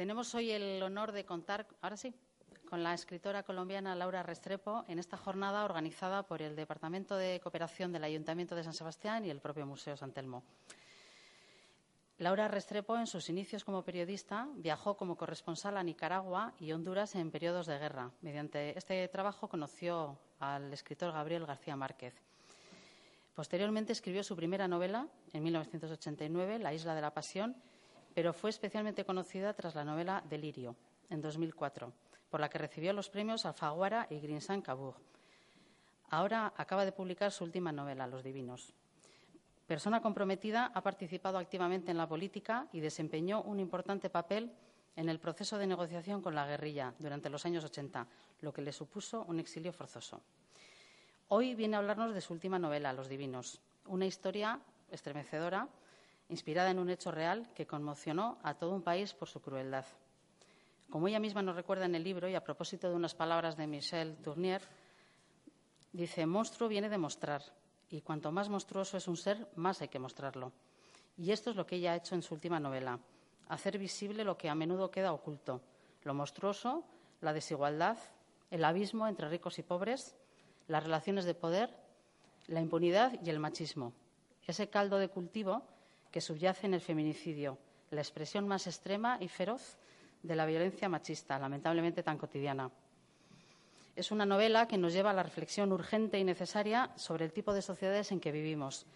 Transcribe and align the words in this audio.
Tenemos 0.00 0.34
hoy 0.34 0.50
el 0.50 0.82
honor 0.82 1.12
de 1.12 1.26
contar, 1.26 1.66
ahora 1.82 1.98
sí, 1.98 2.14
con 2.70 2.82
la 2.82 2.94
escritora 2.94 3.42
colombiana 3.42 3.94
Laura 3.94 4.22
Restrepo 4.22 4.82
en 4.88 4.98
esta 4.98 5.18
jornada 5.18 5.62
organizada 5.62 6.22
por 6.22 6.40
el 6.40 6.56
Departamento 6.56 7.18
de 7.18 7.38
Cooperación 7.38 7.92
del 7.92 8.04
Ayuntamiento 8.04 8.54
de 8.54 8.64
San 8.64 8.72
Sebastián 8.72 9.26
y 9.26 9.28
el 9.28 9.40
propio 9.40 9.66
Museo 9.66 9.98
San 9.98 10.12
Telmo. 10.12 10.42
Laura 12.16 12.48
Restrepo, 12.48 12.96
en 12.96 13.06
sus 13.06 13.28
inicios 13.28 13.62
como 13.62 13.82
periodista, 13.82 14.48
viajó 14.54 14.96
como 14.96 15.16
corresponsal 15.16 15.76
a 15.76 15.82
Nicaragua 15.82 16.54
y 16.58 16.72
Honduras 16.72 17.14
en 17.14 17.30
periodos 17.30 17.66
de 17.66 17.78
guerra. 17.78 18.10
Mediante 18.22 18.78
este 18.78 19.06
trabajo 19.08 19.48
conoció 19.48 20.16
al 20.38 20.72
escritor 20.72 21.12
Gabriel 21.12 21.44
García 21.44 21.76
Márquez. 21.76 22.14
Posteriormente 23.34 23.92
escribió 23.92 24.24
su 24.24 24.34
primera 24.34 24.66
novela, 24.66 25.08
en 25.34 25.42
1989, 25.42 26.58
La 26.58 26.72
isla 26.72 26.94
de 26.94 27.02
la 27.02 27.12
pasión, 27.12 27.54
pero 28.14 28.32
fue 28.32 28.50
especialmente 28.50 29.04
conocida 29.04 29.54
tras 29.54 29.74
la 29.74 29.84
novela 29.84 30.22
Delirio, 30.28 30.76
en 31.08 31.20
2004, 31.20 31.92
por 32.30 32.40
la 32.40 32.48
que 32.48 32.58
recibió 32.58 32.92
los 32.92 33.10
premios 33.10 33.46
Alfaguara 33.46 34.06
y 34.10 34.20
Grinsan 34.20 34.62
Cabur. 34.62 34.94
Ahora 36.10 36.52
acaba 36.56 36.84
de 36.84 36.92
publicar 36.92 37.30
su 37.30 37.44
última 37.44 37.72
novela, 37.72 38.06
Los 38.06 38.24
Divinos. 38.24 38.74
Persona 39.66 40.02
comprometida, 40.02 40.72
ha 40.74 40.82
participado 40.82 41.38
activamente 41.38 41.92
en 41.92 41.96
la 41.96 42.08
política 42.08 42.66
y 42.72 42.80
desempeñó 42.80 43.42
un 43.42 43.60
importante 43.60 44.10
papel 44.10 44.52
en 44.96 45.08
el 45.08 45.20
proceso 45.20 45.58
de 45.58 45.68
negociación 45.68 46.20
con 46.20 46.34
la 46.34 46.46
guerrilla 46.46 46.94
durante 46.98 47.30
los 47.30 47.46
años 47.46 47.64
80, 47.64 48.06
lo 48.40 48.52
que 48.52 48.62
le 48.62 48.72
supuso 48.72 49.24
un 49.28 49.38
exilio 49.38 49.72
forzoso. 49.72 50.20
Hoy 51.28 51.54
viene 51.54 51.76
a 51.76 51.78
hablarnos 51.78 52.12
de 52.12 52.20
su 52.20 52.32
última 52.32 52.58
novela, 52.58 52.92
Los 52.92 53.08
Divinos, 53.08 53.60
una 53.86 54.06
historia 54.06 54.58
estremecedora, 54.90 55.68
inspirada 56.30 56.70
en 56.70 56.78
un 56.78 56.90
hecho 56.90 57.10
real 57.10 57.48
que 57.54 57.66
conmocionó 57.66 58.38
a 58.42 58.54
todo 58.54 58.72
un 58.72 58.82
país 58.82 59.12
por 59.12 59.28
su 59.28 59.40
crueldad. 59.42 59.84
Como 60.88 61.06
ella 61.06 61.20
misma 61.20 61.42
nos 61.42 61.56
recuerda 61.56 61.84
en 61.84 61.94
el 61.94 62.02
libro, 62.02 62.28
y 62.28 62.34
a 62.34 62.42
propósito 62.42 62.88
de 62.88 62.96
unas 62.96 63.14
palabras 63.14 63.56
de 63.56 63.66
Michel 63.66 64.16
Tournier, 64.16 64.62
dice, 65.92 66.26
monstruo 66.26 66.68
viene 66.68 66.88
de 66.88 66.98
mostrar, 66.98 67.42
y 67.90 68.00
cuanto 68.00 68.32
más 68.32 68.48
monstruoso 68.48 68.96
es 68.96 69.06
un 69.06 69.16
ser, 69.16 69.48
más 69.56 69.82
hay 69.82 69.88
que 69.88 69.98
mostrarlo. 69.98 70.52
Y 71.16 71.32
esto 71.32 71.50
es 71.50 71.56
lo 71.56 71.66
que 71.66 71.76
ella 71.76 71.92
ha 71.92 71.96
hecho 71.96 72.14
en 72.14 72.22
su 72.22 72.34
última 72.34 72.58
novela, 72.58 72.98
hacer 73.48 73.78
visible 73.78 74.24
lo 74.24 74.36
que 74.36 74.48
a 74.48 74.54
menudo 74.54 74.90
queda 74.90 75.12
oculto, 75.12 75.60
lo 76.02 76.14
monstruoso, 76.14 76.84
la 77.20 77.32
desigualdad, 77.32 77.98
el 78.50 78.64
abismo 78.64 79.06
entre 79.06 79.28
ricos 79.28 79.58
y 79.58 79.62
pobres, 79.62 80.16
las 80.66 80.82
relaciones 80.82 81.24
de 81.24 81.34
poder, 81.34 81.76
la 82.46 82.60
impunidad 82.60 83.12
y 83.22 83.30
el 83.30 83.38
machismo. 83.38 83.92
Ese 84.46 84.70
caldo 84.70 84.98
de 84.98 85.08
cultivo 85.08 85.62
que 86.10 86.20
subyace 86.20 86.66
en 86.66 86.74
el 86.74 86.80
feminicidio, 86.80 87.58
la 87.90 88.00
expresión 88.00 88.46
más 88.46 88.66
extrema 88.66 89.18
y 89.20 89.28
feroz 89.28 89.78
de 90.22 90.36
la 90.36 90.46
violencia 90.46 90.88
machista, 90.88 91.38
lamentablemente 91.38 92.02
tan 92.02 92.18
cotidiana. 92.18 92.70
Es 93.96 94.10
una 94.10 94.26
novela 94.26 94.66
que 94.66 94.78
nos 94.78 94.92
lleva 94.92 95.10
a 95.10 95.14
la 95.14 95.22
reflexión 95.22 95.72
urgente 95.72 96.18
y 96.18 96.24
necesaria 96.24 96.90
sobre 96.96 97.24
el 97.24 97.32
tipo 97.32 97.52
de 97.52 97.62
sociedades 97.62 98.12
en 98.12 98.20
que 98.20 98.32
vivimos, 98.32 98.86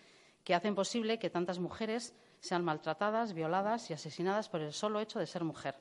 que 0.45 0.55
hacen 0.55 0.75
posible 0.75 1.19
que 1.19 1.31
tantas 1.31 1.59
mujeres 1.59 2.15
sean 2.41 2.65
maltratadas, 2.65 3.33
violadas 3.33 3.91
y 3.91 3.95
asesinadas 3.95 4.49
por 4.49 4.61
el 4.61 4.73
solo 4.73 5.01
hecho 5.01 5.19
de 5.19 5.27
ser 5.27 5.45
mujer. 5.45 5.77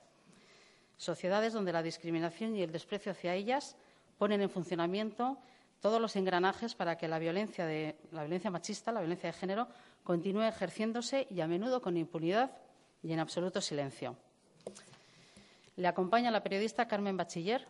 Sociedades 0.98 1.54
donde 1.54 1.74
la 1.74 1.84
discriminación 1.84 2.56
y 2.56 2.64
el 2.64 2.72
desprecio 2.72 3.12
hacia 3.12 3.36
ellas 3.36 3.76
ponen 4.18 4.42
en 4.42 4.50
funcionamiento 4.50 5.38
todos 5.84 6.00
los 6.00 6.16
engranajes 6.16 6.76
para 6.76 6.98
que 6.98 7.10
la 7.10 7.20
violencia, 7.20 7.66
de, 7.66 7.98
la 8.14 8.22
violencia 8.22 8.50
machista, 8.50 8.94
la 8.94 9.02
violencia 9.02 9.28
de 9.28 9.38
género, 9.38 9.68
continúe 10.06 10.44
ejerciéndose 10.44 11.28
y 11.30 11.42
a 11.42 11.48
menudo 11.48 11.82
con 11.82 11.98
impunidad 11.98 12.52
y 13.04 13.12
en 13.12 13.20
absoluto 13.20 13.60
silencio. 13.60 14.16
Le 15.76 15.86
acompaña 15.86 16.32
la 16.32 16.42
periodista 16.42 16.88
Carmen 16.88 17.18
Bachiller. 17.18 17.68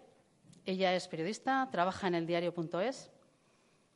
Ella 0.63 0.93
es 0.93 1.07
periodista, 1.07 1.67
trabaja 1.71 2.07
en 2.07 2.13
el 2.13 2.27
diario.es 2.27 3.09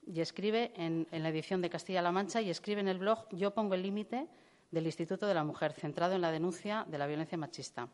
y 0.07 0.19
escribe 0.19 0.71
en, 0.75 1.07
en, 1.11 1.21
la 1.21 1.29
edición 1.29 1.61
de 1.61 1.69
Castilla-La 1.69 2.11
Mancha 2.11 2.41
y 2.41 2.49
escribe 2.49 2.81
en 2.81 2.87
el 2.87 2.97
blog 2.97 3.27
Yo 3.29 3.53
pongo 3.53 3.75
el 3.75 3.83
límite 3.83 4.27
del 4.71 4.87
Instituto 4.87 5.27
de 5.27 5.35
la 5.35 5.43
Mujer, 5.43 5.73
centrado 5.73 6.15
en 6.15 6.21
la 6.21 6.31
denuncia 6.31 6.87
de 6.87 6.97
la 6.97 7.05
violencia 7.05 7.37
machista. 7.37 7.87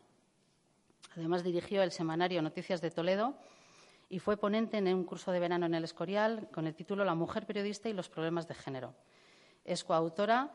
Además, 1.16 1.44
dirigió 1.44 1.82
el 1.82 1.92
semanario 1.92 2.40
Noticias 2.40 2.80
de 2.80 2.90
Toledo 2.90 3.34
y 4.08 4.18
fue 4.18 4.36
ponente 4.36 4.78
en 4.78 4.88
un 4.88 5.04
curso 5.04 5.32
de 5.32 5.40
verano 5.40 5.66
en 5.66 5.74
el 5.74 5.84
Escorial 5.84 6.48
con 6.52 6.66
el 6.66 6.74
título 6.74 7.04
La 7.04 7.14
mujer 7.14 7.46
periodista 7.46 7.88
y 7.88 7.92
los 7.92 8.08
problemas 8.08 8.46
de 8.48 8.54
género. 8.54 8.94
Es 9.64 9.84
coautora, 9.84 10.52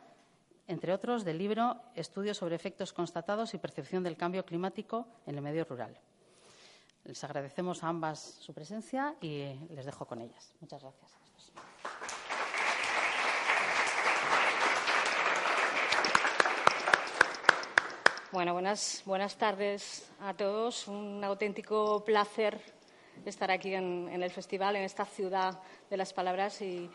entre 0.68 0.94
otros, 0.94 1.26
del 1.26 1.38
libro 1.38 1.82
Estudios 1.96 2.38
sobre 2.38 2.56
efectos 2.56 2.94
constatados 2.94 3.54
y 3.54 3.58
percepción 3.58 4.04
del 4.04 4.18
cambio 4.18 4.46
climático 4.46 5.08
en 5.26 5.36
el 5.36 5.42
medio 5.42 5.66
rural. 5.66 5.98
Les 7.06 7.24
agradecemos 7.24 7.84
a 7.84 7.88
ambas 7.88 8.20
su 8.20 8.54
presencia 8.54 9.16
y 9.22 9.56
les 9.72 9.86
dejo 9.86 10.06
con 10.06 10.22
ellas. 10.22 10.54
Muchas 10.60 10.81
gracias. 10.81 11.20
Buenas 19.06 19.38
tardes 19.38 20.08
a 20.22 20.36
todos. 20.36 20.88
Un 20.88 21.24
auténtico 21.24 22.06
placer 22.06 22.79
estar 23.25 23.52
aquí 23.52 23.74
en, 23.74 24.09
el 24.09 24.31
festival, 24.31 24.75
en 24.75 24.84
esta 24.84 25.06
ciudad 25.06 25.59
de 25.90 25.97
las 25.97 26.13
palabras 26.13 26.62
y 26.62 26.90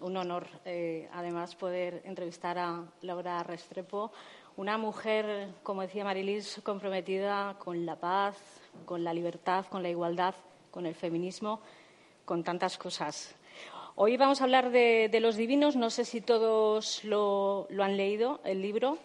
un 0.00 0.16
honor, 0.16 0.46
eh, 0.64 1.08
además, 1.12 1.54
poder 1.54 2.02
entrevistar 2.04 2.58
a 2.58 2.84
Laura 3.02 3.42
Restrepo, 3.42 4.12
una 4.56 4.78
mujer, 4.78 5.48
como 5.62 5.82
decía 5.82 6.04
Marilis, 6.04 6.60
comprometida 6.62 7.56
con 7.58 7.86
la 7.86 7.96
paz, 7.96 8.36
con 8.84 9.04
la 9.04 9.14
libertad, 9.14 9.66
con 9.66 9.82
la 9.82 9.88
igualdad, 9.88 10.34
con 10.70 10.86
el 10.86 10.94
feminismo, 10.94 11.60
con 12.24 12.44
tantas 12.44 12.76
cosas. 12.78 13.34
Hoy 13.96 14.16
vamos 14.16 14.40
a 14.40 14.44
hablar 14.44 14.70
de, 14.70 15.10
los 15.20 15.36
divinos. 15.36 15.76
No 15.76 15.90
sé 15.90 16.04
si 16.04 16.20
todos 16.20 17.04
lo, 17.04 17.66
lo 17.70 17.84
han 17.84 17.96
leído, 17.96 18.40
el 18.44 18.62
libro. 18.62 18.98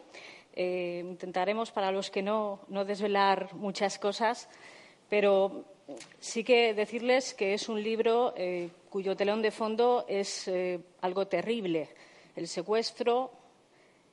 Eh, 0.53 1.03
intentaremos, 1.05 1.71
para 1.71 1.91
los 1.91 2.09
que 2.09 2.21
no, 2.21 2.59
no 2.69 2.85
desvelar 2.85 3.53
muchas 3.55 3.99
cosas, 3.99 4.47
pero 5.09 5.65
sí 6.19 6.43
que 6.43 6.73
decirles 6.73 7.33
que 7.33 7.53
es 7.53 7.69
un 7.69 7.81
libro 7.81 8.33
eh, 8.35 8.69
cuyo 8.89 9.15
telón 9.15 9.41
de 9.41 9.51
fondo 9.51 10.05
es 10.07 10.47
eh, 10.47 10.79
algo 11.01 11.27
terrible. 11.27 11.89
El 12.35 12.47
secuestro, 12.47 13.31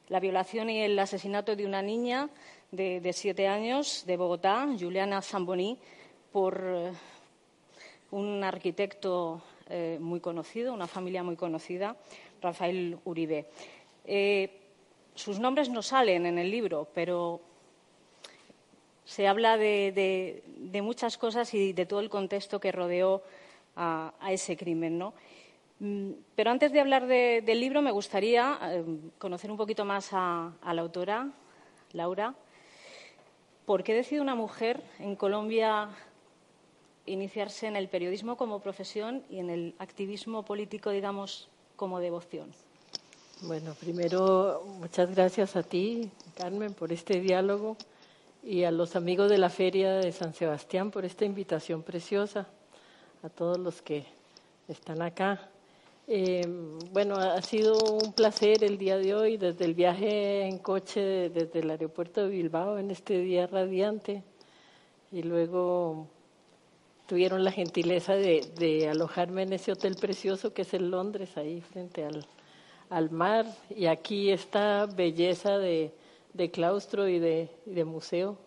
la 0.09 0.21
violación 0.21 0.71
y 0.71 0.83
el 0.83 0.99
asesinato 0.99 1.57
de 1.57 1.67
una 1.67 1.83
niña 1.83 2.29
de, 2.71 3.13
siete 3.13 3.49
años 3.49 4.05
de 4.07 4.17
Bogotá, 4.17 4.69
Juliana 4.79 5.23
Zamboni, 5.23 5.79
por 6.31 6.63
eh, 6.65 6.93
un 8.11 8.45
arquitecto 8.45 9.43
muy 10.01 10.21
conocido, 10.21 10.75
una 10.75 10.87
familia 10.87 11.23
muy 11.23 11.35
conocida, 11.35 11.97
Rafael 12.43 12.99
Uribe. 13.07 13.47
Sus 15.15 15.39
nombres 15.39 15.71
no 15.71 15.81
salen 15.81 16.27
en 16.27 16.37
el 16.37 16.51
libro, 16.51 16.87
pero 16.93 17.41
se 19.05 19.27
habla 19.27 19.57
de, 19.57 20.43
de, 20.57 20.83
muchas 20.83 21.19
cosas 21.19 21.53
y 21.55 21.73
de 21.73 21.87
todo 21.87 22.01
el 22.01 22.11
contexto 22.11 22.61
que 22.61 22.73
rodeó 22.73 23.23
a, 23.77 24.13
a 24.21 24.33
ese 24.33 24.57
crimen. 24.57 24.99
¿no? 24.99 25.15
Mm, 25.81 26.13
pero 26.37 26.51
antes 26.51 26.73
de 26.73 26.81
hablar 26.81 27.07
de, 27.07 27.43
del 27.45 27.61
libro, 27.61 27.83
me 27.83 27.91
gustaría 27.91 28.59
eh, 28.63 28.85
conocer 29.19 29.51
un 29.51 29.57
poquito 29.57 29.85
más 29.85 30.11
a, 30.13 30.53
a, 30.63 30.75
la 30.75 30.83
autora, 30.83 31.31
Laura. 31.93 32.35
¿Por 33.67 33.83
qué 33.83 33.95
decide 33.95 34.21
una 34.21 34.35
mujer 34.35 34.83
en 34.99 35.17
Colombia 35.17 35.89
iniciarse 37.05 37.67
en 37.67 37.75
el 37.75 37.89
periodismo 37.89 38.37
como 38.37 38.61
profesión 38.61 39.25
y 39.29 39.39
en 39.39 39.51
el 39.51 39.75
activismo 39.79 40.45
político, 40.45 40.91
digamos, 40.91 41.49
como 41.75 41.99
devoción? 41.99 42.53
Bueno, 43.43 43.75
primero, 43.75 44.63
muchas 44.79 45.13
gracias 45.13 45.57
a 45.57 45.65
ti, 45.65 46.13
Carmen, 46.37 46.75
por 46.75 46.93
este 46.93 47.21
diálogo 47.21 47.77
y 48.43 48.65
a 48.65 48.73
los 48.73 48.97
amigos 48.97 49.31
de 49.31 49.39
la 49.39 49.51
Feria 49.51 49.95
de 49.95 50.11
San 50.11 50.35
Sebastián 50.35 50.91
por 50.91 51.05
esta 51.05 51.25
invitación 51.25 51.83
preciosa, 51.83 52.49
a 53.23 53.29
todos 53.29 53.59
los 53.59 53.81
que 53.83 54.05
están 54.67 55.01
acá. 55.01 55.49
Eh, 56.09 56.43
bueno, 56.91 57.15
ha 57.15 57.41
sido 57.43 57.79
un 57.79 58.13
placer 58.13 58.65
el 58.65 58.79
día 58.79 58.99
de 58.99 59.15
hoy, 59.15 59.37
desde 59.37 59.65
el 59.65 59.75
viaje 59.75 60.43
en 60.43 60.59
coche 60.59 61.31
desde 61.31 61.61
el 61.61 61.71
aeropuerto 61.71 62.25
de 62.25 62.31
Bilbao 62.31 62.79
en 62.79 62.91
este 62.91 63.19
día 63.19 63.47
radiante, 63.47 64.25
y 65.13 65.23
luego 65.23 66.09
tuvieron 67.07 67.45
la 67.45 67.53
gentileza 67.53 68.15
de, 68.15 68.89
alojarme 68.91 69.43
en 69.43 69.53
ese 69.53 69.71
hotel 69.71 69.95
precioso 69.95 70.53
que 70.53 70.63
es 70.63 70.75
el 70.75 70.91
Londres, 70.91 71.37
ahí 71.37 71.61
frente 71.61 72.05
al, 72.05 72.27
al 72.91 73.11
mar, 73.11 73.47
y 73.71 73.87
aquí 73.87 74.31
esta 74.31 74.87
belleza 74.87 75.59
de 75.59 75.93
de 76.35 76.51
claustro 76.51 77.09
y 77.09 77.19
de, 77.19 77.49
y 77.67 77.75
de 77.75 77.85
museo. 77.85 78.39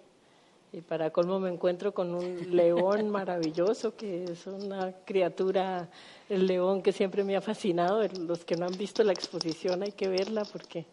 Y 0.71 0.81
para 0.81 1.11
colmo 1.11 1.39
me 1.39 1.49
encuentro 1.49 1.93
con 1.93 2.13
un 2.13 2.55
león 2.55 3.09
maravilloso, 3.11 3.95
que 3.95 4.25
es 4.25 4.45
una 4.47 4.93
criatura, 5.05 5.89
el 6.29 6.47
león 6.47 6.81
que 6.81 6.91
siempre 6.91 7.23
me 7.23 7.35
ha 7.35 7.41
fascinado. 7.41 8.05
Los 8.07 8.43
que 8.43 8.55
no 8.55 8.65
han 8.65 8.77
visto 8.77 9.03
la 9.03 9.13
exposición 9.13 9.83
hay 9.83 9.91
que 9.91 10.07
verla 10.07 10.43
porque 10.45 10.85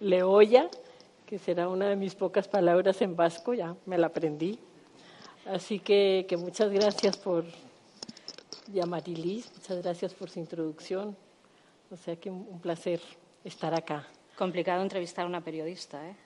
Leoya, 0.00 0.68
que 1.26 1.38
será 1.38 1.68
una 1.68 1.88
de 1.88 1.96
mis 1.96 2.14
pocas 2.14 2.48
palabras 2.48 3.00
en 3.02 3.14
vasco, 3.14 3.54
ya 3.54 3.76
me 3.86 3.96
la 3.98 4.08
aprendí. 4.08 4.58
Así 5.46 5.78
que, 5.78 6.26
que 6.28 6.36
muchas 6.36 6.70
gracias 6.70 7.16
por 7.16 7.44
Yamarilis, 8.72 9.50
muchas 9.54 9.82
gracias 9.82 10.14
por 10.14 10.30
su 10.30 10.38
introducción. 10.38 11.16
O 11.90 11.96
sea 11.96 12.16
que 12.16 12.30
un, 12.30 12.58
placer 12.60 13.00
estar 13.44 13.74
acá. 13.74 14.08
Complicado 14.42 14.82
entrevistar 14.82 15.24
a 15.24 15.28
una 15.28 15.40
periodista, 15.40 16.04
¿eh? 16.04 16.16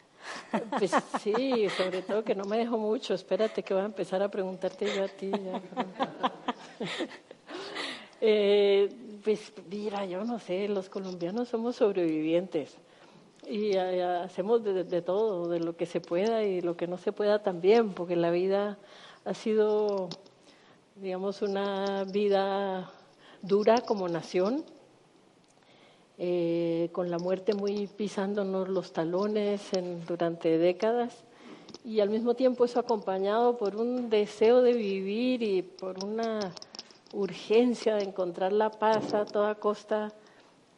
Pues 0.78 0.90
sí, 1.20 1.68
sobre 1.68 2.00
todo 2.00 2.24
que 2.24 2.34
no 2.34 2.46
me 2.46 2.56
dejo 2.56 2.78
mucho. 2.78 3.12
Espérate 3.12 3.62
que 3.62 3.74
voy 3.74 3.82
a 3.82 3.84
empezar 3.84 4.22
a 4.22 4.30
preguntarte 4.30 4.86
yo 4.86 5.04
a 5.04 5.08
ti. 5.08 5.30
eh, 8.22 8.88
pues 9.22 9.52
mira, 9.70 10.06
yo 10.06 10.24
no 10.24 10.38
sé, 10.38 10.66
los 10.66 10.88
colombianos 10.88 11.50
somos 11.50 11.76
sobrevivientes 11.76 12.78
y 13.46 13.76
eh, 13.76 14.02
hacemos 14.02 14.64
de, 14.64 15.02
todo, 15.02 15.50
de 15.50 15.60
lo 15.60 15.76
que 15.76 15.84
se 15.84 16.00
pueda 16.00 16.42
y 16.42 16.62
lo 16.62 16.74
que 16.74 16.86
no 16.86 16.96
se 16.96 17.12
pueda 17.12 17.42
también, 17.42 17.92
porque 17.92 18.16
la 18.16 18.30
vida 18.30 18.78
ha 19.26 19.34
sido, 19.34 20.08
digamos, 20.94 21.42
una 21.42 22.04
vida 22.04 22.90
dura 23.42 23.82
como 23.82 24.08
nación, 24.08 24.64
eh, 26.18 26.88
con 26.92 27.10
la 27.10 27.18
muerte 27.18 27.54
muy 27.54 27.86
pisándonos 27.86 28.68
los 28.68 28.92
talones 28.92 29.72
en, 29.72 30.04
durante 30.06 30.58
décadas 30.58 31.24
y 31.84 32.00
al 32.00 32.10
mismo 32.10 32.34
tiempo 32.34 32.64
eso 32.64 32.80
acompañado 32.80 33.56
por 33.58 33.76
un 33.76 34.08
deseo 34.08 34.62
de 34.62 34.72
vivir 34.72 35.42
y 35.42 35.62
por 35.62 36.04
una 36.04 36.52
urgencia 37.12 37.96
de 37.96 38.04
encontrar 38.04 38.52
la 38.52 38.70
paz 38.70 39.14
a 39.14 39.24
toda 39.24 39.54
costa 39.56 40.12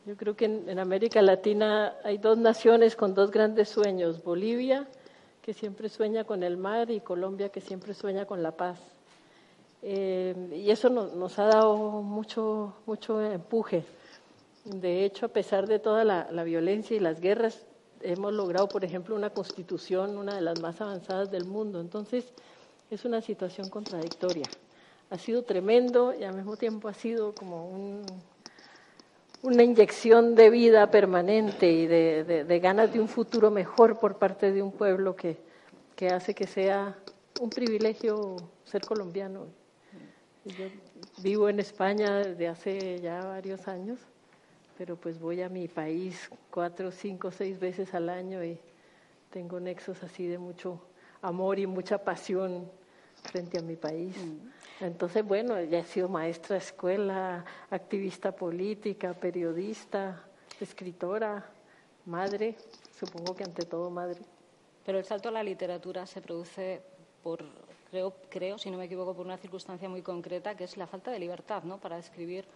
yo 0.08 0.16
creo 0.16 0.34
que 0.34 0.46
en, 0.46 0.78
América 0.78 1.20
Latina 1.20 1.94
hay 2.02 2.16
dos 2.16 2.38
naciones 2.38 2.96
con 2.96 3.12
dos 3.12 3.30
grandes 3.30 3.68
sueños, 3.68 4.24
Bolivia, 4.24 4.88
que 5.42 5.52
siempre 5.52 5.90
sueña 5.90 6.24
con 6.24 6.42
el 6.42 6.56
mar, 6.56 6.90
y 6.90 7.00
Colombia, 7.00 7.50
que 7.50 7.60
siempre 7.60 7.92
sueña 7.92 8.24
con 8.24 8.42
la 8.42 8.52
paz. 8.52 8.78
Eh, 9.82 10.34
y 10.50 10.70
eso 10.70 10.88
nos, 10.88 11.38
ha 11.38 11.44
dado 11.44 11.76
mucho, 11.76 12.72
mucho 12.86 13.20
empuje. 13.20 13.84
De 14.68 15.04
hecho, 15.04 15.26
a 15.26 15.28
pesar 15.30 15.66
de 15.66 15.78
toda 15.78 16.04
la, 16.04 16.44
violencia 16.44 16.94
y 16.94 17.00
las 17.00 17.20
guerras, 17.20 17.64
hemos 18.02 18.34
logrado, 18.34 18.68
por 18.68 18.84
ejemplo, 18.84 19.16
una 19.16 19.30
constitución, 19.30 20.18
una 20.18 20.34
de 20.34 20.42
las 20.42 20.60
más 20.60 20.80
avanzadas 20.80 21.30
del 21.30 21.46
mundo. 21.46 21.80
Entonces, 21.80 22.26
es 22.90 23.04
una 23.06 23.22
situación 23.22 23.70
contradictoria. 23.70 24.46
Ha 25.10 25.16
sido 25.16 25.42
tremendo 25.42 26.14
y 26.14 26.24
al 26.24 26.34
mismo 26.34 26.58
tiempo 26.58 26.88
ha 26.88 26.92
sido 26.92 27.34
como 27.34 27.70
un, 27.70 28.04
una 29.42 29.62
inyección 29.62 30.34
de 30.34 30.50
vida 30.50 30.90
permanente 30.90 31.72
y 31.72 31.86
de, 31.86 32.60
ganas 32.62 32.92
de 32.92 33.00
un 33.00 33.08
futuro 33.08 33.50
mejor 33.50 33.98
por 33.98 34.18
parte 34.18 34.52
de 34.52 34.62
un 34.62 34.72
pueblo 34.72 35.16
que, 35.16 35.38
que 35.96 36.08
hace 36.08 36.34
que 36.34 36.46
sea 36.46 36.94
un 37.40 37.48
privilegio 37.48 38.36
ser 38.64 38.84
colombiano. 38.84 39.46
Yo 40.44 40.66
vivo 41.22 41.48
en 41.48 41.60
España 41.60 42.18
desde 42.18 42.48
hace 42.48 43.00
ya 43.00 43.24
varios 43.24 43.66
años, 43.66 43.98
pero 44.78 44.94
pues 44.94 45.18
voy 45.18 45.42
a 45.42 45.48
mi 45.48 45.66
país 45.66 46.30
cuatro, 46.52 46.92
cinco, 46.92 47.32
seis 47.32 47.58
veces 47.58 47.92
al 47.94 48.08
año 48.08 48.44
y 48.44 48.56
tengo 49.28 49.58
nexos 49.58 50.04
así 50.04 50.28
de 50.28 50.38
mucho 50.38 50.80
amor 51.20 51.58
y 51.58 51.66
mucha 51.66 51.98
pasión 51.98 52.70
frente 53.24 53.58
a 53.58 53.62
mi 53.62 53.74
país. 53.74 54.16
Mm. 54.16 54.84
Entonces, 54.84 55.24
bueno, 55.24 55.60
ya 55.64 55.80
he 55.80 55.84
sido 55.84 56.08
maestra 56.08 56.54
de 56.54 56.62
escuela, 56.62 57.44
activista 57.68 58.30
política, 58.30 59.12
periodista, 59.14 60.24
escritora, 60.60 61.44
madre, 62.06 62.54
supongo 62.96 63.34
que 63.34 63.42
ante 63.42 63.66
todo 63.66 63.90
madre. 63.90 64.20
Pero 64.86 64.98
el 64.98 65.04
salto 65.04 65.28
a 65.28 65.32
la 65.32 65.42
literatura 65.42 66.06
se 66.06 66.22
produce 66.22 66.80
por, 67.24 67.44
creo, 67.90 68.14
creo, 68.30 68.56
si 68.58 68.70
no 68.70 68.78
me 68.78 68.84
equivoco, 68.84 69.12
por 69.12 69.26
una 69.26 69.38
circunstancia 69.38 69.88
muy 69.88 70.02
concreta, 70.02 70.56
que 70.56 70.62
es 70.62 70.76
la 70.76 70.86
falta 70.86 71.10
de 71.10 71.18
libertad, 71.18 71.64
¿no? 71.64 71.78
Para 71.78 71.98
escribir 71.98 72.46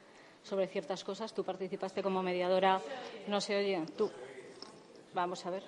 sobre 0.42 0.66
ciertas 0.66 1.04
cosas. 1.04 1.32
Tú 1.32 1.44
participaste 1.44 2.02
como 2.02 2.22
mediadora. 2.22 2.80
No 3.28 3.40
se 3.40 3.56
oye. 3.56 3.82
Tú. 3.96 4.10
Vamos 5.14 5.44
a 5.46 5.50
ver. 5.50 5.62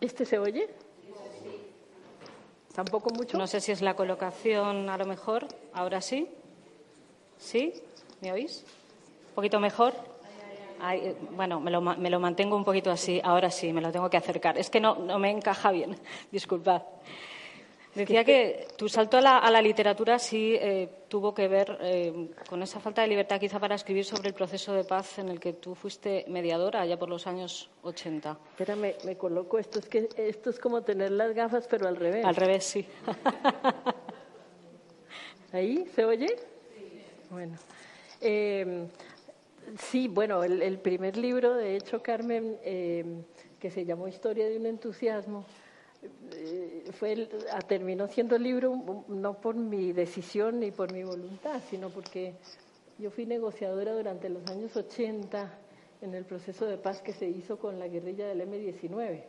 ¿Este 0.00 0.24
se 0.24 0.38
oye? 0.38 0.68
¿Tampoco 2.74 3.10
mucho? 3.10 3.38
No 3.38 3.46
sé 3.46 3.60
si 3.60 3.72
es 3.72 3.80
la 3.80 3.94
colocación, 3.94 4.90
a 4.90 4.98
lo 4.98 5.06
mejor. 5.06 5.46
Ahora 5.72 6.00
sí. 6.00 6.28
¿Sí? 7.38 7.72
¿Me 8.20 8.32
oís? 8.32 8.64
¿Un 9.30 9.34
poquito 9.34 9.58
mejor? 9.60 9.94
Eh, 10.92 11.16
bueno, 11.30 11.58
me 11.58 11.70
lo, 11.70 11.80
me 11.80 12.10
lo, 12.10 12.20
mantengo 12.20 12.56
un 12.56 12.64
poquito 12.64 12.90
así. 12.90 13.20
Ahora 13.24 13.50
sí, 13.50 13.72
me 13.72 13.80
lo 13.80 13.90
tengo 13.90 14.10
que 14.10 14.18
acercar. 14.18 14.58
Es 14.58 14.68
que 14.68 14.80
no, 14.80 14.96
no 14.96 15.18
me 15.18 15.30
encaja 15.30 15.70
bien. 15.70 15.96
Disculpad. 16.30 16.82
Decía 17.96 18.24
que 18.24 18.68
tu 18.76 18.90
salto 18.90 19.16
a 19.16 19.22
la, 19.22 19.62
literatura 19.62 20.18
sí 20.18 20.54
eh, 20.54 20.86
tuvo 21.08 21.32
que 21.32 21.48
ver 21.48 21.78
eh, 21.80 22.28
con 22.46 22.62
esa 22.62 22.78
falta 22.78 23.00
de 23.00 23.08
libertad 23.08 23.40
quizá 23.40 23.58
para 23.58 23.74
escribir 23.74 24.04
sobre 24.04 24.28
el 24.28 24.34
proceso 24.34 24.74
de 24.74 24.84
paz 24.84 25.18
en 25.18 25.30
el 25.30 25.40
que 25.40 25.54
tú 25.54 25.74
fuiste 25.74 26.26
mediadora 26.28 26.82
allá 26.82 26.98
por 26.98 27.08
los 27.08 27.26
años 27.26 27.70
80. 27.82 28.38
Espérame, 28.50 28.96
me 29.04 29.16
coloco 29.16 29.58
esto. 29.58 29.78
Es 29.78 29.88
que 29.88 30.10
esto 30.18 30.50
es 30.50 30.58
como 30.58 30.82
tener 30.82 31.10
las 31.10 31.34
gafas, 31.34 31.66
pero 31.68 31.88
al 31.88 31.96
revés. 31.96 32.22
Al 32.22 32.36
revés, 32.36 32.64
sí. 32.64 32.86
¿Ahí 35.52 35.86
se 35.94 36.04
oye? 36.04 36.36
Bueno. 37.30 37.56
Em, 38.20 38.88
sí, 39.78 40.08
bueno, 40.08 40.44
el, 40.44 40.78
primer 40.80 41.16
libro, 41.16 41.54
de 41.54 41.76
hecho, 41.76 42.02
Carmen, 42.02 42.58
em, 42.62 43.22
que 43.58 43.70
se 43.70 43.86
llamó 43.86 44.06
Historia 44.06 44.50
de 44.50 44.58
un 44.58 44.66
entusiasmo, 44.66 45.46
fue, 46.92 47.28
terminó 47.68 48.08
siendo 48.08 48.38
libro 48.38 49.04
no 49.08 49.40
por 49.40 49.54
mi 49.54 49.92
decisión 49.92 50.60
ni 50.60 50.70
por 50.70 50.92
mi 50.92 51.02
voluntad, 51.02 51.60
sino 51.68 51.90
porque 51.90 52.34
yo 52.98 53.10
fui 53.10 53.26
negociadora 53.26 53.92
durante 53.92 54.28
los 54.28 54.46
años 54.48 54.76
80 54.76 55.58
en 56.02 56.14
el 56.14 56.24
proceso 56.24 56.66
de 56.66 56.78
paz 56.78 57.02
que 57.02 57.12
se 57.12 57.28
hizo 57.28 57.58
con 57.58 57.78
la 57.78 57.88
guerrilla 57.88 58.26
del 58.28 58.42
M-19, 58.42 59.24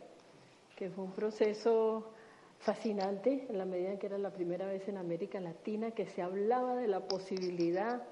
que 0.76 0.90
fue 0.90 1.04
un 1.04 1.12
proceso 1.12 2.12
fascinante 2.60 3.46
en 3.48 3.58
la 3.58 3.64
medida 3.64 3.92
en 3.92 3.98
que 3.98 4.06
era 4.06 4.18
la 4.18 4.30
primera 4.30 4.66
vez 4.66 4.88
en 4.88 4.96
América 4.96 5.40
Latina 5.40 5.92
que 5.92 6.06
se 6.06 6.22
hablaba 6.22 6.74
de 6.76 6.88
la 6.88 7.00
posibilidad 7.00 8.02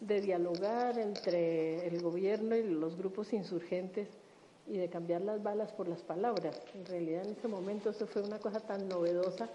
de 0.00 0.20
dialogar 0.20 0.98
entre 0.98 1.86
el 1.86 2.00
gobierno 2.00 2.54
y 2.54 2.62
los 2.62 2.96
grupos 2.96 3.32
insurgentes 3.32 4.08
y 4.68 4.78
de 4.78 4.88
cambiar 4.88 5.22
las 5.22 5.42
balas 5.42 5.72
por 5.72 5.88
las 5.88 6.02
palabras. 6.02 6.60
En 6.74 6.84
realidad 6.84 7.24
en 7.24 7.32
ese 7.32 7.48
momento 7.48 7.90
eso 7.90 8.06
fue 8.06 8.22
una 8.22 8.38
cosa 8.38 8.60
tan 8.60 8.88
novedosa 8.88 9.48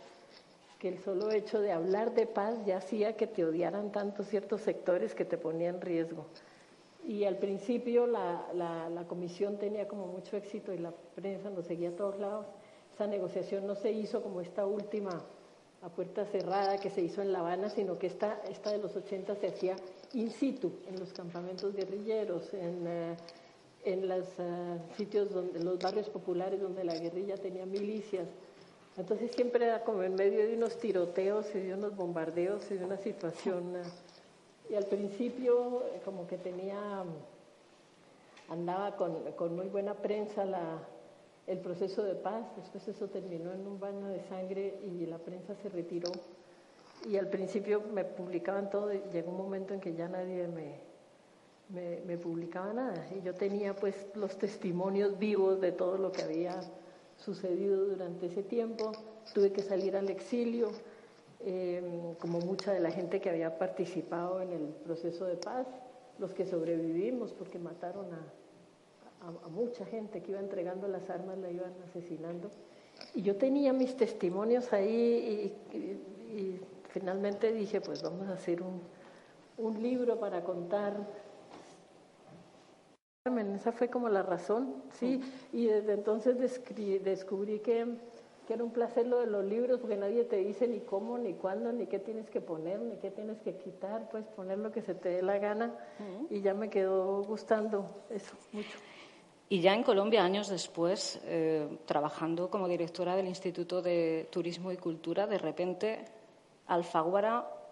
que 0.80 0.90
el 0.90 1.00
solo 1.00 1.32
hecho 1.32 1.62
de 1.62 1.72
hablar 1.72 2.14
de 2.14 2.28
paz 2.28 2.58
ya 2.66 2.78
hacía 2.78 3.16
que 3.16 3.28
te 3.28 3.46
odiaran 3.46 3.92
tanto 3.92 4.24
ciertos 4.24 4.62
sectores 4.62 5.16
que 5.16 5.24
te 5.24 5.38
ponían 5.38 5.76
en 5.76 5.82
riesgo. 5.82 6.26
Y 7.06 7.26
al 7.26 7.38
principio 7.38 8.08
la, 8.08 8.48
la, 8.54 9.06
comisión 9.08 9.58
tenía 9.58 9.88
como 9.88 10.08
mucho 10.08 10.36
éxito 10.38 10.74
y 10.74 10.78
la 10.78 10.92
prensa 11.16 11.50
nos 11.50 11.66
seguía 11.66 11.90
a 11.90 11.96
todos 11.96 12.20
lados. 12.20 12.48
Esa 12.94 13.08
negociación 13.08 13.68
no 13.68 13.76
se 13.76 13.92
hizo 13.92 14.22
como 14.22 14.42
esta 14.42 14.66
última 14.66 15.22
a 15.82 15.90
puerta 15.90 16.26
cerrada 16.26 16.78
que 16.78 16.90
se 16.90 17.02
hizo 17.02 17.22
en 17.22 17.34
La 17.34 17.40
Habana, 17.40 17.70
sino 17.70 17.98
que 17.98 18.08
esta, 18.08 18.42
esta 18.50 18.72
de 18.72 18.78
los 18.78 18.96
80 18.96 19.36
se 19.36 19.48
hacía 19.48 19.76
in 20.14 20.32
situ, 20.32 20.80
en 20.88 21.00
los 21.00 21.14
campamentos 21.14 21.74
guerrilleros, 21.74 22.54
en... 22.54 22.88
Eh, 22.88 23.18
en 23.86 24.08
los 24.08 24.26
eh, 24.40 24.80
sitios 24.98 25.32
donde 25.32 25.60
los 25.60 25.80
barrios 25.80 26.10
populares 26.10 26.62
donde 26.62 26.84
la 26.84 26.96
guerrilla 26.96 27.36
tenía 27.38 27.66
milicias. 27.66 28.28
Entonces 28.98 29.32
siempre 29.32 29.66
era 29.66 29.84
como 29.84 30.04
en 30.04 30.16
medio 30.16 30.40
de 30.40 30.56
unos 30.56 30.78
tiroteos 30.78 31.54
y 31.56 31.60
de 31.60 31.74
unos 31.74 31.96
bombardeos 31.96 32.70
y 32.72 32.76
de 32.76 32.86
una 32.86 32.98
situación. 32.98 33.76
Eh, 33.76 33.84
y 34.72 34.76
al 34.76 34.86
principio 34.86 35.84
eh, 35.94 36.02
como 36.06 36.28
que 36.28 36.38
tenía, 36.38 37.04
andaba 38.50 38.96
con, 38.96 39.32
con 39.34 39.56
muy 39.56 39.68
buena 39.68 39.94
prensa 39.94 40.46
el 41.46 41.60
proceso 41.60 42.04
de 42.04 42.16
paz, 42.16 42.46
después 42.56 42.88
eso 42.88 43.08
terminó 43.08 43.52
en 43.52 43.68
un 43.68 43.78
baño 43.78 44.08
de 44.08 44.22
sangre 44.30 44.80
y 44.86 45.06
la 45.06 45.18
prensa 45.18 45.56
se 45.56 45.70
retiró. 45.70 46.10
Y 47.10 47.18
al 47.18 47.28
principio 47.28 47.82
me 47.92 48.06
publicaban 48.06 48.70
todo 48.70 48.94
y 48.94 49.02
llegó 49.12 49.32
un 49.32 49.38
momento 49.38 49.74
en 49.74 49.82
que 49.82 49.94
ya 49.94 50.08
nadie 50.08 50.48
me, 50.48 50.93
me, 51.70 52.18
publicaba 52.18 52.74
nada. 52.74 53.08
Y 53.16 53.22
yo 53.22 53.34
tenía 53.34 53.76
pues 53.76 53.96
los 54.16 54.38
testimonios 54.38 55.18
vivos 55.18 55.60
de 55.62 55.72
todo 55.72 55.98
lo 55.98 56.12
que 56.12 56.24
había 56.24 56.62
sucedido 57.18 57.86
durante 57.86 58.28
ese 58.28 58.44
tiempo. 58.44 58.92
Tuve 59.34 59.52
que 59.52 59.62
salir 59.62 59.96
al 59.96 60.10
exilio, 60.10 60.72
em, 61.46 62.16
como 62.16 62.40
mucha 62.40 62.74
de 62.74 62.80
la 62.80 62.92
gente 62.92 63.20
que 63.20 63.30
había 63.30 63.58
participado 63.58 64.42
en 64.42 64.54
el 64.54 64.66
proceso 64.86 65.26
de 65.26 65.36
paz, 65.36 65.68
los 66.20 66.34
que 66.34 66.46
sobrevivimos 66.46 67.32
porque 67.34 67.60
mataron 67.60 68.08
a, 68.14 68.34
mucha 69.50 69.86
gente 69.86 70.22
que 70.22 70.32
iba 70.32 70.40
entregando 70.42 70.86
las 70.90 71.10
armas, 71.10 71.38
la 71.38 71.50
iban 71.50 71.74
asesinando. 71.88 72.50
Y 73.16 73.22
yo 73.22 73.38
tenía 73.38 73.72
mis 73.72 73.96
testimonios 73.96 74.74
ahí 74.74 75.54
y, 75.72 76.60
finalmente 76.90 77.54
dije, 77.54 77.80
pues 77.80 78.04
vamos 78.04 78.28
a 78.28 78.34
hacer 78.34 78.62
un, 78.62 78.82
libro 79.82 80.20
para 80.20 80.44
contar 80.44 80.94
esa 83.56 83.72
fue 83.72 83.88
como 83.88 84.10
la 84.10 84.22
razón, 84.22 84.84
sí, 85.00 85.22
y 85.54 85.68
desde 85.68 85.94
entonces 85.94 86.38
descubrí 86.38 87.60
que, 87.60 87.88
que, 88.46 88.54
era 88.54 88.66
un 88.66 88.72
placer 88.72 89.08
lo 89.08 89.20
de 89.20 89.28
los 89.28 89.46
libros, 89.46 89.80
porque 89.80 89.96
nadie 89.96 90.26
te 90.26 90.36
dice 90.36 90.68
ni 90.68 90.82
cómo, 90.82 91.18
ni 91.18 91.34
cuándo, 91.34 91.72
ni 91.72 91.88
qué 91.88 92.00
tienes 92.00 92.30
que 92.30 92.42
poner, 92.42 92.82
ni 92.82 92.98
qué 92.98 93.12
tienes 93.12 93.40
que 93.40 93.56
quitar, 93.56 94.10
puedes 94.10 94.28
poner 94.28 94.58
lo 94.58 94.74
que 94.74 94.82
se 94.82 94.94
te 94.94 95.08
dé 95.08 95.22
la 95.22 95.38
gana, 95.38 95.74
y 96.30 96.42
ya 96.42 96.54
me 96.54 96.70
quedó 96.70 97.24
gustando 97.24 98.04
eso 98.10 98.36
mucho. 98.52 98.78
Y 99.48 99.62
ya 99.62 99.74
en 99.74 99.84
Colombia, 99.84 100.26
años 100.26 100.50
después, 100.50 101.22
eh, 101.24 101.78
trabajando 101.86 102.50
como 102.50 102.68
directora 102.68 103.16
del 103.16 103.28
Instituto 103.28 103.82
de 103.82 104.28
Turismo 104.32 104.70
y 104.74 104.76
Cultura, 104.76 105.28
de 105.28 105.38
repente 105.38 106.04
Alfaguara. 106.68 107.63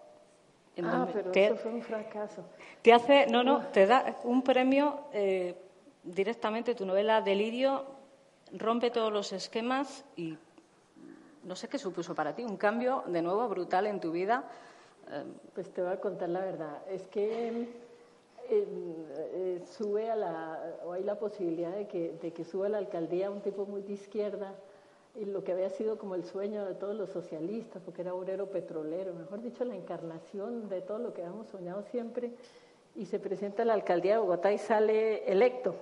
Ah, 0.82 1.08
pero 1.12 1.32
eso 1.32 1.56
fue 1.56 1.72
un 1.72 1.82
fracaso. 1.82 2.44
Te 2.80 2.92
hace, 2.92 3.26
no, 3.26 3.42
no, 3.42 3.66
te 3.68 3.86
da 3.86 4.16
un 4.24 4.42
premio 4.42 5.00
eh, 5.12 5.54
directamente, 6.02 6.74
tu 6.74 6.86
novela 6.86 7.20
Delirio 7.20 7.84
rompe 8.52 8.90
todos 8.90 9.12
los 9.12 9.32
esquemas 9.32 10.04
y 10.16 10.36
no 11.44 11.56
sé 11.56 11.68
qué 11.68 11.78
supuso 11.78 12.14
para 12.14 12.34
ti, 12.34 12.44
un 12.44 12.56
cambio 12.56 13.02
de 13.06 13.22
nuevo 13.22 13.48
brutal 13.48 13.86
en 13.86 14.00
tu 14.00 14.12
vida. 14.12 14.44
Eh, 15.10 15.24
pues 15.54 15.70
te 15.72 15.82
voy 15.82 15.92
a 15.92 16.00
contar 16.00 16.28
la 16.28 16.40
verdad. 16.40 16.82
Es 16.88 17.02
que 17.08 17.68
eh, 18.48 19.62
sube 19.66 20.10
a 20.10 20.16
la, 20.16 20.76
o 20.84 20.92
hay 20.92 21.02
la 21.02 21.16
posibilidad 21.16 21.72
de 21.72 21.86
que, 21.86 22.12
de 22.20 22.32
que 22.32 22.44
suba 22.44 22.66
a 22.66 22.70
la 22.70 22.78
alcaldía 22.78 23.30
un 23.30 23.40
tipo 23.40 23.66
muy 23.66 23.82
de 23.82 23.94
izquierda, 23.94 24.54
y 25.14 25.24
lo 25.26 25.44
que 25.44 25.52
había 25.52 25.70
sido 25.70 25.98
como 25.98 26.14
el 26.14 26.24
sueño 26.24 26.64
de 26.64 26.74
todos 26.74 26.96
los 26.96 27.10
socialistas, 27.10 27.82
porque 27.82 28.02
era 28.02 28.14
obrero 28.14 28.46
petrolero, 28.46 29.12
mejor 29.14 29.42
dicho, 29.42 29.64
la 29.64 29.76
encarnación 29.76 30.68
de 30.68 30.80
todo 30.80 30.98
lo 30.98 31.12
que 31.12 31.22
habíamos 31.22 31.48
soñado 31.48 31.82
siempre, 31.82 32.32
y 32.94 33.06
se 33.06 33.18
presenta 33.18 33.62
a 33.62 33.66
la 33.66 33.74
alcaldía 33.74 34.14
de 34.14 34.20
Bogotá 34.20 34.52
y 34.52 34.58
sale 34.58 35.30
electo. 35.30 35.74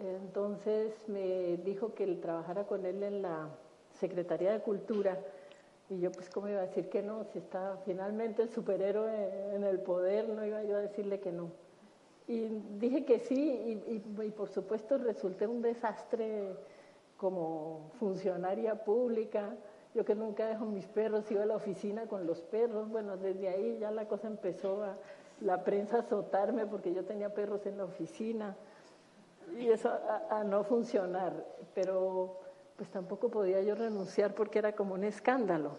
Entonces 0.00 0.94
me 1.08 1.56
dijo 1.58 1.94
que 1.94 2.06
trabajara 2.16 2.64
con 2.64 2.84
él 2.86 3.02
en 3.02 3.22
la 3.22 3.48
Secretaría 3.98 4.52
de 4.52 4.60
Cultura, 4.60 5.18
y 5.90 6.00
yo 6.00 6.12
pues 6.12 6.28
cómo 6.28 6.48
iba 6.48 6.60
a 6.60 6.66
decir 6.66 6.88
que 6.88 7.02
no, 7.02 7.24
si 7.32 7.38
está 7.38 7.78
finalmente 7.84 8.42
el 8.42 8.50
superhéroe 8.50 9.54
en 9.54 9.64
el 9.64 9.80
poder, 9.80 10.28
no 10.28 10.44
iba 10.44 10.62
yo 10.64 10.76
a 10.76 10.80
decirle 10.80 11.20
que 11.20 11.32
no. 11.32 11.50
Y 12.26 12.48
dije 12.78 13.04
que 13.06 13.20
sí, 13.20 13.80
y, 13.86 13.98
por 14.30 14.50
supuesto 14.50 14.98
resulté 14.98 15.46
un 15.46 15.62
desastre 15.62 16.52
como 17.18 17.90
funcionaria 17.98 18.82
pública. 18.84 19.54
Yo 19.94 20.04
que 20.04 20.14
nunca 20.14 20.46
dejo 20.46 20.64
mis 20.64 20.86
perros, 20.86 21.30
iba 21.30 21.42
a 21.42 21.46
la 21.46 21.56
oficina 21.56 22.06
con 22.06 22.26
los 22.26 22.40
perros. 22.40 22.88
Bueno, 22.88 23.18
desde 23.18 23.48
ahí 23.48 23.78
ya 23.78 23.90
la 23.90 24.08
cosa 24.08 24.28
empezó 24.28 24.82
a 24.82 24.96
la 25.42 25.62
prensa 25.64 25.98
azotarme 25.98 26.66
porque 26.66 26.94
yo 26.94 27.04
tenía 27.04 27.34
perros 27.34 27.66
en 27.66 27.76
la 27.76 27.84
oficina 27.84 28.56
y 29.56 29.68
eso 29.68 29.90
a 30.30 30.42
no 30.44 30.64
funcionar. 30.64 31.44
Pero 31.74 32.38
pues 32.76 32.88
tampoco 32.90 33.28
podía 33.28 33.60
yo 33.60 33.74
renunciar 33.74 34.34
porque 34.34 34.60
era 34.60 34.72
como 34.74 34.94
un 34.94 35.04
escándalo. 35.04 35.72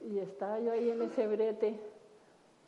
Y 0.00 0.18
estaba 0.18 0.60
yo 0.60 0.72
ahí 0.72 0.90
en 0.90 1.02
ese 1.02 1.26
brete, 1.26 1.80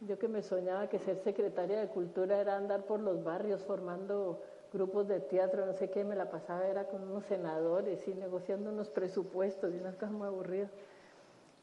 yo 0.01 0.19
que 0.19 0.29
me 0.29 0.43
soñaba 0.43 0.89
que 0.89 0.99
ser 0.99 1.19
secretaria 1.19 1.79
de 1.79 1.89
cultura 1.89 2.41
era 2.41 2.57
andar 2.57 2.85
por 2.85 3.01
los 3.01 3.23
barrios 3.23 3.63
formando 3.63 4.41
grupos 4.73 5.09
de 5.09 5.21
teatro, 5.21 5.67
no 5.67 5.75
sé 5.75 5.91
qué, 5.91 6.05
me 6.05 6.17
la 6.17 6.31
pasaba 6.31 6.67
era 6.67 6.85
con 6.85 7.02
unos 7.02 7.25
senadores 7.25 8.07
y 8.09 8.14
negociando 8.14 8.71
unos 8.71 8.91
presupuestos 8.91 9.75
y 9.75 9.79
unas 9.79 9.95
cosas 9.95 10.12
muy 10.12 10.26
aburridas. 10.26 10.71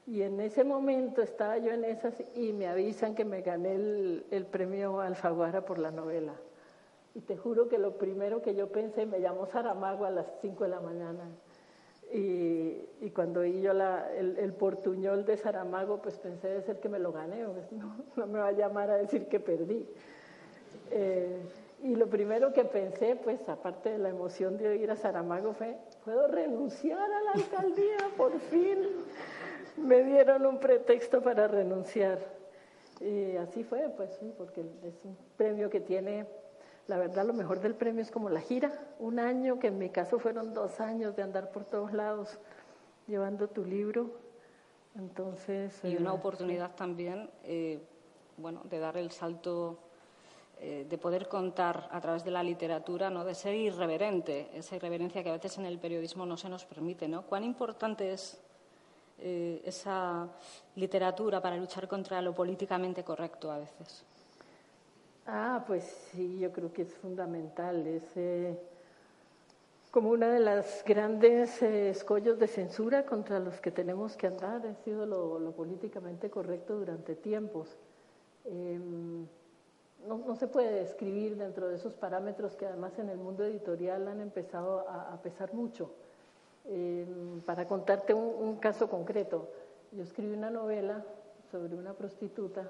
Y 0.08 0.24
en 0.24 0.39
ese 0.39 0.63
momento 0.63 1.22
estaba 1.22 1.58
yo 1.58 1.72
en 1.72 1.84
esas 1.84 2.13
y 2.36 2.51
me 2.54 2.68
avisan 2.68 3.16
que 3.16 3.25
me 3.25 3.42
gané 3.42 3.75
el, 3.75 4.48
premio 4.51 5.00
Alfaguara 5.00 5.66
por 5.66 5.78
la 5.78 5.92
novela. 5.92 6.34
Y 7.16 7.22
te 7.22 7.38
juro 7.38 7.68
que 7.68 7.78
lo 7.78 7.98
primero 7.98 8.42
que 8.42 8.56
yo 8.56 8.72
pensé, 8.72 9.06
me 9.06 9.20
llamó 9.20 9.46
Saramago 9.46 10.06
a 10.06 10.12
las 10.12 10.28
5 10.42 10.63
de 10.63 10.70
la 10.70 10.80
mañana 10.80 11.30
y, 12.12 13.10
cuando 13.13 13.42
oí 13.42 13.62
yo 13.62 13.74
la, 13.74 14.12
el, 14.16 14.54
portuñol 14.54 15.25
de 15.25 15.38
Saramago, 15.38 16.01
pues 16.01 16.18
pensé 16.18 16.48
de 16.48 16.62
ser 16.63 16.80
que 16.80 16.89
me 16.89 17.00
lo 17.00 17.12
gané, 17.12 17.42
no, 17.72 17.96
no, 18.16 18.28
me 18.28 18.39
va 18.39 18.48
a 18.48 18.51
llamar 18.51 18.89
a 18.89 18.98
decir 18.98 19.28
que 19.28 19.39
perdí. 19.39 19.86
Eh, 20.92 21.38
y 21.84 21.96
lo 21.96 22.08
primero 22.08 22.54
que 22.54 22.66
pensé, 22.66 23.16
pues 23.16 23.48
aparte 23.48 23.90
de 23.90 23.98
la 23.98 24.10
emoción 24.10 24.58
de 24.58 24.70
oír 24.70 24.92
a 24.92 24.96
Saramago, 24.96 25.54
fue, 25.54 25.78
¿puedo 26.04 26.28
renunciar 26.28 27.00
a 27.00 27.22
la 27.22 27.32
alcaldía? 27.32 27.98
Por 28.18 28.40
fin 28.40 28.80
me 29.78 30.04
dieron 30.04 30.46
un 30.46 30.60
pretexto 30.60 31.22
para 31.22 31.48
renunciar. 31.48 32.20
Y 33.00 33.38
así 33.38 33.64
fue, 33.64 33.90
pues 33.96 34.14
sí, 34.20 34.34
porque 34.38 34.62
es 34.84 34.94
un 35.06 35.18
premio 35.38 35.70
que 35.70 35.80
tiene 35.80 36.28
la 36.90 36.98
verdad, 36.98 37.24
lo 37.24 37.34
mejor 37.34 37.60
del 37.60 37.76
premio 37.76 38.02
es 38.02 38.10
como 38.10 38.32
la 38.32 38.42
gira, 38.42 38.72
un 38.98 39.20
año, 39.20 39.60
que 39.60 39.68
en 39.68 39.78
mi 39.78 39.90
caso 39.92 40.18
fueron 40.18 40.56
dos 40.56 40.80
años 40.80 41.16
de 41.16 41.22
andar 41.22 41.52
por 41.52 41.64
todos 41.64 41.94
lados 41.94 42.40
llevando 43.06 43.48
tu 43.48 43.64
libro. 43.64 44.10
Entonces. 44.96 45.80
Y 45.84 45.98
una 45.98 46.10
eh, 46.10 46.14
oportunidad 46.14 46.74
también, 46.76 47.30
eh, 47.44 47.80
bueno, 48.38 48.64
de 48.64 48.80
dar 48.80 48.98
el 48.98 49.12
salto, 49.12 49.78
eh, 50.60 50.86
de 50.89 50.98
poder 50.98 51.28
contar 51.28 51.88
a 51.92 52.01
través 52.01 52.24
de 52.24 52.32
la 52.32 52.44
literatura, 52.44 53.10
¿no? 53.10 53.24
De 53.24 53.36
ser 53.36 53.56
irreverente, 53.56 54.50
esa 54.54 54.75
irreverencia 54.75 55.24
que 55.24 55.30
a 55.30 55.34
veces 55.34 55.58
en 55.58 55.66
el 55.66 55.80
periodismo 55.80 56.25
no 56.25 56.38
se 56.38 56.50
nos 56.50 56.66
permite, 56.66 57.08
¿no? 57.08 57.24
¿Cuán 57.24 57.44
importante 57.44 58.12
es 58.12 58.42
esa 59.22 60.30
literatura 60.75 61.42
para 61.42 61.58
luchar 61.58 61.89
contra 61.89 62.22
lo 62.22 62.34
políticamente 62.34 63.04
correcto 63.04 63.51
a 63.51 63.58
veces? 63.58 64.06
Ah, 65.32 65.63
pues 65.68 65.84
sí, 66.12 66.39
yo 66.39 66.51
creo 66.51 66.74
que 66.74 66.82
es 66.82 66.94
fundamental. 66.96 67.86
Es 67.86 68.04
eh, 68.16 68.58
como 69.92 70.10
una 70.10 70.28
de 70.28 70.39
las 70.39 70.84
grandes 70.84 71.62
eh, 71.62 71.92
escollos 71.92 72.39
de 72.39 72.48
censura 72.48 73.06
contra 73.06 73.39
los 73.39 73.62
que 73.62 73.70
tenemos 73.70 74.18
que 74.18 74.25
andar. 74.25 74.66
Ha 74.66 74.74
sido 74.84 75.06
lo, 75.06 75.51
políticamente 75.51 76.32
correcto 76.32 76.80
durante 76.80 77.16
tiempos. 77.16 77.78
Em, 78.46 79.28
no, 80.08 80.36
se 80.36 80.48
puede 80.48 80.72
describir 80.72 81.38
dentro 81.38 81.68
de 81.68 81.75
esos 81.75 81.94
parámetros 81.94 82.56
que 82.56 82.65
además 82.65 82.98
en 83.00 83.10
el 83.10 83.18
mundo 83.18 83.44
editorial 83.44 84.08
han 84.08 84.22
empezado 84.22 84.88
a, 84.88 85.20
pesar 85.22 85.53
mucho. 85.53 85.91
Para 87.46 87.68
contarte 87.68 88.13
un 88.13 88.58
caso 88.58 88.89
concreto, 88.89 89.50
yo 89.91 90.03
escribí 90.03 90.34
una 90.34 90.51
novela 90.51 91.03
sobre 91.51 91.75
una 91.75 91.94
prostituta 91.94 92.70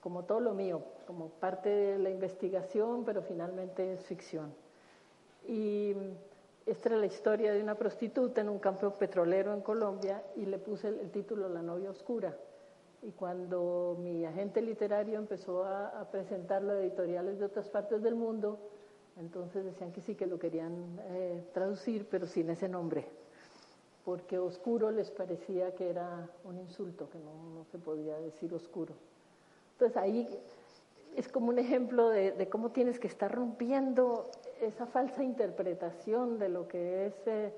como 0.00 0.24
todo 0.24 0.40
lo 0.40 0.54
mío, 0.54 0.82
como 1.06 1.28
parte 1.28 1.68
de 1.68 1.98
la 1.98 2.10
investigación, 2.10 3.04
pero 3.04 3.22
finalmente 3.22 3.92
es 3.92 4.04
ficción. 4.04 4.54
Y 5.46 5.94
esta 6.66 6.90
era 6.90 6.98
la 6.98 7.06
historia 7.06 7.52
de 7.52 7.62
una 7.62 7.74
prostituta 7.74 8.40
en 8.40 8.48
un 8.48 8.58
campo 8.58 8.90
petrolero 8.90 9.52
en 9.54 9.60
Colombia 9.60 10.22
y 10.36 10.46
le 10.46 10.58
puse 10.58 10.88
el, 10.88 11.10
título 11.10 11.48
La 11.48 11.62
novia 11.62 11.90
oscura. 11.90 12.36
Y 13.02 13.12
cuando 13.12 13.96
mi 14.00 14.24
agente 14.24 14.60
literario 14.60 15.18
empezó 15.18 15.64
a, 15.64 16.08
presentarlo 16.10 16.72
a 16.72 16.80
editoriales 16.80 17.38
de 17.38 17.44
otras 17.44 17.68
partes 17.68 18.02
del 18.02 18.14
mundo, 18.14 18.58
entonces 19.16 19.64
decían 19.64 19.92
que 19.92 20.00
sí, 20.00 20.14
que 20.14 20.26
lo 20.26 20.38
querían 20.38 20.98
eh, 21.10 21.44
traducir, 21.52 22.06
pero 22.10 22.26
sin 22.26 22.50
ese 22.50 22.68
nombre, 22.68 23.06
porque 24.04 24.38
oscuro 24.38 24.90
les 24.90 25.10
parecía 25.10 25.74
que 25.74 25.90
era 25.90 26.28
un 26.44 26.58
insulto, 26.58 27.08
que 27.10 27.18
no 27.18 27.64
se 27.70 27.78
podía 27.78 28.18
decir 28.18 28.52
oscuro. 28.52 28.94
Entonces 29.72 29.96
ahí 29.96 30.28
es 31.14 31.28
como 31.28 31.48
un 31.48 31.58
ejemplo 31.58 32.08
de, 32.08 32.48
cómo 32.48 32.70
tienes 32.70 32.98
que 32.98 33.06
estar 33.06 33.32
rompiendo 33.32 34.30
esa 34.60 34.86
falsa 34.86 35.22
interpretación 35.22 36.38
de 36.38 36.48
lo 36.48 36.66
que 36.68 37.06
es 37.06 37.14
eh, 37.26 37.52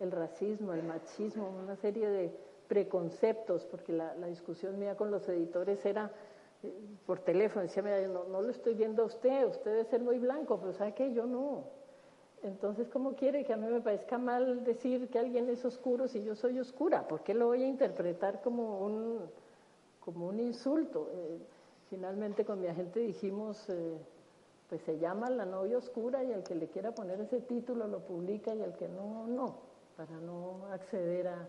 el 0.00 0.10
racismo, 0.10 0.72
el 0.72 0.82
machismo, 0.82 1.48
una 1.62 1.76
serie 1.76 2.08
de 2.08 2.30
preconceptos, 2.72 3.66
porque 3.66 3.92
la, 3.92 4.14
discusión 4.28 4.78
mía 4.78 4.96
con 4.96 5.10
los 5.10 5.28
editores 5.28 5.84
era 5.84 6.10
eh, 6.62 6.72
por 7.04 7.18
teléfono, 7.20 7.62
decía, 7.64 7.82
mira, 7.82 8.00
no, 8.08 8.24
no, 8.24 8.40
lo 8.40 8.48
estoy 8.48 8.72
viendo 8.72 9.02
a 9.02 9.06
usted, 9.06 9.46
usted 9.46 9.72
debe 9.72 9.84
ser 9.84 10.00
muy 10.00 10.18
blanco, 10.18 10.58
pero 10.58 10.72
¿sabe 10.72 10.94
qué? 10.94 11.12
Yo 11.12 11.26
no. 11.26 11.64
Entonces, 12.42 12.88
¿cómo 12.88 13.14
quiere 13.14 13.44
que 13.44 13.52
a 13.52 13.58
mí 13.58 13.66
me 13.66 13.82
parezca 13.82 14.16
mal 14.16 14.64
decir 14.64 15.10
que 15.10 15.18
alguien 15.18 15.50
es 15.50 15.62
oscuro 15.66 16.08
si 16.08 16.24
yo 16.24 16.34
soy 16.34 16.58
oscura? 16.58 17.06
¿Por 17.06 17.22
qué 17.22 17.34
lo 17.34 17.48
voy 17.48 17.62
a 17.62 17.68
interpretar 17.68 18.40
como 18.40 18.78
un, 18.78 19.20
como 20.00 20.28
un 20.28 20.40
insulto? 20.40 21.10
Eh, 21.12 21.38
Finalmente 21.92 22.46
con 22.46 22.58
mi 22.58 22.68
agente 22.68 23.00
dijimos, 23.00 23.68
eh, 23.68 23.98
pues 24.70 24.80
se 24.80 24.98
llama 24.98 25.28
La 25.28 25.44
novia 25.44 25.76
oscura 25.76 26.24
y 26.24 26.32
el 26.32 26.42
que 26.42 26.54
le 26.54 26.68
quiera 26.68 26.94
poner 26.94 27.20
ese 27.20 27.42
título 27.42 27.86
lo 27.86 28.00
publica 28.00 28.54
y 28.54 28.62
el 28.62 28.72
que 28.72 28.88
no, 28.88 29.26
no, 29.26 29.56
para 29.94 30.18
no 30.20 30.64
acceder 30.72 31.28
a, 31.28 31.46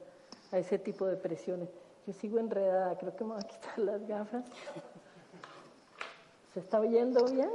ese 0.57 0.79
tipo 0.79 1.05
de 1.05 1.17
presiones. 1.17 1.69
Yo 2.05 2.13
sigo 2.13 2.39
enredada, 2.39 2.97
creo 2.97 3.15
que 3.15 3.23
me 3.23 3.33
voy 3.33 3.41
a 3.43 3.47
quitar 3.47 3.79
las 3.79 4.07
gafas. 4.07 4.45
¿Se 6.53 6.59
está 6.59 6.79
oyendo 6.79 7.25
bien? 7.25 7.49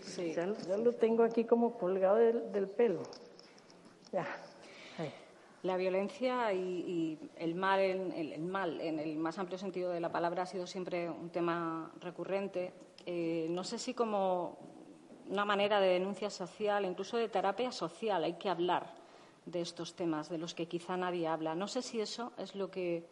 Sí. 0.00 0.32
Ya, 0.34 0.46
lo 0.76 0.92
tengo 0.92 1.22
aquí 1.22 1.44
como 1.44 1.78
colgado 1.78 2.16
del, 2.16 2.52
del 2.52 2.68
pelo. 2.68 3.02
Ya. 4.10 4.26
La 5.62 5.76
violencia 5.76 6.52
y, 6.52 7.30
el, 7.36 7.54
mal 7.54 7.78
en, 7.78 8.10
el, 8.10 8.40
mal, 8.40 8.80
en 8.80 8.98
el 8.98 9.16
más 9.16 9.38
amplio 9.38 9.58
sentido 9.58 9.92
de 9.92 10.00
la 10.00 10.10
palabra, 10.10 10.42
ha 10.42 10.46
sido 10.46 10.66
siempre 10.66 11.08
un 11.08 11.30
tema 11.30 11.92
recurrente. 12.00 12.72
Eh, 13.06 13.46
no 13.48 13.62
sé 13.62 13.78
si 13.78 13.94
como 13.94 14.58
una 15.28 15.44
manera 15.44 15.78
de 15.78 15.86
denuncia 15.86 16.30
social, 16.30 16.84
incluso 16.84 17.16
de 17.16 17.28
terapia 17.28 17.70
social. 17.70 18.24
Hay 18.24 18.32
que 18.34 18.48
hablar 18.48 19.01
de 19.46 19.60
estos 19.60 19.94
temas, 19.94 20.28
de 20.28 20.38
los 20.38 20.54
que 20.54 20.66
quizá 20.66 20.96
nadie 20.96 21.26
habla. 21.26 21.54
No 21.54 21.68
sé 21.68 21.82
si 21.82 22.00
eso 22.00 22.32
es 22.38 22.54
lo 22.54 22.70
que 22.70 23.04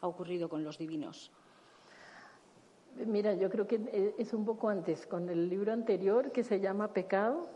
ha 0.00 0.06
ocurrido 0.06 0.48
con 0.48 0.64
los 0.64 0.78
divinos. 0.78 1.30
Mira, 2.96 3.34
yo 3.34 3.50
creo 3.50 3.66
que 3.66 4.14
es 4.18 4.32
un 4.32 4.44
poco 4.44 4.68
antes, 4.68 5.06
con 5.06 5.28
el 5.28 5.48
libro 5.48 5.72
anterior 5.72 6.30
que 6.30 6.44
se 6.44 6.60
llama 6.60 6.92
Pecado. 6.92 7.48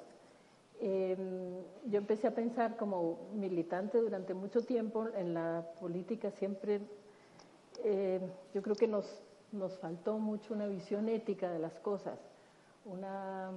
Em, 0.81 1.63
yo 1.87 1.99
empecé 1.99 2.27
a 2.27 2.35
pensar 2.35 2.77
como 2.77 3.29
militante 3.35 3.99
durante 3.99 4.35
mucho 4.35 4.63
tiempo 4.63 5.09
en 5.15 5.35
la 5.35 5.65
política, 5.81 6.31
siempre 6.31 6.81
em, 7.83 8.23
yo 8.55 8.63
creo 8.63 8.77
que 8.77 8.87
nos, 8.87 9.23
nos 9.53 9.77
faltó 9.79 10.19
mucho 10.19 10.55
una 10.55 10.67
visión 10.67 11.09
ética 11.09 11.51
de 11.51 11.59
las 11.59 11.79
cosas, 11.81 12.19
una... 12.85 13.51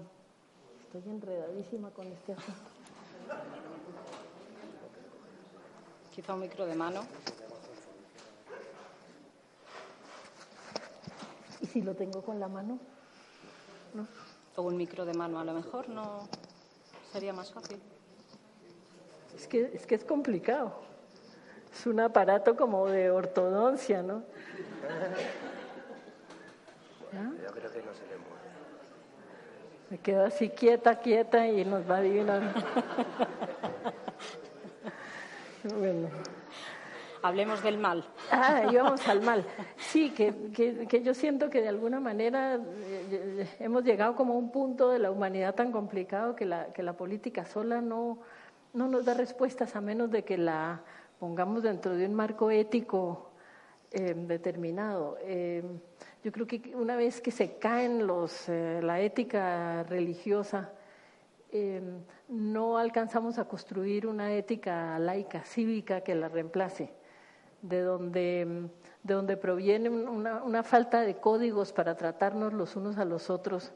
Estoy 0.81 1.09
enredadísima 1.09 1.89
con 1.91 2.07
este 2.07 2.33
asunto. 2.33 2.69
Quizá 6.11 6.33
un 6.33 6.41
micro 6.41 6.65
de 6.65 6.75
mano. 6.75 7.03
¿Y 11.61 11.65
si 11.67 11.81
lo 11.81 11.95
tengo 11.95 12.21
con 12.21 12.39
la 12.39 12.49
mano? 12.49 12.79
¿No? 13.93 14.05
O 14.57 14.63
un 14.63 14.75
micro 14.75 15.05
de 15.05 15.13
mano, 15.13 15.39
a 15.39 15.45
lo 15.45 15.53
mejor 15.53 15.87
no 15.87 16.27
sería 17.13 17.31
más 17.31 17.51
fácil. 17.51 17.79
Es 19.35 19.47
que 19.47 19.71
es, 19.73 19.87
que 19.87 19.95
es 19.95 20.03
complicado. 20.03 20.81
Es 21.71 21.85
un 21.85 22.01
aparato 22.01 22.57
como 22.57 22.87
de 22.87 23.09
ortodoncia, 23.09 24.03
¿no? 24.03 24.23
Yo 27.13 27.51
creo 27.51 27.71
que 27.71 27.81
no 27.83 27.93
se 27.93 28.07
le 28.07 28.17
mueve. 28.17 28.41
Me 29.89 29.97
quedo 29.99 30.25
así 30.25 30.49
quieta, 30.49 30.99
quieta 30.99 31.47
y 31.47 31.63
nos 31.63 31.89
va 31.89 31.95
a 31.95 31.99
adivinar. 31.99 32.53
bueno. 35.69 36.09
Hablemos 37.23 37.61
del 37.61 37.77
mal. 37.77 38.03
Ah, 38.31 38.63
íbamos 38.71 39.07
al 39.07 39.21
mal. 39.21 39.45
Sí, 39.77 40.11
que, 40.11 40.33
que, 40.87 41.03
yo 41.03 41.13
siento 41.13 41.49
que 41.49 41.61
de 41.61 41.67
alguna 41.67 41.99
manera 41.99 42.55
eh, 42.55 43.47
hemos 43.59 43.83
llegado 43.83 44.15
como 44.15 44.33
a 44.33 44.37
un 44.37 44.51
punto 44.51 44.89
de 44.89 44.99
la 44.99 45.11
humanidad 45.11 45.53
tan 45.53 45.71
complicado 45.71 46.35
que 46.35 46.45
la, 46.45 46.71
que 46.73 46.81
la 46.81 46.93
política 46.93 47.45
sola 47.45 47.81
no, 47.81 48.19
no 48.73 48.87
nos 48.87 49.05
da 49.05 49.13
respuestas 49.13 49.75
a 49.75 49.81
menos 49.81 50.09
de 50.09 50.23
que 50.23 50.37
la 50.37 50.81
pongamos 51.19 51.61
dentro 51.61 51.95
de 51.95 52.05
un 52.05 52.15
marco 52.15 52.49
ético 52.49 53.31
eh, 53.91 54.15
determinado. 54.15 55.17
Eh, 55.21 55.63
yo 56.23 56.31
creo 56.31 56.47
que 56.47 56.73
una 56.75 56.95
vez 56.95 57.21
que 57.21 57.31
se 57.31 57.57
caen 57.57 58.07
los, 58.07 58.47
la 58.47 58.99
ética 59.01 59.83
religiosa, 59.83 60.71
no 62.29 62.77
alcanzamos 62.77 63.37
a 63.37 63.45
construir 63.45 64.07
una 64.07 64.33
ética 64.33 64.97
laica, 64.99 65.43
cívica, 65.43 66.01
que 66.01 66.15
la 66.15 66.29
reemplace 66.29 66.93
de 67.61 67.81
donde, 67.81 68.69
de 69.03 69.13
donde 69.13 69.37
proviene 69.37 69.89
una, 69.89 70.63
falta 70.63 71.01
de 71.01 71.17
códigos 71.17 71.71
para 71.73 71.95
tratarnos 71.95 72.53
los 72.53 72.75
unos 72.75 72.97
a 72.97 73.05
los 73.05 73.29
otros, 73.29 73.71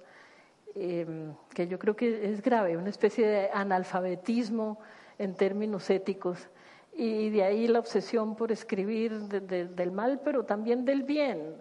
em, 0.73 1.33
que 1.53 1.67
yo 1.67 1.77
creo 1.79 1.95
que 1.95 2.31
es 2.31 2.41
grave, 2.41 2.77
una 2.77 2.89
especie 2.89 3.27
de 3.27 3.49
analfabetismo 3.53 4.79
en 5.17 5.35
términos 5.35 5.89
éticos. 5.89 6.49
Y 6.93 7.29
de 7.29 7.43
ahí 7.43 7.67
la 7.67 7.79
obsesión 7.79 8.35
por 8.35 8.51
escribir 8.51 9.19
del 9.19 9.91
mal, 9.91 10.21
pero 10.23 10.45
también 10.45 10.85
del 10.85 11.03
bien. 11.03 11.55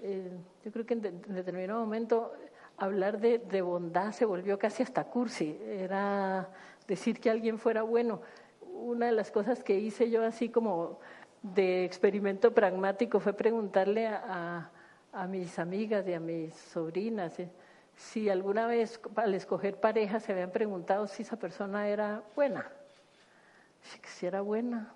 Eh, 0.00 0.30
yo 0.64 0.72
creo 0.72 0.86
que 0.86 0.94
en, 0.94 1.22
determinado 1.34 1.80
momento 1.80 2.32
hablar 2.84 3.20
de, 3.20 3.62
bondad 3.62 4.12
se 4.12 4.24
volvió 4.24 4.58
casi 4.58 4.82
hasta 4.82 5.04
cursi. 5.04 5.58
Era 5.64 6.48
decir 6.88 7.20
que 7.20 7.30
alguien 7.30 7.58
fuera 7.58 7.82
bueno. 7.82 8.20
Una 8.60 9.06
de 9.06 9.12
las 9.12 9.30
cosas 9.30 9.62
que 9.62 9.78
hice 9.78 10.10
yo 10.10 10.24
así 10.24 10.48
como 10.48 10.98
de 11.42 11.84
experimento 11.84 12.52
pragmático 12.52 13.20
fue 13.20 13.32
preguntarle 13.34 14.08
a, 14.08 14.70
a, 15.12 15.26
mis 15.26 15.58
amigas 15.58 16.06
y 16.08 16.12
a 16.12 16.20
mis 16.20 16.54
sobrinas 16.54 17.38
eh, 17.38 17.50
si 17.96 18.28
alguna 18.28 18.66
vez 18.66 19.00
al 19.16 19.34
escoger 19.34 19.78
pareja 19.78 20.20
se 20.20 20.32
habían 20.32 20.50
preguntado 20.50 21.06
si 21.06 21.22
esa 21.22 21.36
persona 21.36 21.88
era 21.88 22.22
buena. 22.34 22.68
Si 23.80 24.26
era 24.26 24.40
buena, 24.40 24.92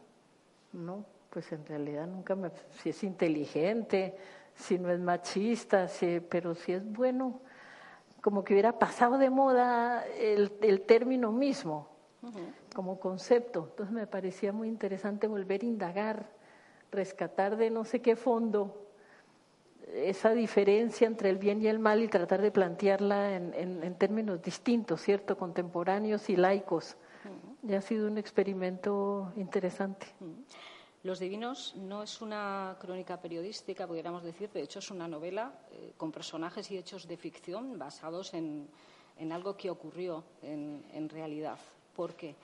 no, 0.72 1.04
pues 1.30 1.50
en 1.52 1.66
realidad 1.66 2.06
nunca 2.06 2.34
me, 2.36 2.50
si 2.70 2.90
es 2.90 3.02
inteligente, 3.02 4.16
si 4.54 4.78
no 4.78 4.90
es 4.90 5.00
machista, 5.00 5.88
si, 5.88 6.20
pero 6.20 6.54
si 6.54 6.72
es 6.72 6.84
bueno, 6.92 7.40
como 8.26 8.42
que 8.42 8.54
hubiera 8.54 8.76
pasado 8.76 9.18
de 9.18 9.30
moda 9.30 10.04
el, 10.18 10.50
el 10.62 10.80
término 10.80 11.30
mismo 11.30 11.86
como 12.74 12.98
concepto. 12.98 13.68
Entonces 13.70 13.94
me 13.94 14.08
parecía 14.08 14.52
muy 14.52 14.66
interesante 14.66 15.28
volver 15.28 15.62
a 15.62 15.66
indagar 15.66 16.26
rescatar 16.90 17.56
de 17.56 17.70
no 17.70 17.84
sé 17.84 18.02
qué 18.02 18.16
fondo 18.16 18.88
esa 19.94 20.32
diferencia 20.32 21.06
entre 21.06 21.30
el 21.30 21.38
bien 21.38 21.62
y 21.62 21.68
el 21.68 21.78
mal 21.78 22.02
y 22.02 22.08
tratar 22.08 22.42
de 22.42 22.50
plantearla 22.50 23.36
en, 23.36 23.54
en, 23.54 23.94
términos 23.94 24.42
distintos, 24.42 25.02
¿cierto? 25.02 25.38
Contemporáneos 25.38 26.28
y 26.28 26.34
laicos. 26.34 26.96
Ya 27.62 27.78
ha 27.78 27.80
sido 27.80 28.08
un 28.08 28.18
experimento 28.18 29.32
interesante. 29.36 30.08
Los 31.06 31.20
Divinos 31.20 31.72
no 31.76 32.02
es 32.02 32.20
una 32.20 32.76
crónica 32.80 33.20
periodística, 33.20 33.86
pudiéramos 33.86 34.24
decir, 34.24 34.50
de 34.50 34.62
hecho 34.62 34.80
es 34.80 34.90
una 34.90 35.06
novela 35.06 35.52
eh, 35.70 35.92
con 35.96 36.10
personajes 36.10 36.68
y 36.72 36.78
hechos 36.78 37.06
de 37.06 37.16
ficción 37.16 37.78
basados 37.78 38.34
en, 38.34 38.66
en 39.16 39.30
algo 39.30 39.56
que 39.56 39.70
ocurrió 39.70 40.24
en, 40.42 40.84
en 40.92 41.08
realidad. 41.08 41.60
¿Por 41.94 42.14
qué? 42.16 42.34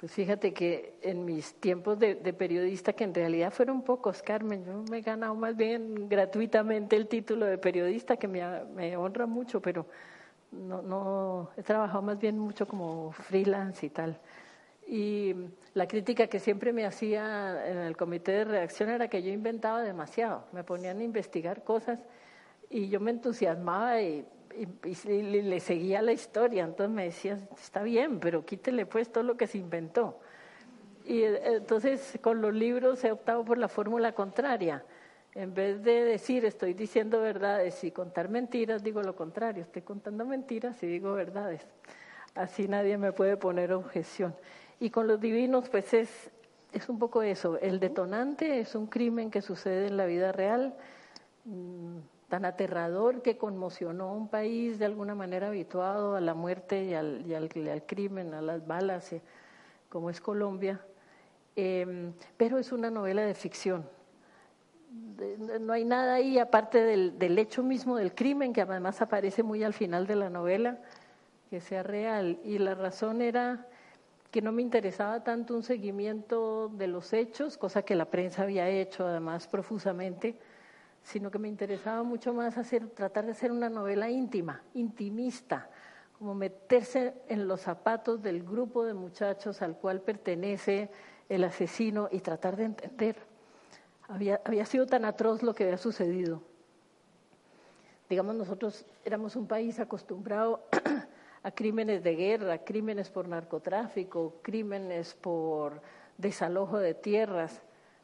Pues 0.00 0.10
fíjate 0.10 0.52
que 0.52 0.94
en 1.02 1.24
mis 1.24 1.54
tiempos 1.54 2.00
de, 2.00 2.16
periodista, 2.32 2.94
que 2.94 3.04
en 3.04 3.14
realidad 3.14 3.52
fueron 3.52 3.82
pocos, 3.82 4.22
Carmen, 4.22 4.64
yo 4.64 4.82
me 4.90 4.98
he 4.98 5.02
ganado 5.02 5.36
más 5.36 5.56
bien 5.56 6.08
gratuitamente 6.08 6.96
el 6.96 7.06
título 7.06 7.46
de 7.46 7.58
periodista, 7.58 8.16
que 8.16 8.26
me, 8.26 8.96
honra 8.96 9.26
mucho, 9.26 9.62
pero 9.62 9.86
no, 10.50 10.82
no, 10.82 11.50
he 11.56 11.62
trabajado 11.62 12.02
más 12.02 12.18
bien 12.18 12.36
mucho 12.40 12.66
como 12.66 13.12
freelance 13.12 13.86
y 13.86 13.90
tal. 13.90 14.18
Y 14.92 15.36
la 15.74 15.86
crítica 15.86 16.26
que 16.26 16.40
siempre 16.40 16.72
me 16.72 16.84
hacía 16.84 17.70
en 17.70 17.78
el 17.78 17.96
comité 17.96 18.32
de 18.32 18.44
redacción 18.44 18.90
era 18.90 19.06
que 19.06 19.22
yo 19.22 19.30
inventaba 19.30 19.82
demasiado, 19.82 20.44
me 20.52 20.64
ponían 20.64 20.98
a 20.98 21.04
investigar 21.04 21.62
cosas 21.62 22.00
y 22.68 22.88
yo 22.88 22.98
me 22.98 23.12
entusiasmaba 23.12 24.02
y 24.02 24.26
y, 24.54 25.22
le, 25.42 25.60
seguía 25.60 26.02
la 26.02 26.12
historia. 26.12 26.64
Entonces 26.64 26.94
me 26.94 27.04
decía, 27.04 27.38
está 27.60 27.82
bien, 27.82 28.20
pero 28.20 28.44
quítele 28.44 28.86
pues 28.86 29.10
todo 29.10 29.24
lo 29.24 29.36
que 29.36 29.46
se 29.46 29.58
inventó. 29.58 30.18
Y 31.04 31.22
eh, 31.22 31.40
entonces 31.44 32.18
con 32.20 32.40
los 32.40 32.54
libros 32.54 33.02
he 33.04 33.12
optado 33.12 33.44
por 33.44 33.58
la 33.58 33.68
fórmula 33.68 34.12
contraria. 34.12 34.84
En 35.34 35.54
vez 35.54 35.82
de 35.82 36.04
decir 36.04 36.44
estoy 36.44 36.74
diciendo 36.74 37.20
verdades 37.20 37.84
y 37.84 37.92
contar 37.92 38.28
mentiras, 38.28 38.82
digo 38.82 39.00
lo 39.02 39.14
contrario, 39.14 39.62
estoy 39.62 39.82
contando 39.82 40.24
mentiras 40.26 40.82
y 40.82 40.86
digo 40.86 41.12
verdades. 41.12 41.66
Así 42.34 42.68
nadie 42.68 42.98
me 42.98 43.12
puede 43.12 43.36
poner 43.36 43.72
objeción. 43.72 44.34
Y 44.80 44.90
con 44.90 45.06
los 45.06 45.20
divinos, 45.20 45.68
pues 45.68 45.92
es, 45.94 46.30
es 46.72 46.88
un 46.88 46.98
poco 46.98 47.22
eso. 47.22 47.58
El 47.58 47.78
detonante 47.78 48.60
es 48.60 48.74
un 48.74 48.86
crimen 48.86 49.30
que 49.30 49.42
sucede 49.42 49.86
en 49.86 49.98
la 49.98 50.06
vida 50.06 50.32
real. 50.32 50.74
Mm, 51.44 51.98
tan 52.30 52.44
aterrador 52.44 53.22
que 53.22 53.36
conmocionó 53.36 54.04
a 54.04 54.12
un 54.12 54.28
país 54.28 54.78
de 54.78 54.86
alguna 54.86 55.14
manera 55.14 55.48
habituado 55.48 56.14
a 56.14 56.20
la 56.20 56.32
muerte 56.32 56.84
y 56.84 56.94
al, 56.94 57.24
y 57.26 57.34
al, 57.34 57.48
crimen, 57.84 58.32
a 58.34 58.40
las 58.40 58.66
balas, 58.66 59.12
eh, 59.12 59.20
como 59.88 60.08
es 60.10 60.20
Colombia, 60.20 60.80
em, 61.56 62.12
pero 62.36 62.58
es 62.58 62.70
una 62.70 62.88
novela 62.88 63.22
de 63.22 63.34
ficción. 63.34 63.84
no 65.60 65.72
hay 65.72 65.84
nada 65.84 66.14
ahí 66.14 66.38
aparte 66.38 66.78
del, 66.78 67.18
del, 67.18 67.36
hecho 67.38 67.62
mismo 67.64 67.96
del 67.96 68.14
crimen, 68.14 68.52
que 68.52 68.62
además 68.62 69.02
aparece 69.02 69.42
muy 69.42 69.64
al 69.64 69.74
final 69.74 70.06
de 70.06 70.16
la 70.16 70.30
novela, 70.30 70.78
que 71.50 71.60
sea 71.60 71.82
real. 71.82 72.38
Y 72.44 72.58
la 72.58 72.76
razón 72.76 73.22
era 73.22 73.66
que 74.30 74.40
no 74.40 74.52
me 74.52 74.62
interesaba 74.62 75.24
tanto 75.24 75.54
un 75.54 75.62
seguimiento 75.62 76.68
de 76.68 76.86
los 76.86 77.12
hechos, 77.12 77.58
cosa 77.58 77.82
que 77.82 77.96
la 77.96 78.04
prensa 78.04 78.42
había 78.42 78.68
hecho 78.68 79.06
además 79.06 79.48
profusamente, 79.48 80.38
sino 81.02 81.30
que 81.30 81.38
me 81.38 81.48
interesaba 81.48 82.02
mucho 82.02 82.32
más 82.32 82.56
hacer, 82.56 82.88
tratar 82.90 83.24
de 83.24 83.32
hacer 83.32 83.50
una 83.50 83.68
novela 83.68 84.08
íntima, 84.08 84.62
intimista, 84.74 85.68
como 86.18 86.34
meterse 86.34 87.14
en 87.28 87.48
los 87.48 87.62
zapatos 87.62 88.22
del 88.22 88.44
grupo 88.44 88.84
de 88.84 88.94
muchachos 88.94 89.62
al 89.62 89.76
cual 89.76 90.02
pertenece 90.02 90.90
el 91.28 91.44
asesino 91.44 92.08
y 92.12 92.20
tratar 92.20 92.56
de 92.56 92.64
entender. 92.64 93.16
Había, 94.06 94.40
había 94.44 94.66
sido 94.66 94.86
tan 94.86 95.04
atroz 95.04 95.42
lo 95.42 95.54
que 95.54 95.64
había 95.64 95.78
sucedido. 95.78 96.42
Digamos, 98.08 98.34
nosotros 98.34 98.84
éramos 99.04 99.34
un 99.34 99.46
país 99.46 99.80
acostumbrado 99.80 100.64
a 101.42 101.50
crímenes 101.50 102.02
de 102.02 102.14
guerra, 102.16 102.58
crímenes 102.58 103.10
por 103.10 103.28
narcotráfico, 103.28 104.34
crímenes 104.42 105.14
por 105.14 105.80
desalojo 106.18 106.78
de 106.78 106.94
tierras. 106.94 107.62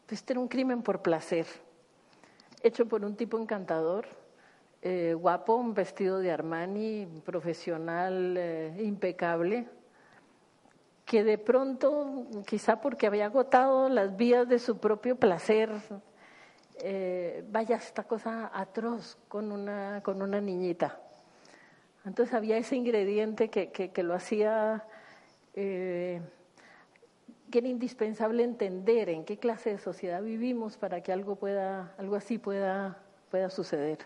Este 0.08 0.32
era 0.32 0.40
un 0.40 0.48
crimen 0.48 0.82
por 0.82 1.02
placer 1.02 1.46
hecho 2.66 2.86
por 2.86 3.04
un 3.04 3.16
tipo 3.16 3.38
encantador, 3.38 4.06
eh, 4.82 5.14
guapo, 5.14 5.54
un 5.54 5.74
vestido 5.74 6.18
de 6.18 6.32
Armani, 6.32 7.06
profesional, 7.24 8.36
eh, 8.36 8.74
impecable, 8.82 9.68
que 11.04 11.22
de 11.22 11.38
pronto, 11.38 12.26
quizá 12.46 12.80
porque 12.80 13.06
había 13.06 13.26
agotado 13.26 13.88
las 13.88 14.16
vías 14.16 14.48
de 14.48 14.58
su 14.58 14.78
propio 14.78 15.16
placer, 15.16 15.70
eh, 16.78 17.44
vaya 17.50 17.76
esta 17.76 18.02
cosa 18.04 18.50
atroz 18.52 19.16
con 19.28 19.52
una, 19.52 20.02
con 20.02 20.20
una 20.20 20.40
niñita. 20.40 21.00
Entonces 22.06 22.34
había 22.34 22.56
ese 22.56 22.76
ingrediente 22.76 23.50
que, 23.50 23.70
que, 23.70 24.02
lo 24.04 24.14
hacía, 24.14 24.84
que 25.52 26.20
era 27.52 27.66
indispensable 27.66 28.44
entender 28.44 29.08
en 29.08 29.24
qué 29.24 29.38
clase 29.38 29.70
de 29.70 29.78
sociedad 29.78 30.22
vivimos 30.22 30.76
para 30.76 31.02
que 31.02 31.12
algo, 31.12 31.34
pueda, 31.34 31.94
algo 31.98 32.14
así 32.14 32.38
pueda, 32.38 32.98
pueda 33.28 33.50
suceder. 33.50 33.98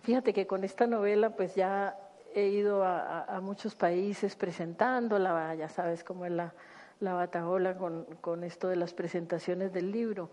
Fíjate 0.00 0.32
que 0.32 0.46
con 0.46 0.64
esta 0.64 0.86
novela 0.86 1.36
pues 1.36 1.54
ya 1.54 1.98
he 2.34 2.48
ido 2.48 2.82
a, 2.82 3.38
muchos 3.42 3.74
países 3.74 4.34
presentándola, 4.34 5.54
ya 5.54 5.68
sabes 5.68 6.02
cómo 6.02 6.24
es 6.24 6.32
la, 6.32 6.54
la 7.00 7.12
batahola 7.12 7.76
con, 7.76 8.06
con 8.22 8.42
esto 8.42 8.68
de 8.68 8.76
las 8.76 8.94
presentaciones 8.94 9.70
del 9.74 9.92
libro. 9.92 10.30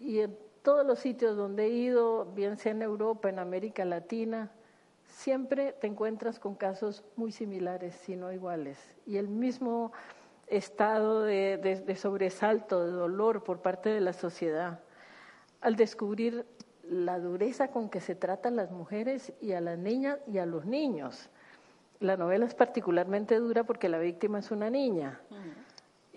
Y 0.00 0.20
en 0.20 0.38
todos 0.62 0.86
los 0.86 1.00
sitios 1.00 1.36
donde 1.36 1.66
he 1.66 1.70
ido, 1.70 2.24
bien 2.34 2.56
sea 2.56 2.72
en 2.72 2.80
Europa, 2.80 3.28
en 3.28 3.38
América 3.38 3.84
Latina, 3.84 4.50
siempre 5.08 5.72
te 5.72 5.86
encuentras 5.86 6.38
con 6.38 6.54
casos 6.54 7.04
muy 7.16 7.32
similares, 7.32 7.94
si 7.96 8.16
no 8.16 8.32
iguales. 8.32 8.78
Y 9.06 9.16
el 9.16 9.28
mismo 9.28 9.92
estado 10.46 11.22
de, 11.22 11.96
sobresalto, 11.96 12.84
de 12.84 12.92
dolor 12.92 13.42
por 13.42 13.60
parte 13.60 13.88
de 13.88 14.00
la 14.00 14.12
sociedad, 14.12 14.80
al 15.60 15.76
descubrir 15.76 16.46
la 16.84 17.18
dureza 17.18 17.68
con 17.68 17.90
que 17.90 18.00
se 18.00 18.14
tratan 18.14 18.56
las 18.56 18.70
mujeres 18.70 19.32
y 19.40 19.52
a 19.52 19.60
las 19.60 19.78
niñas 19.78 20.18
y 20.26 20.38
a 20.38 20.46
los 20.46 20.64
niños. 20.64 21.28
La 22.00 22.16
novela 22.16 22.46
es 22.46 22.54
particularmente 22.54 23.34
dura 23.36 23.64
porque 23.64 23.88
la 23.88 23.98
víctima 23.98 24.38
es 24.38 24.50
una 24.50 24.70
niña. 24.70 25.20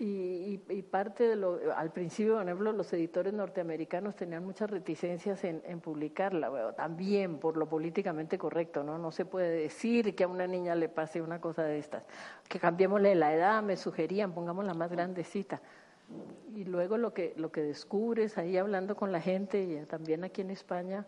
Y, 0.04 0.82
parte 0.90 1.28
de 1.28 1.36
lo, 1.36 1.60
al 1.76 1.92
principio, 1.92 2.34
por 2.34 2.42
ejemplo, 2.42 2.72
los 2.72 2.92
editores 2.92 3.32
norteamericanos 3.32 4.16
tenían 4.16 4.44
muchas 4.44 4.68
reticencias 4.68 5.44
en, 5.44 5.80
publicarla, 5.80 6.74
también 6.74 7.38
por 7.38 7.56
lo 7.56 7.68
políticamente 7.68 8.36
correcto, 8.36 8.82
¿no? 8.82 8.98
No 8.98 9.12
se 9.12 9.24
puede 9.24 9.50
decir 9.50 10.16
que 10.16 10.24
a 10.24 10.28
una 10.28 10.48
niña 10.48 10.74
le 10.74 10.88
pase 10.88 11.22
una 11.22 11.40
cosa 11.40 11.62
de 11.62 11.78
estas. 11.78 12.02
Que 12.48 12.58
cambiémosle 12.58 13.14
la 13.14 13.32
edad, 13.32 13.62
me 13.62 13.76
sugerían, 13.76 14.32
pongamos 14.32 14.64
la 14.64 14.74
más 14.74 14.90
grandecita 14.90 15.62
y 16.54 16.64
luego 16.64 16.98
lo 16.98 17.14
que, 17.14 17.32
lo 17.36 17.52
que 17.52 17.62
descubres 17.62 18.36
ahí 18.38 18.56
hablando 18.56 18.96
con 18.96 19.12
la 19.12 19.20
gente 19.20 19.62
y 19.62 19.86
también 19.86 20.24
aquí 20.24 20.40
en 20.40 20.50
España 20.50 21.06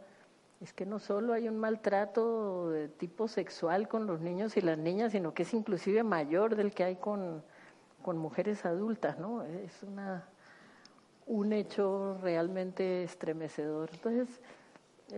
es 0.61 0.73
que 0.73 0.87
no 0.87 0.99
solo 0.99 1.33
hay 1.33 1.49
un 1.49 1.59
maltrato 1.59 2.71
de 2.71 2.89
tipo 2.89 3.29
sexual 3.29 3.89
con 3.89 4.07
los 4.07 4.21
niños 4.21 4.57
y 4.57 4.61
las 4.61 4.79
niñas, 4.79 5.13
sino 5.13 5.35
que 5.35 5.43
es 5.43 5.53
inclusive 5.53 6.05
mayor 6.05 6.57
del 6.57 6.73
que 6.73 6.85
hay 6.85 6.97
con, 6.97 7.43
con 8.05 8.19
mujeres 8.19 8.67
adultas, 8.67 9.19
¿no? 9.19 9.43
Es 9.45 9.83
una, 9.83 10.29
un 11.27 11.55
hecho 11.55 12.19
realmente 12.23 13.03
estremecedor. 13.03 13.89
Entonces, 13.95 14.41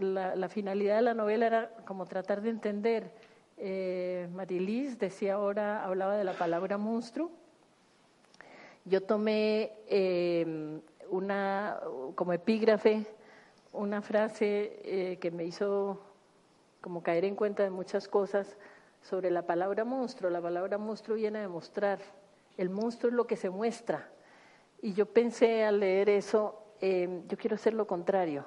la, 0.01 0.49
finalidad 0.49 0.96
de 0.96 1.03
la 1.03 1.14
novela 1.14 1.46
era 1.46 1.70
como 1.85 2.07
tratar 2.07 2.42
de 2.42 2.51
entender. 2.51 3.11
Eh, 3.59 4.29
Marilis 4.33 5.01
decía 5.01 5.35
ahora, 5.35 5.85
hablaba 5.85 6.16
de 6.16 6.22
la 6.22 6.35
palabra 6.35 6.79
monstruo, 6.79 7.33
yo 8.85 9.03
tomé 9.03 9.72
em, 9.88 10.81
una, 11.11 11.81
como 12.14 12.33
epígrafe, 12.35 13.05
una 13.72 14.01
frase 14.01 14.79
eh, 14.85 15.18
que 15.20 15.33
me 15.33 15.44
hizo 15.44 16.01
como 16.81 17.03
caer 17.03 17.25
en 17.25 17.35
cuenta 17.35 17.64
de 17.64 17.70
muchas 17.70 18.07
cosas 18.07 18.57
sobre 19.03 19.33
la 19.33 19.42
palabra 19.42 19.85
monstruo. 19.85 20.31
La 20.31 20.40
palabra 20.40 20.79
monstruo 20.79 21.16
viene 21.16 21.38
a 21.38 21.42
demostrar. 21.42 21.99
El 22.57 22.71
monstruo 22.71 23.11
es 23.11 23.14
lo 23.14 23.27
que 23.27 23.37
se 23.37 23.51
muestra. 23.51 24.09
Y 24.83 24.92
yo 24.92 25.07
pensé 25.07 25.64
al 25.64 25.81
leer 25.81 26.09
eso, 26.09 26.62
em, 26.81 27.27
yo 27.29 27.37
quiero 27.37 27.57
hacer 27.57 27.75
lo 27.75 27.87
contrario. 27.87 28.47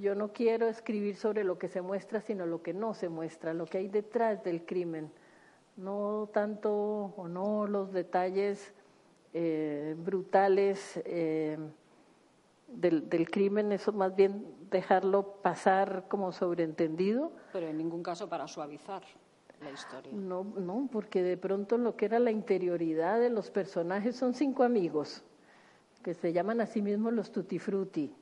Yo 0.00 0.14
no 0.14 0.32
quiero 0.32 0.68
escribir 0.68 1.16
sobre 1.16 1.44
lo 1.44 1.58
que 1.58 1.68
se 1.68 1.82
muestra, 1.82 2.20
sino 2.20 2.46
lo 2.46 2.62
que 2.62 2.72
no 2.72 2.94
se 2.94 3.08
muestra, 3.08 3.52
lo 3.52 3.66
que 3.66 3.78
hay 3.78 3.88
detrás 3.88 4.42
del 4.42 4.64
crimen. 4.64 5.10
No 5.76 6.30
tanto 6.32 6.72
o 7.16 7.28
no 7.28 7.66
los 7.66 7.92
detalles 7.92 8.74
eh, 9.34 9.94
brutales 9.98 11.00
eh, 11.04 11.58
del, 12.68 13.08
del, 13.08 13.30
crimen, 13.30 13.72
eso 13.72 13.92
más 13.92 14.14
bien 14.14 14.46
dejarlo 14.70 15.42
pasar 15.42 16.06
como 16.08 16.32
sobreentendido. 16.32 17.32
Pero 17.52 17.68
en 17.68 17.76
ningún 17.76 18.02
caso 18.02 18.28
para 18.28 18.48
suavizar 18.48 19.02
la 19.62 19.70
historia. 19.70 20.12
No, 20.12 20.44
no, 20.44 20.88
porque 20.90 21.22
de 21.22 21.36
pronto 21.36 21.78
lo 21.78 21.96
que 21.96 22.06
era 22.06 22.18
la 22.18 22.30
interioridad 22.30 23.20
de 23.20 23.30
los 23.30 23.50
personajes 23.50 24.16
son 24.16 24.34
cinco 24.34 24.64
amigos 24.64 25.24
que 26.02 26.14
se 26.14 26.32
llaman 26.32 26.60
a 26.60 26.66
sí 26.66 26.82
mismos 26.82 27.12
los 27.12 27.30
tutti 27.30 27.58
frutti. 27.58 28.14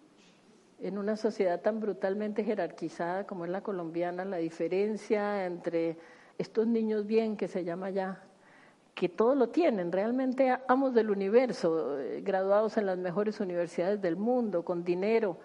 En 0.78 0.98
una 0.98 1.16
sociedad 1.16 1.60
tan 1.60 1.80
brutalmente 1.80 2.44
jerarquizada 2.44 3.26
como 3.26 3.44
es 3.44 3.50
la 3.50 3.62
colombiana, 3.62 4.24
la 4.24 4.36
diferencia 4.36 5.46
entre 5.46 5.98
estos 6.38 6.66
niños 6.66 7.06
bien 7.06 7.36
que 7.36 7.48
se 7.48 7.64
llama 7.64 7.90
ya 7.90 8.22
que 8.94 9.08
todo 9.08 9.34
lo 9.34 9.48
tienen, 9.48 9.92
realmente 9.92 10.54
amos 10.68 10.92
del 10.94 11.10
universo, 11.10 11.98
eh, 11.98 12.20
graduados 12.22 12.76
en 12.76 12.86
las 12.86 12.98
mejores 12.98 13.40
universidades 13.40 14.02
del 14.02 14.16
mundo, 14.16 14.62
con 14.64 14.84
dinero, 14.84 15.38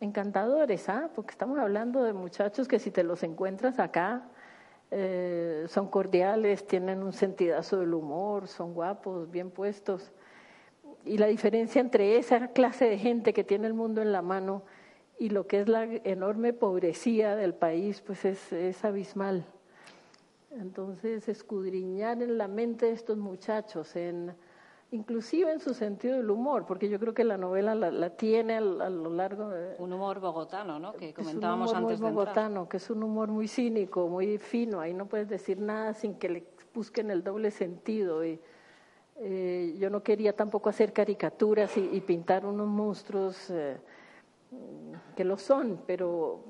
encantadores, 0.00 0.88
¿ah? 0.88 1.10
porque 1.14 1.32
estamos 1.32 1.58
hablando 1.58 2.02
de 2.04 2.12
muchachos 2.12 2.68
que 2.68 2.78
si 2.78 2.90
te 2.90 3.02
los 3.02 3.22
encuentras 3.22 3.78
acá, 3.78 4.22
eh, 4.94 5.64
son 5.68 5.88
cordiales, 5.88 6.66
tienen 6.66 7.02
un 7.02 7.14
sentidazo 7.14 7.80
del 7.80 7.94
humor, 7.94 8.46
son 8.46 8.74
guapos, 8.74 9.30
bien 9.30 9.50
puestos. 9.50 10.12
Y 11.06 11.16
la 11.16 11.28
diferencia 11.28 11.80
entre 11.80 12.18
esa 12.18 12.48
clase 12.48 12.84
de 12.84 12.98
gente 12.98 13.32
que 13.32 13.42
tiene 13.42 13.66
el 13.66 13.72
mundo 13.72 14.02
en 14.02 14.12
la 14.12 14.20
mano 14.20 14.64
y 15.18 15.30
lo 15.30 15.46
que 15.46 15.62
es 15.62 15.68
la 15.68 15.84
enorme 15.84 16.52
pobrecía 16.52 17.36
del 17.36 17.54
país, 17.54 18.02
pues 18.02 18.26
es, 18.26 18.52
es 18.52 18.84
abismal. 18.84 19.46
Entonces, 20.50 21.26
escudriñar 21.26 22.22
en 22.22 22.36
la 22.36 22.46
mente 22.46 22.84
de 22.86 22.92
estos 22.92 23.16
muchachos, 23.16 23.96
en, 23.96 24.34
inclusive 24.92 25.50
en 25.50 25.58
su 25.58 25.74
sentido 25.74 26.16
del 26.16 26.30
humor, 26.30 26.64
porque 26.66 26.88
yo 26.88 27.00
creo 27.00 27.12
que 27.12 27.24
la 27.24 27.36
novela 27.36 27.74
la, 27.74 28.10
tiene 28.10 28.56
a, 28.56 28.60
lo 28.60 29.10
largo 29.10 29.48
de... 29.48 29.74
Un 29.78 29.92
humor 29.92 30.20
bogotano, 30.20 30.78
¿no? 30.78 30.92
Que 30.92 31.12
comentábamos 31.12 31.70
es 31.70 31.76
un 31.76 31.84
humor 31.84 31.98
muy 31.98 32.10
bogotano, 32.10 32.68
que 32.68 32.76
es 32.76 32.90
un 32.90 33.02
humor 33.02 33.28
muy 33.28 33.48
cínico, 33.48 34.06
muy 34.08 34.38
fino, 34.38 34.80
ahí 34.80 34.94
no 34.94 35.06
puedes 35.06 35.28
decir 35.28 35.58
nada 35.58 35.94
sin 35.94 36.14
que 36.14 36.28
le 36.28 36.44
busquen 36.72 37.10
el 37.10 37.24
doble 37.24 37.50
sentido. 37.50 38.24
Y, 38.24 38.38
eh, 39.16 39.76
yo 39.78 39.90
no 39.90 40.02
quería 40.02 40.34
tampoco 40.34 40.68
hacer 40.68 40.92
caricaturas 40.92 41.76
y, 41.76 42.00
pintar 42.00 42.46
unos 42.46 42.68
monstruos 42.68 43.50
eh, 43.50 43.78
que 45.16 45.24
lo 45.24 45.36
son, 45.36 45.80
pero 45.86 46.44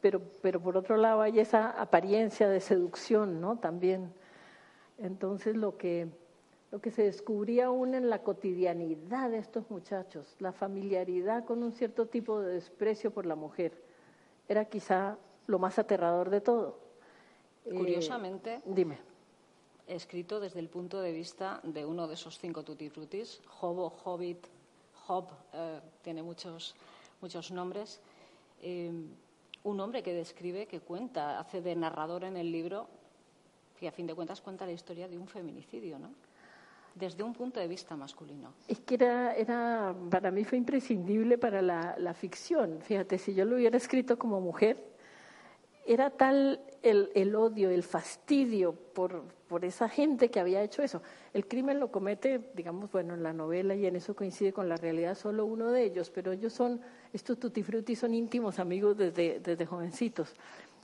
pero, 0.00 0.20
pero 0.40 0.60
por 0.60 0.76
otro 0.76 0.96
lado 0.96 1.22
hay 1.22 1.40
esa 1.40 1.70
apariencia 1.70 2.48
de 2.48 2.60
seducción, 2.60 3.40
¿no? 3.40 3.58
También. 3.58 4.12
Entonces 4.98 5.56
lo 5.56 5.76
que, 5.76 6.08
lo 6.76 6.82
que 6.82 6.90
se 6.90 7.04
descubría 7.04 7.66
aún 7.66 7.94
en 7.94 8.10
la 8.10 8.22
cotidianidad 8.22 9.30
de 9.30 9.38
estos 9.38 9.70
muchachos, 9.70 10.36
la 10.40 10.52
familiaridad 10.52 11.46
con 11.46 11.62
un 11.62 11.72
cierto 11.72 12.04
tipo 12.04 12.38
de 12.38 12.52
desprecio 12.52 13.10
por 13.10 13.24
la 13.24 13.34
mujer, 13.34 13.82
era 14.46 14.66
quizá 14.66 15.16
lo 15.46 15.58
más 15.58 15.78
aterrador 15.78 16.28
de 16.28 16.42
todo. 16.42 16.78
Eh, 17.64 17.70
Curiosamente, 17.70 18.60
dime. 18.66 18.98
escrito 19.86 20.38
desde 20.38 20.60
el 20.60 20.68
punto 20.68 21.00
de 21.00 21.12
vista 21.12 21.60
de 21.62 21.86
uno 21.86 22.06
de 22.06 22.12
esos 22.12 22.38
cinco 22.38 22.62
tutti 22.62 22.90
frutis, 22.90 23.40
Hobo, 23.62 23.90
Hobbit, 24.04 24.46
Hob, 25.08 25.30
eh, 25.54 25.80
tiene 26.02 26.22
muchos, 26.22 26.74
muchos 27.22 27.50
nombres. 27.52 28.02
Eh, 28.60 28.92
un 29.64 29.80
hombre 29.80 30.02
que 30.02 30.12
describe, 30.12 30.66
que 30.66 30.80
cuenta, 30.80 31.40
hace 31.40 31.62
de 31.62 31.74
narrador 31.74 32.24
en 32.24 32.36
el 32.36 32.52
libro, 32.52 32.86
que 33.80 33.88
a 33.88 33.92
fin 33.92 34.06
de 34.06 34.14
cuentas 34.14 34.42
cuenta 34.42 34.66
la 34.66 34.72
historia 34.72 35.08
de 35.08 35.16
un 35.16 35.26
feminicidio, 35.26 35.98
¿no? 35.98 36.25
Desde 36.96 37.22
un 37.22 37.34
punto 37.34 37.60
de 37.60 37.68
vista 37.68 37.94
masculino. 37.94 38.54
Es 38.66 38.80
que 38.80 38.94
era, 38.94 39.34
era 39.34 39.94
para 40.10 40.30
mí 40.30 40.44
fue 40.44 40.56
imprescindible 40.56 41.36
para 41.36 41.60
la, 41.60 41.94
la 41.98 42.14
ficción. 42.14 42.80
Fíjate, 42.80 43.18
si 43.18 43.34
yo 43.34 43.44
lo 43.44 43.56
hubiera 43.56 43.76
escrito 43.76 44.18
como 44.18 44.40
mujer, 44.40 44.82
era 45.86 46.10
tal 46.10 46.60
el, 46.82 47.10
el, 47.14 47.34
odio, 47.36 47.70
el 47.70 47.82
fastidio 47.82 48.72
por, 48.72 49.22
por 49.46 49.64
esa 49.64 49.88
gente 49.88 50.30
que 50.30 50.40
había 50.40 50.62
hecho 50.62 50.82
eso. 50.82 51.02
El 51.32 51.46
crimen 51.46 51.78
lo 51.78 51.92
comete, 51.92 52.50
digamos, 52.54 52.90
bueno, 52.90 53.14
en 53.14 53.22
la 53.22 53.32
novela 53.32 53.74
y 53.74 53.86
en 53.86 53.96
eso 53.96 54.16
coincide 54.16 54.52
con 54.52 54.68
la 54.68 54.76
realidad 54.76 55.14
solo 55.14 55.44
uno 55.44 55.70
de 55.70 55.84
ellos, 55.84 56.10
pero 56.10 56.32
ellos 56.32 56.52
son 56.52 56.80
estos 57.12 57.38
tutti 57.38 57.62
frutti 57.62 57.94
son 57.94 58.14
íntimos 58.14 58.58
amigos 58.58 58.96
desde, 58.96 59.38
desde 59.40 59.66
jovencitos. 59.66 60.34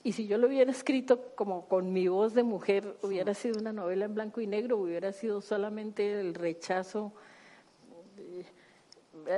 Y 0.04 0.12
si 0.12 0.26
yo 0.26 0.38
lo 0.38 0.48
hubiera 0.48 0.70
escrito 0.70 1.34
como 1.36 1.68
con 1.68 1.92
mi 1.92 2.08
voz 2.08 2.34
de 2.34 2.42
mujer, 2.42 2.96
hubiera 3.02 3.34
sido 3.34 3.60
una 3.60 3.72
novela 3.72 4.04
en 4.04 4.14
blanco 4.14 4.40
y 4.40 4.46
negro, 4.46 4.78
hubiera 4.78 5.12
sido 5.12 5.40
solamente 5.40 6.20
el 6.20 6.34
rechazo 6.34 7.12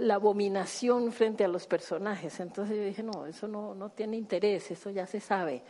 la 0.01 0.15
abominación 0.15 1.13
frente 1.13 1.45
a 1.45 1.49
los 1.49 1.67
personajes. 1.67 2.41
Entonces 2.41 2.77
yo 2.77 2.85
dije, 2.85 3.03
no, 3.03 3.27
eso 3.27 3.49
no, 3.49 3.75
no 3.75 3.91
tiene 3.91 4.17
interés, 4.17 4.71
eso 4.71 4.91
ya 4.91 5.07
se 5.07 5.21
sabe. 5.21 5.63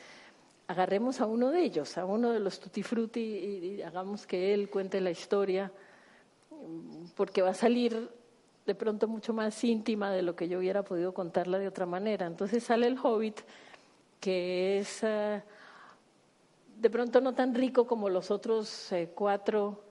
Agarremos 0.67 1.21
a 1.21 1.27
uno 1.27 1.51
de 1.51 1.63
ellos, 1.63 1.99
a 1.99 2.05
uno 2.05 2.31
de 2.31 2.41
los 2.41 2.61
tutti 2.61 2.83
frutti 2.83 3.21
y, 3.21 3.83
hagamos 3.83 4.27
que 4.27 4.55
él 4.55 4.71
cuente 4.71 5.01
la 5.01 5.11
historia, 5.11 5.71
porque 7.17 7.43
va 7.43 7.51
a 7.51 7.55
salir 7.55 8.11
de 8.65 8.75
pronto 8.75 9.07
mucho 9.09 9.35
más 9.35 9.63
íntima 9.63 10.11
de 10.11 10.23
lo 10.23 10.35
que 10.35 10.49
yo 10.49 10.59
hubiera 10.59 10.83
podido 10.83 11.13
contarla 11.13 11.59
de 11.59 11.69
otra 11.69 11.85
manera. 11.85 12.27
Entonces 12.27 12.65
sale 12.65 12.87
el 12.87 12.99
hobbit, 12.99 13.41
que 14.25 14.79
es 14.79 15.03
eh, 15.03 15.43
de 16.81 16.89
pronto 16.89 17.21
no 17.21 17.35
tan 17.35 17.55
rico 17.55 17.87
como 17.87 18.09
los 18.09 18.31
otros 18.31 18.91
eh, 18.91 19.11
cuatro, 19.15 19.85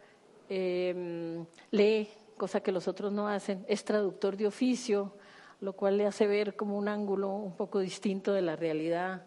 eh, 0.49 1.45
lee 1.69 2.09
cosa 2.35 2.61
que 2.61 2.71
los 2.71 2.87
otros 2.87 3.13
no 3.13 3.27
hacen, 3.27 3.63
es 3.67 3.85
traductor 3.85 4.35
de 4.35 4.47
oficio, 4.47 5.13
lo 5.61 5.73
cual 5.73 5.97
le 5.97 6.07
hace 6.07 6.25
ver 6.25 6.55
como 6.55 6.79
un 6.79 6.87
ángulo 6.87 7.29
un 7.29 7.55
poco 7.55 7.77
distinto 7.77 8.33
de 8.33 8.41
la 8.41 8.55
realidad. 8.55 9.23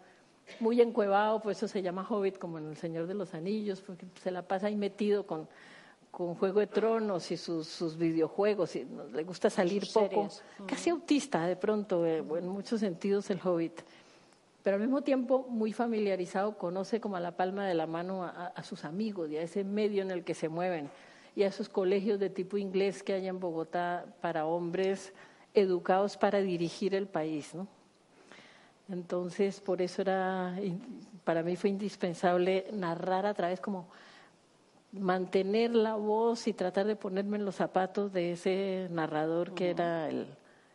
Muy 0.59 0.81
encuevado, 0.81 1.39
por 1.41 1.53
eso 1.53 1.69
se 1.69 1.81
llama 1.81 2.05
Hobbit, 2.07 2.37
como 2.37 2.57
en 2.57 2.67
El 2.67 2.75
Señor 2.75 3.07
de 3.07 3.13
los 3.13 3.33
Anillos, 3.33 3.79
porque 3.79 4.07
se 4.21 4.29
la 4.29 4.41
pasa 4.41 4.67
ahí 4.67 4.75
metido 4.75 5.25
con, 5.25 5.47
con 6.11 6.35
Juego 6.35 6.59
de 6.59 6.67
Tronos 6.67 7.31
y 7.31 7.37
sus, 7.37 7.65
sus 7.65 7.97
videojuegos, 7.97 8.75
y 8.75 8.85
le 9.13 9.23
gusta 9.23 9.49
salir 9.49 9.87
poco, 9.93 10.27
casi 10.65 10.89
autista 10.89 11.47
de 11.47 11.55
pronto, 11.55 12.05
eh, 12.05 12.17
en 12.17 12.47
muchos 12.49 12.81
sentidos 12.81 13.29
el 13.29 13.39
Hobbit, 13.41 13.81
pero 14.67 14.75
al 14.75 14.81
mismo 14.81 15.01
tiempo 15.01 15.45
muy 15.47 15.71
familiarizado, 15.71 16.57
conoce 16.57 16.99
como 16.99 17.15
a 17.15 17.21
la 17.21 17.37
palma 17.37 17.65
de 17.65 17.73
la 17.73 17.87
mano 17.87 18.25
a, 18.25 18.47
a 18.47 18.63
sus 18.63 18.83
amigos 18.83 19.29
y 19.29 19.37
a 19.37 19.41
ese 19.41 19.63
medio 19.63 20.01
en 20.01 20.11
el 20.11 20.25
que 20.25 20.33
se 20.33 20.49
mueven 20.49 20.89
y 21.37 21.43
a 21.43 21.47
esos 21.47 21.69
colegios 21.69 22.19
de 22.19 22.29
tipo 22.29 22.57
inglés 22.57 23.01
que 23.01 23.13
hay 23.13 23.29
en 23.29 23.39
Bogotá 23.39 24.05
para 24.19 24.45
hombres 24.45 25.13
educados 25.53 26.17
para 26.17 26.39
dirigir 26.39 26.95
el 26.95 27.07
país. 27.07 27.55
¿no? 27.55 27.65
Entonces, 28.89 29.61
por 29.61 29.81
eso 29.81 30.01
era, 30.01 30.53
para 31.23 31.43
mí 31.43 31.55
fue 31.55 31.69
indispensable 31.69 32.67
narrar 32.73 33.25
a 33.25 33.33
través 33.33 33.61
como 33.61 33.87
mantener 34.91 35.75
la 35.75 35.95
voz 35.95 36.45
y 36.45 36.51
tratar 36.51 36.87
de 36.87 36.97
ponerme 36.97 37.37
en 37.37 37.45
los 37.45 37.55
zapatos 37.55 38.11
de 38.11 38.33
ese 38.33 38.89
narrador 38.91 39.53
que 39.53 39.69
era 39.69 40.09
el, 40.09 40.27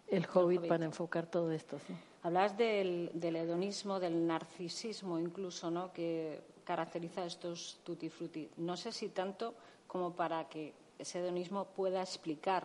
el 0.08 0.26
hobbit, 0.32 0.66
para 0.66 0.86
enfocar 0.86 1.26
todo 1.26 1.52
esto. 1.52 1.78
¿sí? 1.86 1.92
Hablas 2.22 2.56
del, 2.56 3.10
hedonismo, 3.20 3.98
del 3.98 4.26
narcisismo 4.26 5.18
incluso, 5.18 5.70
¿no? 5.70 5.92
que 5.92 6.40
caracteriza 6.64 7.22
a 7.22 7.26
estos 7.26 7.80
tutti 7.82 8.08
frutti. 8.08 8.48
No 8.58 8.76
sé 8.76 8.92
si 8.92 9.08
tanto 9.08 9.54
como 9.88 10.12
para 10.12 10.48
que 10.48 10.72
ese 10.98 11.18
hedonismo 11.18 11.64
pueda 11.64 12.00
explicar 12.00 12.64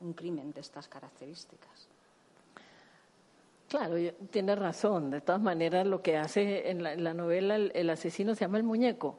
un 0.00 0.12
crimen 0.12 0.52
de 0.52 0.60
estas 0.60 0.86
características. 0.86 1.88
Claro, 3.68 3.96
tiene 4.30 4.54
razón. 4.54 5.10
De 5.10 5.20
todas 5.20 5.40
maneras, 5.40 5.86
lo 5.86 6.02
que 6.02 6.16
hace 6.16 6.70
en 6.70 6.82
la, 6.82 7.14
novela 7.14 7.56
el, 7.56 7.90
asesino 7.90 8.34
se 8.34 8.42
llama 8.42 8.58
el 8.58 8.64
muñeco. 8.64 9.18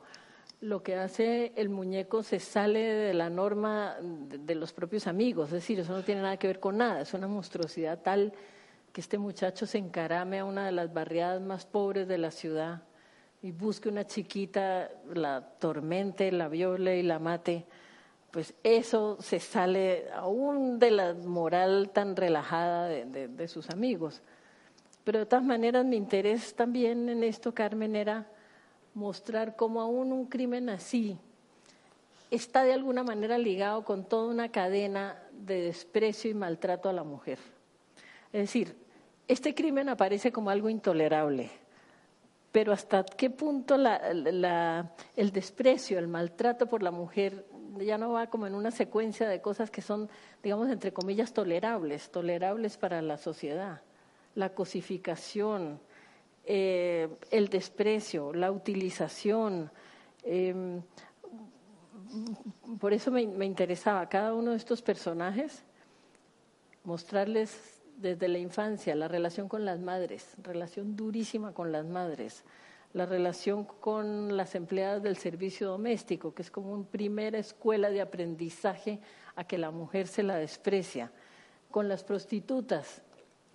Lo 0.62 0.82
que 0.82 0.96
hace 0.96 1.52
el 1.56 1.70
muñeco 1.70 2.24
se 2.24 2.40
sale 2.40 2.80
de 2.80 3.14
la 3.14 3.30
norma 3.30 3.98
de, 4.00 4.56
los 4.56 4.72
propios 4.72 5.08
amigos. 5.08 5.48
Es 5.48 5.54
decir, 5.54 5.80
eso 5.80 5.92
no 5.92 6.04
tiene 6.04 6.22
nada 6.22 6.38
que 6.38 6.48
ver 6.48 6.60
con 6.60 6.78
nada. 6.78 7.02
Es 7.02 7.14
una 7.14 7.28
monstruosidad 7.28 8.00
tal 8.02 8.32
que 8.94 9.02
este 9.02 9.18
muchacho 9.18 9.66
se 9.66 9.80
encarame 9.80 10.40
a 10.40 10.46
una 10.46 10.68
de 10.68 10.72
las 10.72 10.94
barriadas 10.94 11.42
más 11.42 11.66
pobres 11.66 12.08
de 12.08 12.20
la 12.20 12.30
ciudad 12.30 12.84
y 13.42 13.52
busque 13.52 13.90
una 13.90 14.06
chiquita, 14.06 14.90
la 15.14 15.42
tormente, 15.60 16.32
la 16.32 16.48
viole 16.48 17.00
y 17.00 17.04
la 17.04 17.18
mate, 17.18 17.66
pues 18.30 18.54
eso 18.64 19.18
se 19.20 19.40
sale 19.40 20.06
aún 20.14 20.78
de 20.80 20.92
la 20.92 21.14
moral 21.14 21.90
tan 21.92 22.16
relajada 22.16 22.88
de, 22.88 23.48
sus 23.48 23.70
amigos. 23.72 24.22
Pero 25.04 25.20
de 25.20 25.26
todas 25.26 25.44
maneras 25.44 25.84
mi 25.86 25.98
interés 25.98 26.56
también 26.56 27.10
en 27.10 27.24
esto, 27.24 27.54
Carmen, 27.54 27.96
era 27.96 28.28
mostrar 28.94 29.56
cómo 29.56 29.82
aún 29.82 30.14
un 30.14 30.28
crimen 30.28 30.70
así 30.70 31.18
está 32.32 32.64
de 32.64 32.74
alguna 32.74 33.04
manera 33.04 33.38
ligado 33.38 33.84
con 33.84 34.06
toda 34.06 34.28
una 34.28 34.52
cadena 34.52 35.22
de 35.32 35.62
desprecio 35.62 36.32
y 36.32 36.34
maltrato 36.34 36.90
a 36.90 36.94
la 36.94 37.04
mujer. 37.04 37.40
Es 38.32 38.42
decir, 38.42 38.83
este 39.34 39.54
crimen 39.54 39.90
aparece 39.90 40.32
como 40.32 40.50
algo 40.50 40.70
intolerable, 40.70 41.50
pero 42.52 42.72
hasta 42.72 43.04
qué 43.04 43.30
punto 43.30 43.76
el 43.76 45.32
desprecio, 45.32 46.00
el 46.00 46.08
maltrato 46.08 46.68
por 46.68 46.84
la 46.84 46.92
mujer 46.92 47.46
ya 47.80 47.98
no 47.98 48.12
va 48.12 48.28
como 48.28 48.46
en 48.48 48.56
una 48.56 48.72
secuencia 48.72 49.28
de 49.28 49.42
cosas 49.42 49.72
que 49.72 49.82
son, 49.82 50.10
digamos, 50.44 50.70
entre 50.70 50.94
comillas, 50.94 51.34
tolerables, 51.34 52.12
tolerables 52.12 52.78
para 52.78 53.02
la 53.02 53.18
sociedad. 53.18 53.82
La 54.36 54.54
cosificación, 54.54 55.80
eh, 56.46 57.10
el 57.32 57.50
desprecio, 57.50 58.34
la 58.34 58.52
utilización. 58.52 59.72
Em, 60.24 60.82
por 62.80 62.94
eso 62.94 63.12
me, 63.12 63.26
me 63.26 63.46
interesaba 63.46 64.08
cada 64.08 64.34
uno 64.34 64.52
de 64.52 64.58
estos 64.58 64.82
personajes 64.82 65.64
mostrarles 66.84 67.73
desde 68.04 68.28
la 68.28 68.38
infancia, 68.38 68.94
la 68.96 69.08
relación 69.08 69.48
con 69.48 69.66
las 69.66 69.80
madres, 69.80 70.36
relación 70.44 70.96
durísima 70.96 71.54
con 71.54 71.72
las 71.72 71.86
madres, 71.86 72.44
la 72.92 73.06
relación 73.06 73.64
con 73.64 74.36
las 74.38 74.54
empleadas 74.56 75.02
del 75.02 75.18
servicio 75.18 75.70
doméstico, 75.70 76.34
que 76.36 76.44
es 76.44 76.52
como 76.52 76.74
una 76.74 76.86
primera 76.86 77.40
escuela 77.40 77.90
de 77.90 78.02
aprendizaje 78.02 79.00
a 79.36 79.46
que 79.46 79.58
la 79.58 79.72
mujer 79.72 80.08
se 80.08 80.22
la 80.22 80.36
desprecia, 80.36 81.12
con 81.72 81.88
las 81.88 82.04
prostitutas, 82.04 83.02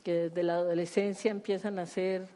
que 0.03 0.15
desde 0.15 0.43
la 0.43 0.55
adolescencia 0.55 1.31
empiezan 1.31 1.79
a 1.79 1.83
hacer 1.83 2.27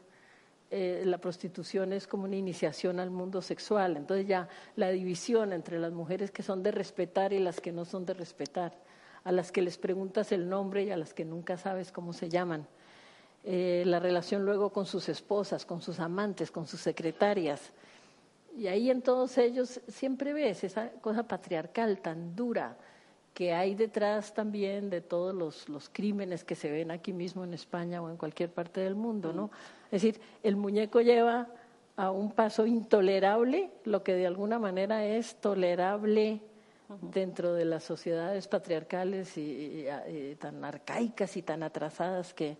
eh, 0.69 1.01
la 1.05 1.17
prostitución 1.17 1.93
es 1.93 2.07
como 2.07 2.25
una 2.25 2.35
iniciación 2.35 2.99
al 2.99 3.09
mundo 3.09 3.41
sexual, 3.41 3.97
entonces 3.97 4.27
ya 4.27 4.47
la 4.75 4.89
división 4.91 5.51
entre 5.51 5.79
las 5.79 5.91
mujeres 5.91 6.29
que 6.31 6.43
son 6.43 6.61
de 6.61 6.71
respetar 6.71 7.33
y 7.33 7.39
las 7.39 7.59
que 7.59 7.71
no 7.71 7.85
son 7.85 8.05
de 8.05 8.13
respetar 8.13 8.73
a 9.23 9.31
las 9.31 9.51
que 9.51 9.61
les 9.61 9.77
preguntas 9.77 10.31
el 10.31 10.49
nombre 10.49 10.83
y 10.83 10.91
a 10.91 10.97
las 10.97 11.13
que 11.13 11.25
nunca 11.25 11.57
sabes 11.57 11.91
cómo 11.91 12.13
se 12.13 12.29
llaman. 12.29 12.67
Eh, 13.45 13.83
la 13.85 13.99
relación 13.99 14.45
luego 14.45 14.71
con 14.71 14.85
sus 14.85 15.09
esposas, 15.09 15.65
con 15.65 15.81
sus 15.81 15.99
amantes, 15.99 16.51
con 16.51 16.65
sus 16.67 16.81
secretarias. 16.81 17.71
Y 18.57 18.67
ahí 18.67 18.89
en 18.89 19.01
todos 19.01 19.37
ellos 19.37 19.81
siempre 19.87 20.33
ves 20.33 20.63
esa 20.63 20.89
cosa 21.01 21.23
patriarcal 21.23 21.99
tan 21.99 22.35
dura 22.35 22.77
que 23.33 23.53
hay 23.53 23.73
detrás 23.73 24.33
también 24.33 24.89
de 24.89 25.01
todos 25.01 25.33
los, 25.33 25.67
los 25.67 25.89
crímenes 25.89 26.43
que 26.43 26.55
se 26.55 26.69
ven 26.71 26.91
aquí 26.91 27.13
mismo 27.13 27.43
en 27.43 27.53
España 27.53 28.01
o 28.01 28.09
en 28.09 28.17
cualquier 28.17 28.51
parte 28.51 28.81
del 28.81 28.93
mundo, 28.93 29.33
¿no? 29.33 29.49
Es 29.85 30.03
decir, 30.03 30.21
el 30.43 30.55
muñeco 30.55 31.01
lleva 31.01 31.47
a 31.95 32.11
un 32.11 32.31
paso 32.31 32.65
intolerable 32.65 33.71
lo 33.85 34.03
que 34.03 34.13
de 34.13 34.27
alguna 34.27 34.59
manera 34.59 35.05
es 35.05 35.35
tolerable 35.35 36.41
dentro 37.01 37.53
de 37.53 37.65
las 37.65 37.83
sociedades 37.83 38.47
patriarcales 38.47 39.37
y, 39.37 39.85
tan 40.39 40.63
arcaicas 40.63 41.37
y 41.37 41.41
tan 41.41 41.63
atrasadas 41.63 42.33
que, 42.33 42.57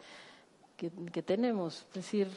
que, 0.77 1.23
tenemos. 1.23 1.85
Es 1.89 1.93
decir, 1.93 2.27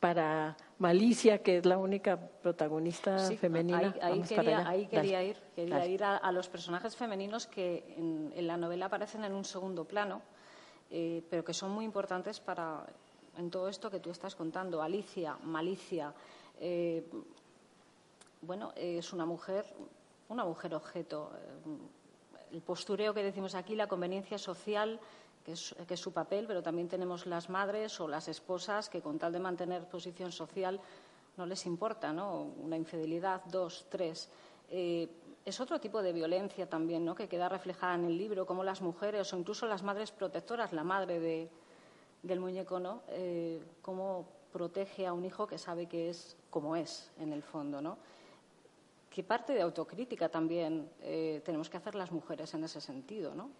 para 0.00 0.56
Malicia, 0.78 1.42
que 1.42 1.58
es 1.58 1.66
la 1.66 1.78
única 1.78 2.16
protagonista 2.18 3.18
femenina. 3.18 3.94
Ahí, 4.00 4.22
quería, 4.22 5.22
ir, 5.22 5.36
quería 5.54 5.86
ir 5.86 6.04
a, 6.04 6.32
los 6.32 6.48
personajes 6.48 6.96
femeninos 6.96 7.46
que 7.46 7.94
en, 7.96 8.46
la 8.46 8.56
novela 8.56 8.86
aparecen 8.86 9.24
en 9.24 9.34
un 9.34 9.44
segundo 9.44 9.84
plano, 9.84 10.22
eh, 10.90 11.22
pero 11.28 11.44
que 11.44 11.54
son 11.54 11.70
muy 11.70 11.84
importantes 11.84 12.40
para 12.40 12.86
en 13.36 13.50
todo 13.50 13.68
esto 13.68 13.90
que 13.90 14.00
tú 14.00 14.10
estás 14.10 14.34
contando. 14.34 14.82
Alicia, 14.82 15.36
Malicia, 15.44 16.12
eh, 16.58 17.04
bueno, 18.42 18.72
es 18.74 19.12
una 19.12 19.26
mujer 19.26 19.66
una 20.30 20.44
mujer 20.44 20.74
objeto. 20.74 21.32
Eh, 21.34 22.54
el 22.56 22.62
postureo 22.62 23.12
que 23.12 23.22
decimos 23.22 23.54
aquí, 23.54 23.74
la 23.74 23.86
conveniencia 23.86 24.38
social, 24.38 24.98
que 25.44 25.52
es, 25.52 26.00
su 26.00 26.12
papel, 26.12 26.46
pero 26.46 26.62
también 26.62 26.88
tenemos 26.88 27.26
las 27.26 27.48
madres 27.48 28.00
o 28.00 28.08
las 28.08 28.28
esposas 28.28 28.88
que 28.88 29.00
con 29.00 29.18
tal 29.18 29.32
de 29.32 29.40
mantener 29.40 29.88
posición 29.88 30.32
social 30.32 30.80
no 31.36 31.46
les 31.46 31.66
importa, 31.66 32.12
¿no? 32.12 32.42
Una 32.42 32.76
infidelidad, 32.76 33.42
dos, 33.46 33.86
tres. 33.88 34.28
Eh, 34.68 35.08
es 35.44 35.60
otro 35.60 35.80
tipo 35.80 36.02
de 36.02 36.12
violencia 36.12 36.68
también, 36.68 37.04
¿no? 37.04 37.14
Que 37.14 37.28
queda 37.28 37.48
reflejada 37.48 37.94
en 37.94 38.04
el 38.04 38.18
libro, 38.18 38.46
como 38.46 38.62
las 38.62 38.82
mujeres 38.82 39.32
o 39.32 39.38
incluso 39.38 39.66
las 39.66 39.82
madres 39.82 40.10
protectoras, 40.10 40.72
la 40.72 40.84
madre 40.84 41.48
del 42.22 42.40
muñeco, 42.40 42.78
¿no? 42.78 43.02
Eh, 43.08 43.62
cómo 43.80 44.26
protege 44.52 45.06
a 45.06 45.12
un 45.12 45.24
hijo 45.24 45.46
que 45.46 45.56
sabe 45.56 45.86
que 45.86 46.10
es 46.10 46.36
como 46.50 46.76
es, 46.76 47.10
en 47.18 47.32
el 47.32 47.42
fondo, 47.42 47.80
¿no? 47.80 47.96
¿Qué 49.10 49.24
parte 49.24 49.52
de 49.52 49.60
autocrítica 49.60 50.28
también 50.28 50.88
eh, 51.02 51.42
tenemos 51.44 51.68
que 51.68 51.76
hacer 51.76 51.94
las 51.94 52.12
mujeres 52.12 52.54
en 52.54 52.64
ese 52.64 52.80
sentido, 52.80 53.34
¿no? 53.34 53.50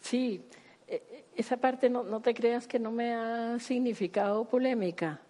Sí, 0.00 0.44
e, 0.86 1.24
esa 1.34 1.56
parte 1.56 1.88
no, 1.88 2.20
te 2.20 2.34
creas 2.34 2.68
que 2.68 2.78
no 2.78 2.92
me 2.92 3.14
ha 3.14 3.58
significado 3.58 4.44
polémica, 4.44 5.20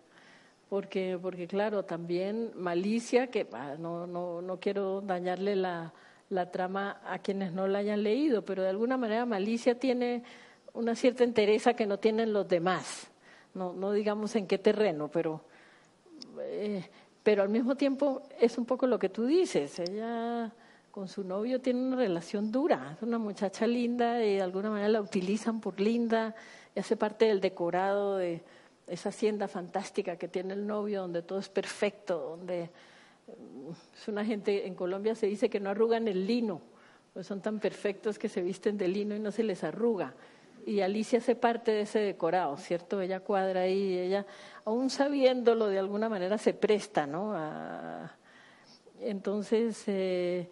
porque, 0.68 1.16
porque 1.22 1.46
claro, 1.46 1.85
también 1.85 2.50
malicia, 2.57 3.29
que 3.29 3.46
no, 3.79 4.07
no, 4.07 4.42
no 4.42 4.59
quiero 4.59 5.00
dañarle 5.00 5.55
la, 5.55 5.92
la 6.31 6.50
trama 6.50 7.00
a 7.07 7.18
quienes 7.18 7.53
no 7.53 7.66
la 7.66 7.79
hayan 7.79 8.03
leído, 8.03 8.44
pero 8.44 8.62
de 8.62 8.70
alguna 8.70 8.96
manera 8.96 9.27
Malicia 9.27 9.79
tiene 9.79 10.22
una 10.72 10.94
cierta 10.94 11.24
entereza 11.24 11.74
que 11.74 11.87
no 11.87 11.98
tienen 11.98 12.33
los 12.33 12.48
demás. 12.48 13.11
No, 13.55 13.72
no 13.72 13.92
digamos 13.92 14.35
en 14.35 14.46
qué 14.46 14.59
terreno, 14.59 15.09
pero, 15.09 15.42
eh, 16.40 16.85
pero 17.25 17.43
al 17.43 17.49
mismo 17.49 17.75
tiempo 17.75 18.23
es 18.39 18.59
un 18.59 18.67
poco 18.67 18.87
lo 18.87 18.99
que 18.99 19.09
tú 19.09 19.25
dices. 19.27 19.81
Ella 19.81 20.53
con 20.91 21.09
su 21.09 21.25
novio 21.25 21.61
tiene 21.61 21.81
una 21.81 21.97
relación 21.97 22.53
dura, 22.53 22.93
es 22.95 23.03
una 23.03 23.19
muchacha 23.19 23.67
linda 23.67 24.23
y 24.23 24.35
de 24.35 24.43
alguna 24.43 24.71
manera 24.71 24.89
la 24.91 25.01
utilizan 25.01 25.61
por 25.61 25.81
linda 25.81 26.37
y 26.73 26.79
hace 26.79 26.97
parte 26.97 27.25
del 27.25 27.41
decorado 27.41 28.19
de 28.19 28.45
esa 28.87 29.09
hacienda 29.09 29.49
fantástica 29.49 30.17
que 30.17 30.29
tiene 30.29 30.55
el 30.55 30.67
novio, 30.67 31.01
donde 31.01 31.23
todo 31.23 31.39
es 31.39 31.49
perfecto, 31.49 32.37
donde 32.37 32.71
mm, 33.27 33.71
es 33.99 34.09
una 34.09 34.25
gente, 34.25 34.67
en 34.67 34.75
Colombia 34.75 35.15
se 35.15 35.27
dice 35.27 35.49
que 35.49 35.59
no 35.59 35.71
arrugan 35.71 36.07
el 36.07 36.27
lino, 36.27 36.61
pues 37.15 37.27
son 37.27 37.41
tan 37.41 37.59
perfectos 37.59 38.19
que 38.19 38.29
se 38.29 38.43
visten 38.43 38.77
de 38.77 38.87
lino 38.87 39.17
y 39.17 39.19
no 39.19 39.33
se 39.33 39.43
les 39.43 39.65
arruga. 39.65 40.15
Y 40.66 40.81
Alicia 40.81 41.18
hace 41.18 41.35
parte 41.35 41.72
de 41.72 41.83
ese 41.83 41.98
decorado, 41.98 42.57
¿cierto? 42.57 43.00
Ella 43.00 43.20
cuadra 43.20 43.62
ahí, 43.62 43.98
ella, 43.98 44.24
aún 44.64 44.88
sabiéndolo, 44.88 45.66
de 45.66 45.79
alguna 45.79 46.09
manera 46.09 46.38
se 46.38 46.55
presta, 46.55 47.07
¿no? 47.07 47.35
Entonces, 49.00 49.83
eh, 49.87 50.48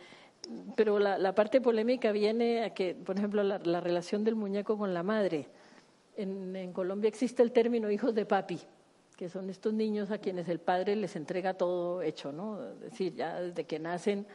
pero 0.77 0.98
la, 0.98 1.35
parte 1.35 1.62
polémica 1.62 2.12
viene 2.12 2.64
a 2.64 2.75
que, 2.75 2.94
por 2.94 3.16
ejemplo, 3.16 3.42
la, 3.42 3.81
relación 3.81 4.22
del 4.22 4.35
muñeco 4.35 4.77
con 4.77 4.92
la 4.92 5.03
madre. 5.03 5.48
En, 6.16 6.72
Colombia 6.75 7.09
existe 7.09 7.42
el 7.42 7.53
término 7.53 7.90
hijos 7.90 8.14
de 8.14 8.27
papi, 8.27 8.61
que 9.16 9.31
son 9.31 9.48
estos 9.48 9.72
niños 9.72 10.11
a 10.11 10.18
quienes 10.18 10.46
el 10.48 10.59
padre 10.59 10.94
les 10.94 11.16
entrega 11.16 11.55
todo 11.55 12.03
hecho, 12.03 12.33
¿no? 12.33 12.62
Es 12.72 12.81
decir, 12.81 13.14
ya 13.14 13.40
desde 13.40 13.64
que 13.64 13.79
nacen 13.79 14.27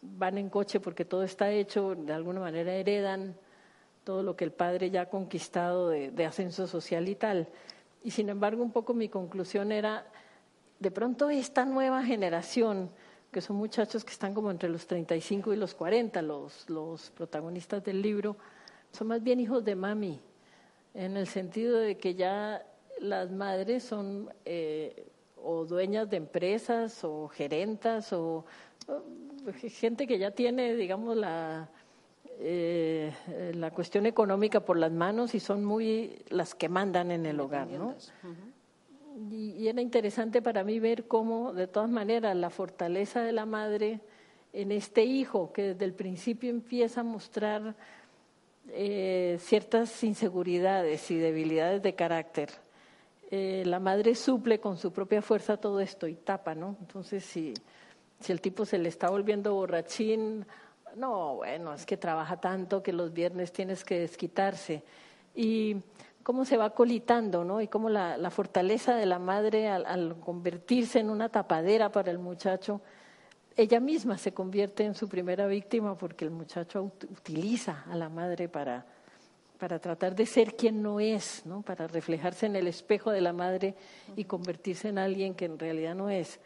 van 0.00 0.38
en 0.38 0.48
coche 0.48 0.80
porque 0.80 1.04
todo 1.04 1.22
está 1.22 1.50
hecho, 1.50 1.94
de 1.94 2.12
alguna 2.14 2.40
manera 2.40 2.72
heredan 2.72 3.36
todo 4.08 4.22
lo 4.22 4.36
que 4.36 4.46
el 4.46 4.52
padre 4.52 4.88
ya 4.88 5.02
ha 5.02 5.10
conquistado 5.10 5.90
de, 5.90 6.24
ascenso 6.24 6.66
social 6.66 7.06
y 7.10 7.14
tal. 7.14 7.46
Y 8.02 8.10
sin 8.10 8.30
embargo, 8.30 8.62
un 8.62 8.72
poco 8.72 8.94
mi 8.94 9.10
conclusión 9.10 9.70
era, 9.70 10.06
de 10.78 10.90
pronto 10.90 11.28
esta 11.28 11.66
nueva 11.66 12.02
generación, 12.02 12.88
que 13.30 13.42
son 13.42 13.56
muchachos 13.56 14.06
que 14.06 14.12
están 14.12 14.32
como 14.32 14.50
entre 14.50 14.70
los 14.70 14.86
35 14.86 15.52
y 15.52 15.56
los 15.56 15.74
40, 15.74 16.22
los, 16.22 16.70
los 16.70 17.10
protagonistas 17.10 17.84
del 17.84 18.00
libro, 18.00 18.38
son 18.92 19.08
más 19.08 19.22
bien 19.22 19.40
hijos 19.40 19.62
de 19.62 19.74
mami, 19.74 20.18
en 20.94 21.18
el 21.18 21.26
sentido 21.26 21.76
de 21.76 21.98
que 21.98 22.14
ya 22.14 22.64
las 23.00 23.30
madres 23.30 23.82
son 23.82 24.32
eh, 24.46 25.04
o 25.36 25.66
dueñas 25.66 26.08
de 26.08 26.16
empresas 26.16 27.04
o 27.04 27.28
gerentas 27.28 28.10
o, 28.14 28.46
gente 29.68 30.06
que 30.06 30.18
ya 30.18 30.30
tiene, 30.30 30.74
digamos, 30.76 31.14
la, 31.14 31.68
la 33.60 33.70
cuestión 33.70 34.06
económica 34.06 34.60
por 34.60 34.78
las 34.78 34.92
manos 34.92 35.34
y 35.34 35.40
son 35.40 35.64
muy 35.64 36.22
las 36.28 36.54
que 36.54 36.68
mandan 36.68 37.10
en 37.10 37.26
el 37.26 37.40
hogar, 37.40 37.68
¿no? 37.68 37.94
y, 39.30 39.68
era 39.68 39.80
interesante 39.80 40.42
para 40.42 40.64
mí 40.64 40.78
ver 40.78 41.06
cómo, 41.06 41.52
de 41.52 41.66
todas 41.66 41.90
maneras, 41.90 42.36
la 42.36 42.50
fortaleza 42.50 43.22
de 43.22 43.32
la 43.32 43.46
madre 43.46 44.00
en 44.52 44.72
este 44.72 45.04
hijo, 45.04 45.52
que 45.52 45.74
desde 45.74 45.84
el 45.84 45.92
principio 45.92 46.50
empieza 46.50 47.00
a 47.00 47.04
mostrar 47.04 47.74
eh, 48.70 49.36
ciertas 49.40 50.02
inseguridades 50.04 51.10
y 51.10 51.16
debilidades 51.16 51.82
de 51.82 51.94
carácter. 51.94 52.50
Eh, 53.30 53.62
la 53.66 53.78
madre 53.78 54.14
suple 54.14 54.58
con 54.58 54.78
su 54.78 54.92
propia 54.92 55.20
fuerza 55.20 55.58
todo 55.58 55.80
esto 55.80 56.06
y 56.06 56.14
tapa, 56.14 56.54
¿no? 56.54 56.76
Entonces, 56.80 57.24
si, 57.24 57.52
si 58.20 58.32
el 58.32 58.40
tipo 58.40 58.64
se 58.64 58.78
le 58.78 58.88
está 58.88 59.10
volviendo 59.10 59.54
borrachín, 59.54 60.46
no, 60.96 61.36
bueno, 61.36 61.74
es 61.74 61.86
que 61.86 61.96
trabaja 61.96 62.40
tanto 62.40 62.82
que 62.82 62.92
los 62.92 63.12
viernes 63.12 63.52
tienes 63.52 63.84
que 63.84 64.00
desquitarse. 64.00 64.82
Y 65.34 65.76
cómo 66.22 66.44
se 66.44 66.56
va 66.56 66.70
colitando, 66.70 67.42
¿no? 67.42 67.60
Y 67.60 67.68
cómo 67.68 67.88
la, 67.88 68.30
fortaleza 68.30 68.94
de 68.96 69.06
la 69.06 69.18
madre 69.18 69.68
al, 69.68 70.20
convertirse 70.20 71.00
en 71.00 71.08
una 71.08 71.30
tapadera 71.30 71.90
para 71.90 72.10
el 72.10 72.18
muchacho, 72.18 72.82
ella 73.56 73.80
misma 73.80 74.18
se 74.18 74.32
convierte 74.32 74.84
en 74.84 74.94
su 74.94 75.08
primera 75.08 75.46
víctima 75.46 75.96
porque 75.96 76.24
el 76.24 76.30
muchacho 76.30 76.82
utiliza 76.82 77.84
a 77.90 77.96
la 77.96 78.08
madre 78.08 78.48
para, 78.48 78.84
para 79.58 79.78
tratar 79.78 80.14
de 80.14 80.26
ser 80.26 80.54
quien 80.54 80.82
no 80.82 81.00
es, 81.00 81.46
¿no? 81.46 81.62
Para 81.62 81.86
reflejarse 81.86 82.46
en 82.46 82.56
el 82.56 82.66
espejo 82.68 83.10
de 83.10 83.20
la 83.20 83.32
madre 83.32 83.74
y 84.14 84.24
convertirse 84.24 84.88
en 84.88 84.98
alguien 84.98 85.34
que 85.34 85.46
en 85.46 85.58
realidad 85.58 85.94
no 85.94 86.10
es. 86.10 86.38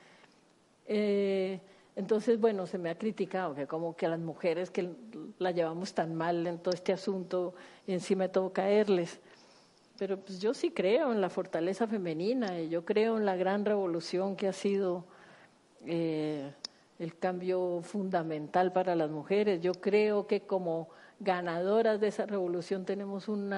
Eh, 0.87 1.61
entonces, 1.95 2.41
bueno, 2.41 2.67
se 2.67 2.79
me 2.79 2.91
ha 2.91 2.97
criticado 2.97 3.55
que 3.55 3.67
como 3.67 3.95
que 3.97 4.07
a 4.07 4.09
las 4.09 4.21
mujeres 4.21 4.71
que 4.71 4.91
la 5.39 5.51
llevamos 5.51 5.93
tan 5.95 6.15
mal 6.15 6.47
en 6.47 6.59
todo 6.59 6.75
este 6.75 6.93
asunto, 6.93 7.55
encima 7.87 8.25
de 8.25 8.29
todo 8.31 8.53
caerles 8.53 9.21
pero 10.03 10.19
pues 10.19 10.41
yo 10.41 10.53
sí 10.53 10.73
creo 10.73 11.13
en 11.13 11.21
la 11.21 11.31
fortaleza 11.31 11.87
femenina 11.87 12.59
y 12.59 12.69
yo 12.69 12.85
creo 12.85 13.19
en 13.19 13.25
la 13.25 13.37
gran 13.37 13.65
revolución 13.65 14.35
que 14.35 14.49
ha 14.49 14.53
sido 14.53 15.05
eh, 15.87 16.53
el 16.99 17.17
cambio 17.17 17.83
fundamental 17.83 18.73
para 18.73 18.97
las 18.97 19.11
mujeres. 19.11 19.61
Yo 19.61 19.75
creo 19.75 20.27
que 20.27 20.41
como 20.41 20.89
ganadoras 21.21 22.01
de 22.01 22.09
esa 22.09 22.27
revolución 22.27 22.85
tenemos 22.85 23.29
un 23.29 23.55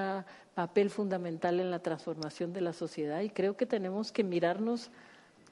papel 0.55 0.91
fundamental 0.91 1.61
en 1.61 1.71
la 1.71 1.79
transformación 1.79 2.53
de 2.53 2.61
la 2.61 2.75
sociedad 2.75 3.21
y 3.21 3.31
creo 3.31 3.57
que 3.57 3.65
tenemos 3.65 4.13
que 4.13 4.23
mirarnos 4.23 4.91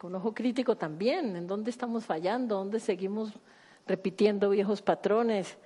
con 0.03 0.17
ojo 0.17 0.35
crítico 0.35 0.77
también, 0.77 1.37
en 1.37 1.47
dónde 1.47 1.71
estamos 1.71 2.05
fallando, 2.05 2.57
dónde 2.57 2.81
seguimos 2.81 3.33
repitiendo 3.87 4.51
viejos 4.51 4.83
patrones. 4.83 5.57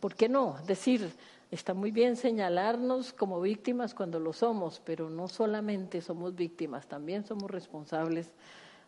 ¿Por 0.00 0.16
qué 0.16 0.28
no? 0.28 0.56
Decir, 0.66 1.08
Está 1.54 1.72
muy 1.72 1.92
bien 1.92 2.16
señalarnos 2.16 3.12
como 3.12 3.40
víctimas 3.40 3.94
cuando 3.94 4.18
lo 4.18 4.32
somos, 4.32 4.82
pero 4.84 5.08
no 5.08 5.28
solamente 5.28 6.00
somos 6.00 6.34
víctimas, 6.34 6.88
también 6.88 7.24
somos 7.24 7.48
responsables 7.48 8.32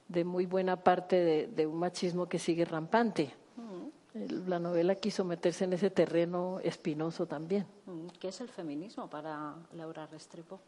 de 0.08 0.24
muy 0.24 0.46
buena 0.46 0.74
parte 0.74 1.46
de, 1.46 1.66
un 1.68 1.78
machismo 1.78 2.26
que 2.26 2.40
sigue 2.40 2.64
rampante. 2.64 3.32
Mm. 3.56 4.48
La 4.48 4.58
novela 4.58 4.96
quiso 4.96 5.24
meterse 5.24 5.62
en 5.62 5.74
ese 5.74 5.90
terreno 5.90 6.58
espinoso 6.58 7.24
también. 7.24 7.66
Mm. 7.86 8.08
¿Qué 8.18 8.28
es 8.28 8.40
el 8.40 8.48
feminismo 8.48 9.08
para 9.08 9.54
Laura 9.72 10.06
Restrepo? 10.06 10.58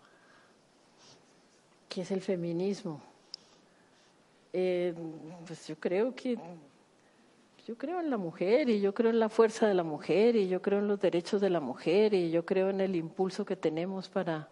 ¿Qué 1.88 2.02
es 2.02 2.12
el 2.12 2.20
feminismo? 2.20 3.00
Eh, 4.52 4.94
pues 5.46 5.66
yo 5.66 5.76
creo 5.76 6.14
que 6.14 6.38
yo 7.66 7.76
creo 7.76 8.00
en 8.00 8.08
la 8.08 8.16
mujer 8.16 8.70
y 8.70 8.80
yo 8.80 8.94
creo 8.94 9.10
en 9.10 9.20
la 9.20 9.28
fuerza 9.28 9.68
de 9.68 9.74
la 9.74 9.82
mujer 9.82 10.36
y 10.36 10.48
yo 10.48 10.62
creo 10.62 10.78
en 10.78 10.88
los 10.88 10.98
derechos 10.98 11.42
de 11.42 11.50
la 11.50 11.60
mujer 11.60 12.14
y 12.14 12.30
yo 12.30 12.46
creo 12.46 12.70
en 12.70 12.80
el 12.80 12.96
impulso 12.96 13.44
que 13.44 13.56
tenemos 13.56 14.08
para, 14.08 14.48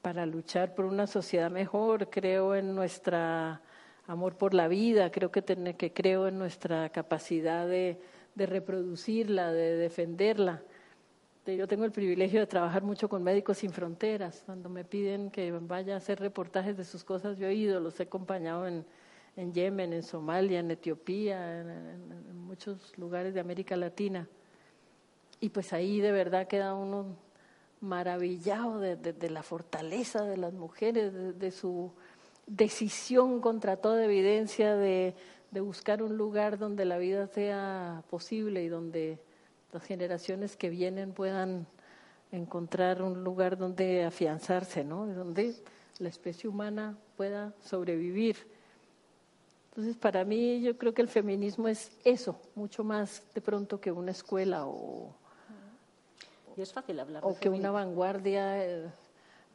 para 0.00 0.24
luchar 0.24 0.76
por 0.76 0.84
una 0.84 1.08
sociedad 1.08 1.50
mejor, 1.50 2.10
creo 2.10 2.54
en 2.54 2.76
nuestra 2.76 3.60
amor 4.06 4.36
por 4.36 4.54
la 4.54 4.68
vida, 4.68 5.10
creo 5.10 5.32
que, 5.32 5.42
que 5.76 5.92
creo 5.92 6.28
en 6.28 6.38
nuestra 6.38 6.90
capacidad 6.90 7.66
de, 7.66 7.98
de 8.36 8.46
reproducirla, 8.46 9.52
de 9.52 9.76
defenderla. 9.76 10.62
Yo 11.46 11.68
tengo 11.68 11.84
el 11.84 11.92
privilegio 11.92 12.40
de 12.40 12.46
trabajar 12.46 12.82
mucho 12.82 13.08
con 13.08 13.22
Médicos 13.22 13.58
Sin 13.58 13.70
Fronteras. 13.70 14.42
Cuando 14.46 14.70
me 14.70 14.82
piden 14.82 15.30
que 15.30 15.52
vaya 15.52 15.94
a 15.94 15.98
hacer 15.98 16.18
reportajes 16.18 16.74
de 16.74 16.84
sus 16.84 17.04
cosas, 17.04 17.36
yo 17.36 17.46
he 17.48 17.54
ido, 17.54 17.80
los 17.80 18.00
he 18.00 18.04
acompañado 18.04 18.66
en 18.66 19.52
Yemen, 19.52 19.92
en 19.92 20.02
Somalia, 20.02 20.60
en 20.60 20.70
Etiopía, 20.70 21.60
en, 21.60 22.34
muchos 22.38 22.96
lugares 22.96 23.34
de 23.34 23.40
América 23.40 23.76
Latina. 23.76 24.26
Y 25.38 25.50
pues 25.50 25.74
ahí 25.74 26.00
de 26.00 26.12
verdad 26.12 26.46
queda 26.46 26.74
uno 26.74 27.16
maravillado 27.80 28.80
de, 28.80 29.30
la 29.30 29.42
fortaleza 29.42 30.22
de 30.24 30.38
las 30.38 30.54
mujeres, 30.54 31.38
de, 31.38 31.50
su 31.50 31.92
decisión 32.46 33.40
contra 33.40 33.76
toda 33.76 34.04
evidencia 34.04 34.76
de, 34.76 35.14
buscar 35.52 36.02
un 36.02 36.16
lugar 36.16 36.58
donde 36.58 36.86
la 36.86 36.96
vida 36.96 37.26
sea 37.26 38.02
posible 38.08 38.62
y 38.62 38.68
donde 38.68 39.18
las 39.74 39.82
generaciones 39.82 40.56
que 40.56 40.70
vienen 40.70 41.12
puedan 41.12 41.66
encontrar 42.30 43.02
un 43.02 43.24
lugar 43.24 43.58
donde 43.58 44.04
afianzarse, 44.04 44.84
¿no? 44.84 45.04
Donde 45.06 45.56
la 45.98 46.08
especie 46.08 46.48
humana 46.48 46.96
pueda 47.16 47.52
sobrevivir. 47.60 48.36
Entonces, 49.70 49.96
para 49.96 50.24
mí 50.24 50.62
yo 50.62 50.78
creo 50.78 50.94
que 50.94 51.02
el 51.02 51.08
feminismo 51.08 51.66
es 51.66 51.90
eso, 52.04 52.40
mucho 52.54 52.84
más 52.84 53.24
de 53.34 53.40
pronto 53.40 53.80
que 53.80 53.90
una 53.90 54.12
escuela 54.12 54.64
o, 54.64 55.12
y 56.56 56.62
es 56.62 56.72
fácil 56.72 57.00
hablar 57.00 57.24
o 57.24 57.36
que 57.36 57.48
una 57.48 57.72
vanguardia 57.72 58.64
eh, 58.64 58.88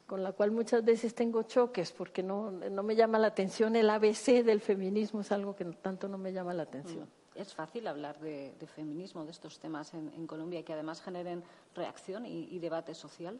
con 0.05 0.21
la 0.21 0.33
cual 0.33 0.51
muchas 0.51 0.83
veces 0.83 1.15
tengo 1.15 1.43
choques 1.43 1.93
porque 1.93 2.21
no, 2.21 2.51
no 2.51 2.83
me 2.83 2.97
llama 2.97 3.17
la 3.19 3.27
atención 3.27 3.77
el 3.77 3.89
ABC 3.89 4.43
del 4.43 4.59
feminismo, 4.59 5.21
es 5.21 5.31
algo 5.31 5.55
que 5.55 5.63
tanto 5.63 6.09
no 6.09 6.17
me 6.17 6.33
llama 6.33 6.53
la 6.53 6.63
atención. 6.63 7.05
Mm. 7.05 7.18
Es 7.39 7.53
fácil 7.53 7.87
hablar 7.87 8.19
de, 8.19 8.53
feminismo, 8.75 9.23
de 9.23 9.31
estos 9.31 9.59
temas 9.59 9.93
en, 9.93 10.27
Colombia, 10.27 10.63
que 10.63 10.73
además 10.73 11.01
generen 11.01 11.41
reacción 11.73 12.25
y 12.25 12.59
debate 12.59 12.93
social. 12.93 13.39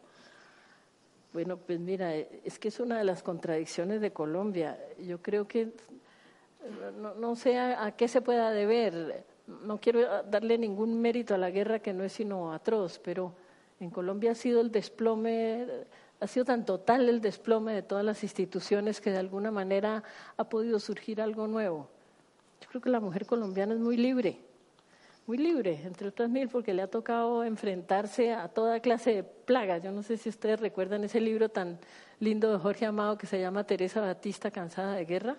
Bueno, 1.31 1.57
pues 1.57 1.79
mira, 1.79 2.15
es 2.15 2.57
que 2.57 2.69
es 2.69 2.79
una 2.79 2.97
de 2.97 3.03
las 3.03 3.21
contradicciones 3.21 4.01
de 4.01 4.11
Colombia. 4.11 4.79
Yo 4.97 5.21
creo 5.21 5.47
que 5.47 5.71
no, 6.99 7.13
no 7.13 7.35
sé 7.35 7.57
a, 7.59 7.91
qué 7.95 8.07
se 8.07 8.21
pueda 8.21 8.49
deber. 8.51 9.25
no 9.47 9.79
quiero 9.79 10.23
darle 10.23 10.57
ningún 10.57 10.99
mérito 10.99 11.35
a 11.35 11.37
la 11.37 11.51
guerra 11.51 11.79
que 11.79 11.93
no 11.93 12.03
es 12.03 12.13
sino 12.13 12.51
atroz, 12.51 12.99
pero 12.99 13.33
en 13.79 13.91
Colombia 13.91 14.31
ha 14.31 14.35
sido 14.35 14.59
el 14.59 14.71
desplome, 14.71 15.67
ha 16.19 16.27
sido 16.27 16.45
tan 16.45 16.65
total 16.65 17.07
el 17.07 17.21
desplome 17.21 17.73
de 17.73 17.83
todas 17.83 18.03
las 18.03 18.23
instituciones 18.23 18.99
que 18.99 19.11
de 19.11 19.19
alguna 19.19 19.51
manera 19.51 20.03
ha 20.35 20.49
podido 20.49 20.79
surgir 20.79 21.21
algo 21.21 21.47
nuevo. 21.47 21.89
Yo 22.61 22.67
creo 22.69 22.81
que 22.81 22.89
la 22.89 22.99
mujer 22.99 23.25
colombiana 23.25 23.73
es 23.73 23.79
muy 23.79 23.97
libre, 23.97 24.39
muy 25.27 25.37
libre, 25.37 25.81
entre 25.83 26.07
otras 26.07 26.29
mil, 26.29 26.49
porque 26.49 26.73
le 26.73 26.81
ha 26.81 26.87
tocado 26.87 27.43
enfrentarse 27.43 28.33
a 28.33 28.47
toda 28.47 28.79
clase 28.79 29.13
de 29.13 29.23
plagas. 29.23 29.83
Yo 29.83 29.91
no 29.91 30.03
sé 30.03 30.17
si 30.17 30.29
ustedes 30.29 30.59
recuerdan 30.59 31.03
ese 31.03 31.21
libro 31.21 31.49
tan 31.49 31.79
lindo 32.19 32.51
de 32.51 32.57
Jorge 32.57 32.85
Amado 32.85 33.17
que 33.17 33.27
se 33.27 33.39
llama 33.39 33.63
Teresa 33.63 34.01
Batista, 34.01 34.51
cansada 34.51 34.95
de 34.95 35.05
guerra. 35.05 35.37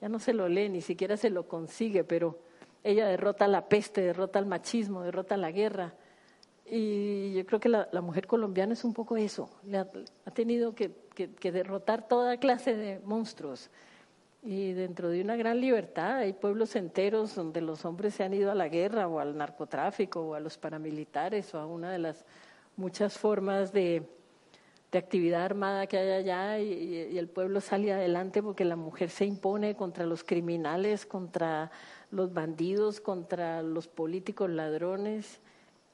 Ya 0.00 0.08
no 0.08 0.18
se 0.18 0.32
lo 0.32 0.48
lee, 0.48 0.68
ni 0.68 0.80
siquiera 0.80 1.16
se 1.16 1.30
lo 1.30 1.48
consigue, 1.48 2.04
pero 2.04 2.38
ella 2.82 3.06
derrota 3.06 3.48
la 3.48 3.68
peste, 3.68 4.02
derrota 4.02 4.38
el 4.38 4.46
machismo, 4.46 5.02
derrota 5.02 5.36
la 5.36 5.50
guerra. 5.50 5.94
Y 6.66 7.34
yo 7.34 7.44
creo 7.46 7.60
que 7.60 7.68
la, 7.68 7.88
mujer 8.00 8.26
colombiana 8.26 8.72
es 8.72 8.84
un 8.84 8.94
poco 8.94 9.16
eso, 9.16 9.50
ha, 10.24 10.30
tenido 10.30 10.74
que, 10.74 10.90
derrotar 11.40 12.08
toda 12.08 12.38
clase 12.38 12.74
de 12.74 13.00
monstruos. 13.00 13.70
Y 14.46 14.74
dentro 14.74 15.08
de 15.08 15.22
una 15.22 15.36
gran 15.36 15.58
libertad 15.58 16.18
hay 16.18 16.34
pueblos 16.34 16.76
enteros 16.76 17.34
donde 17.34 17.62
los 17.62 17.86
hombres 17.86 18.14
se 18.14 18.24
han 18.24 18.34
ido 18.34 18.50
a 18.50 18.54
la 18.54 18.68
guerra 18.68 19.08
o 19.08 19.18
al 19.18 19.38
narcotráfico 19.38 20.20
o 20.20 20.34
a 20.34 20.40
los 20.40 20.58
paramilitares 20.58 21.54
o 21.54 21.58
a 21.58 21.66
una 21.66 21.90
de 21.90 21.98
las 21.98 22.26
muchas 22.76 23.16
formas 23.16 23.72
de, 23.72 24.06
actividad 24.92 25.44
armada 25.44 25.88
que 25.88 25.98
hay 25.98 26.10
allá 26.10 26.60
y, 26.60 27.18
el 27.18 27.26
pueblo 27.26 27.60
sale 27.60 27.92
adelante 27.92 28.44
porque 28.44 28.64
la 28.64 28.76
mujer 28.76 29.10
se 29.10 29.24
impone 29.24 29.74
contra 29.74 30.06
los 30.06 30.22
criminales, 30.22 31.04
contra 31.04 31.72
los 32.12 32.32
bandidos, 32.32 33.00
contra 33.00 33.60
los 33.60 33.88
políticos 33.88 34.50
ladrones 34.50 35.40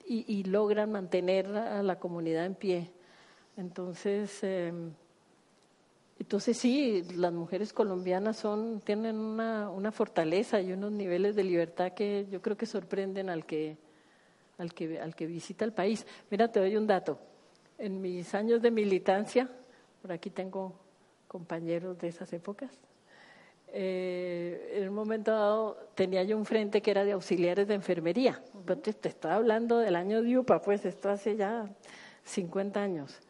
y, 0.05 0.43
logran 0.45 0.93
mantener 0.93 1.47
a 1.47 1.83
la 1.83 1.99
comunidad 1.99 2.45
en 2.45 2.55
pie. 2.57 2.91
Entonces, 3.57 4.43
em, 4.43 4.93
entonces 6.21 6.59
sí, 6.59 7.03
las 7.17 7.33
mujeres 7.33 7.73
colombianas 7.73 8.37
son, 8.37 8.81
tienen 8.83 9.17
una, 9.17 9.71
una, 9.71 9.91
fortaleza 9.91 10.61
y 10.61 10.73
unos 10.73 10.93
niveles 10.93 11.35
de 11.35 11.43
libertad 11.43 11.93
que 11.93 12.27
yo 12.31 12.43
creo 12.43 12.59
que 12.59 12.67
sorprenden 12.67 13.31
al 13.31 13.47
que, 13.47 13.79
al 14.59 14.75
que, 14.75 15.01
al 15.01 15.17
que 15.17 15.27
visita 15.27 15.65
el 15.65 15.73
país. 15.73 16.07
Mira, 16.31 16.53
te 16.53 16.61
doy 16.61 16.77
un 16.77 16.87
dato. 16.87 17.19
En 17.79 18.03
mis 18.03 18.35
años 18.35 18.61
de 18.61 18.71
militancia, 18.71 19.49
por 20.03 20.13
aquí 20.13 20.29
tengo 20.29 20.75
compañeros 21.27 21.99
de 21.99 22.09
esas 22.09 22.31
épocas, 22.35 22.71
eh, 23.73 24.73
en 24.75 24.91
un 24.91 24.95
momento 24.95 25.31
dado 25.31 25.79
tenía 25.95 26.23
yo 26.25 26.37
un 26.37 26.45
frente 26.45 26.83
que 26.83 26.91
era 26.91 27.05
de 27.05 27.13
auxiliares 27.13 27.67
de 27.67 27.75
enfermería. 27.75 28.43
te, 28.83 28.91
estoy 29.09 29.31
hablando 29.31 29.79
del 29.79 29.97
año 29.97 30.23
de 30.23 30.39
UPA, 30.39 30.61
pues 30.61 30.85
esto 30.85 31.09
hace 31.09 31.37
ya 31.37 31.67
50 32.25 32.83
años. 32.83 33.21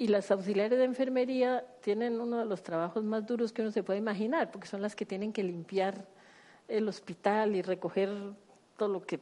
Y 0.00 0.06
las 0.06 0.30
auxiliares 0.30 0.78
de 0.78 0.84
enfermería 0.84 1.64
tienen 1.80 2.20
uno 2.20 2.38
de 2.38 2.44
los 2.44 2.62
trabajos 2.62 3.02
más 3.02 3.26
duros 3.26 3.52
que 3.52 3.62
uno 3.62 3.72
se 3.72 3.82
puede 3.82 3.98
imaginar, 3.98 4.52
porque 4.52 4.68
son 4.68 4.80
las 4.80 4.94
que 4.94 5.04
tienen 5.04 5.32
que 5.32 5.42
limpiar 5.42 6.06
el 6.68 6.88
hospital 6.88 7.56
y 7.56 7.62
recoger 7.62 8.08
todo 8.76 8.88
lo 8.88 9.02
que... 9.02 9.18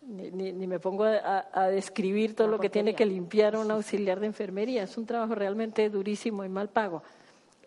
ni, 0.00 0.30
ni, 0.30 0.66
me 0.66 0.80
pongo 0.80 1.04
a, 1.04 1.68
describir 1.68 2.34
todo 2.34 2.48
lo 2.48 2.58
que 2.58 2.70
tiene 2.70 2.94
que 2.94 3.04
limpiar 3.04 3.54
un 3.54 3.70
auxiliar 3.70 4.18
de 4.18 4.26
enfermería. 4.26 4.84
Es 4.84 4.96
un 4.96 5.04
trabajo 5.04 5.34
realmente 5.34 5.90
durísimo 5.90 6.42
y 6.42 6.48
mal 6.48 6.70
pago. 6.70 7.02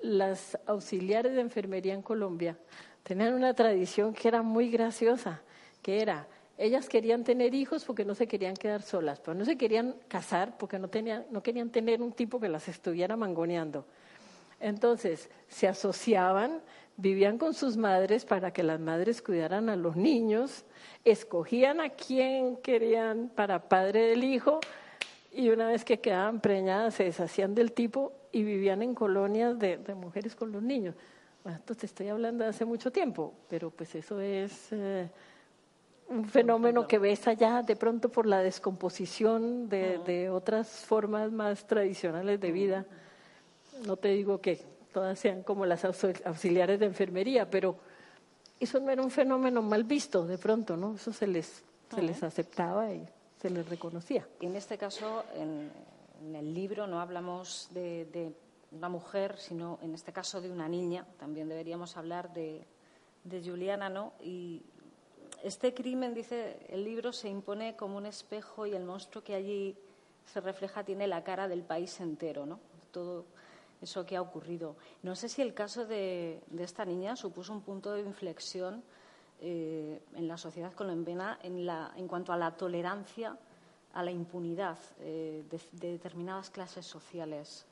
Las 0.01 0.57
auxiliares 0.65 1.35
de 1.35 1.41
enfermería 1.41 1.93
en 1.93 2.01
Colombia 2.01 2.57
tenían 3.03 3.35
una 3.35 3.53
tradición 3.53 4.13
que 4.13 4.29
era 4.29 4.41
muy 4.41 4.71
graciosa, 4.71 5.43
que 5.83 6.01
era, 6.01 6.27
ellas 6.57 6.87
querían 6.87 7.23
tener 7.23 7.55
hijos 7.55 7.83
porque 7.83 8.05
no 8.05 8.15
se 8.15 8.27
querían 8.27 8.55
quedar 8.55 8.81
solas, 8.81 9.19
pero 9.19 9.33
no 9.33 9.45
se 9.45 9.57
querían 9.57 9.95
casar 10.07 10.57
porque 10.57 10.79
no, 10.79 10.87
tenían, 10.87 11.25
no 11.31 11.41
querían 11.41 11.69
tener 11.69 12.01
un 12.01 12.11
tipo 12.11 12.39
que 12.39 12.49
las 12.49 12.67
estuviera 12.67 13.15
mangoneando. 13.15 13.85
Entonces, 14.59 15.29
se 15.49 15.67
asociaban, 15.67 16.61
vivían 16.95 17.37
con 17.37 17.53
sus 17.53 17.75
madres 17.75 18.23
para 18.23 18.53
que 18.53 18.63
las 18.63 18.79
madres 18.79 19.21
cuidaran 19.21 19.69
a 19.69 19.75
los 19.75 19.95
niños, 19.95 20.65
escogían 21.03 21.81
a 21.81 21.89
quién 21.89 22.57
querían 22.57 23.29
para 23.35 23.67
padre 23.67 24.07
del 24.07 24.23
hijo 24.23 24.59
y 25.31 25.49
una 25.49 25.67
vez 25.67 25.83
que 25.83 25.99
quedaban 25.99 26.39
preñadas 26.39 26.93
se 26.93 27.05
deshacían 27.05 27.55
del 27.55 27.73
tipo 27.73 28.13
y 28.31 28.43
vivían 28.43 28.81
en 28.83 28.93
colonias 28.93 29.57
de, 29.57 29.77
mujeres 29.95 30.35
con 30.35 30.51
los 30.51 30.61
niños. 30.61 30.95
Esto 31.45 31.75
te 31.75 31.87
estoy 31.87 32.07
hablando 32.07 32.43
de 32.43 32.51
hace 32.51 32.63
mucho 32.63 32.91
tiempo, 32.91 33.33
pero 33.49 33.69
pues 33.69 33.95
eso 33.95 34.21
es 34.21 34.71
eh, 34.71 35.09
un 36.09 36.25
fenómeno 36.25 36.87
que 36.87 36.99
ves 36.99 37.27
allá 37.27 37.61
de 37.61 37.75
pronto 37.75 38.09
por 38.09 38.25
la 38.25 38.39
descomposición 38.39 39.69
de, 39.69 40.29
otras 40.29 40.67
formas 40.67 41.31
más 41.31 41.65
tradicionales 41.65 42.39
de 42.39 42.51
vida. 42.51 42.85
No 43.85 43.97
te 43.97 44.09
digo 44.09 44.39
que 44.41 44.61
todas 44.93 45.17
sean 45.17 45.43
como 45.43 45.65
las 45.65 45.85
auxiliares 45.85 46.79
de 46.79 46.85
enfermería, 46.85 47.49
pero 47.49 47.77
eso 48.59 48.79
no 48.79 48.91
era 48.91 49.01
un 49.01 49.11
fenómeno 49.11 49.61
mal 49.61 49.83
visto 49.83 50.25
de 50.25 50.37
pronto, 50.37 50.77
¿no? 50.77 50.95
Eso 50.95 51.11
se 51.11 51.27
les, 51.27 51.63
se 51.93 52.01
les 52.01 52.21
aceptaba 52.21 52.91
y 52.91 53.03
se 53.41 53.49
les 53.49 53.67
reconocía. 53.67 54.27
En 54.39 54.55
este 54.55 54.77
caso, 54.77 55.25
en, 55.35 55.71
en 56.23 56.35
el 56.35 56.53
libro 56.53 56.87
no 56.87 57.01
hablamos 57.01 57.69
de, 57.71 58.33
una 58.71 58.89
mujer, 58.89 59.37
sino 59.37 59.77
en 59.81 59.93
este 59.93 60.13
caso 60.13 60.41
de 60.41 60.49
una 60.49 60.67
niña. 60.67 61.05
También 61.19 61.49
deberíamos 61.49 61.97
hablar 61.97 62.33
de, 62.33 62.65
Juliana, 63.43 63.89
¿no? 63.89 64.13
Y 64.21 64.63
este 65.43 65.73
crimen, 65.73 66.13
dice 66.13 66.57
el 66.69 66.83
libro, 66.85 67.11
se 67.11 67.27
impone 67.27 67.75
como 67.75 67.97
un 67.97 68.05
espejo 68.05 68.65
y 68.65 68.73
el 68.73 68.85
monstruo 68.85 69.23
que 69.23 69.35
allí 69.35 69.75
se 70.25 70.39
refleja 70.39 70.83
tiene 70.83 71.05
la 71.05 71.23
cara 71.23 71.49
del 71.49 71.63
país 71.63 71.99
entero, 71.99 72.45
¿no? 72.45 72.59
Todo 72.91 73.25
eso 73.81 74.05
que 74.05 74.15
ha 74.15 74.21
ocurrido. 74.21 74.77
No 75.01 75.15
sé 75.15 75.27
si 75.27 75.41
el 75.41 75.53
caso 75.53 75.85
de, 75.85 76.39
esta 76.57 76.85
niña 76.85 77.17
supuso 77.17 77.51
un 77.51 77.61
punto 77.61 77.91
de 77.91 78.01
inflexión 78.01 78.81
eh, 79.41 80.01
en 80.15 80.27
la 80.29 80.37
sociedad 80.37 80.71
colombiana 80.73 81.37
en, 81.43 81.65
la, 81.65 81.91
en 81.97 82.07
cuanto 82.07 82.31
a 82.31 82.37
la 82.37 82.55
tolerancia 82.55 83.37
a 83.93 84.01
la 84.01 84.11
impunidad 84.11 84.77
eh, 85.01 85.43
de, 85.49 85.89
determinadas 85.89 86.49
clases 86.49 86.85
sociales. 86.85 87.65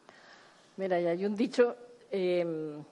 Mira, 0.75 0.99
y 0.99 1.05
hay 1.05 1.25
un 1.25 1.35
dicho, 1.35 1.75
em, 2.11 2.83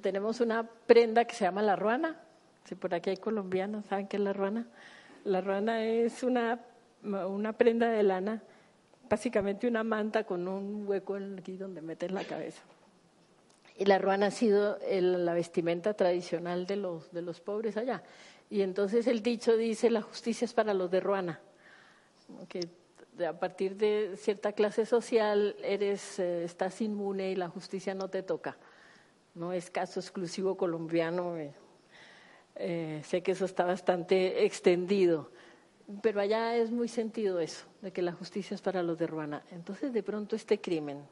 tenemos 0.00 0.40
una 0.40 0.66
prenda 0.66 1.24
que 1.26 1.34
se 1.34 1.44
llama 1.44 1.62
la 1.62 1.76
ruana, 1.76 2.23
si 2.64 2.74
por 2.74 2.94
aquí 2.94 3.10
hay 3.10 3.16
colombianos, 3.16 3.86
¿saben 3.86 4.08
qué 4.08 4.16
es 4.16 4.22
la 4.22 4.32
ruana? 4.32 4.66
La 5.24 5.40
ruana 5.40 5.84
es 5.84 6.22
una, 6.22 6.60
una 7.02 7.52
prenda 7.52 7.88
de 7.90 8.02
lana, 8.02 8.42
básicamente 9.08 9.66
una 9.66 9.84
manta 9.84 10.24
con 10.24 10.48
un 10.48 10.86
hueco 10.86 11.18
aquí 11.38 11.56
donde 11.56 11.80
metes 11.80 12.10
la 12.10 12.24
cabeza. 12.24 12.62
Y 13.76 13.86
la 13.86 13.98
ruana 13.98 14.26
ha 14.26 14.30
sido 14.30 14.78
la 14.88 15.34
vestimenta 15.34 15.94
tradicional 15.94 16.66
de 16.66 16.76
los, 16.76 17.10
de 17.12 17.22
los 17.22 17.40
pobres 17.40 17.76
allá. 17.76 18.02
Y 18.50 18.62
entonces 18.62 19.06
el 19.06 19.22
dicho 19.22 19.56
dice, 19.56 19.90
la 19.90 20.02
justicia 20.02 20.44
es 20.44 20.52
para 20.52 20.74
los 20.74 20.90
de 20.90 21.00
ruana 21.00 21.40
que 22.48 22.68
a 23.26 23.38
partir 23.38 23.76
de 23.76 24.16
cierta 24.16 24.52
clase 24.52 24.86
social 24.86 25.56
eres, 25.62 26.18
eh, 26.18 26.44
estás 26.44 26.80
inmune 26.80 27.30
y 27.30 27.36
la 27.36 27.48
justicia 27.48 27.94
no 27.94 28.08
te 28.08 28.22
toca. 28.22 28.56
No 29.34 29.52
es 29.52 29.70
caso 29.70 30.00
exclusivo 30.00 30.56
colombiano. 30.56 31.36
Eh, 31.36 31.52
eh, 32.56 33.00
sé 33.04 33.22
que 33.22 33.32
eso 33.32 33.44
está 33.44 33.64
bastante 33.64 34.44
extendido, 34.44 35.30
pero 36.02 36.20
allá 36.20 36.56
es 36.56 36.70
muy 36.70 36.88
sentido 36.88 37.40
eso, 37.40 37.66
de 37.82 37.92
que 37.92 38.02
la 38.02 38.12
justicia 38.12 38.54
es 38.54 38.62
para 38.62 38.82
los 38.82 38.98
de 38.98 39.06
Ruana. 39.06 39.42
Entonces, 39.50 39.92
de 39.92 40.02
pronto, 40.02 40.36
este 40.36 40.60
crimen 40.60 41.02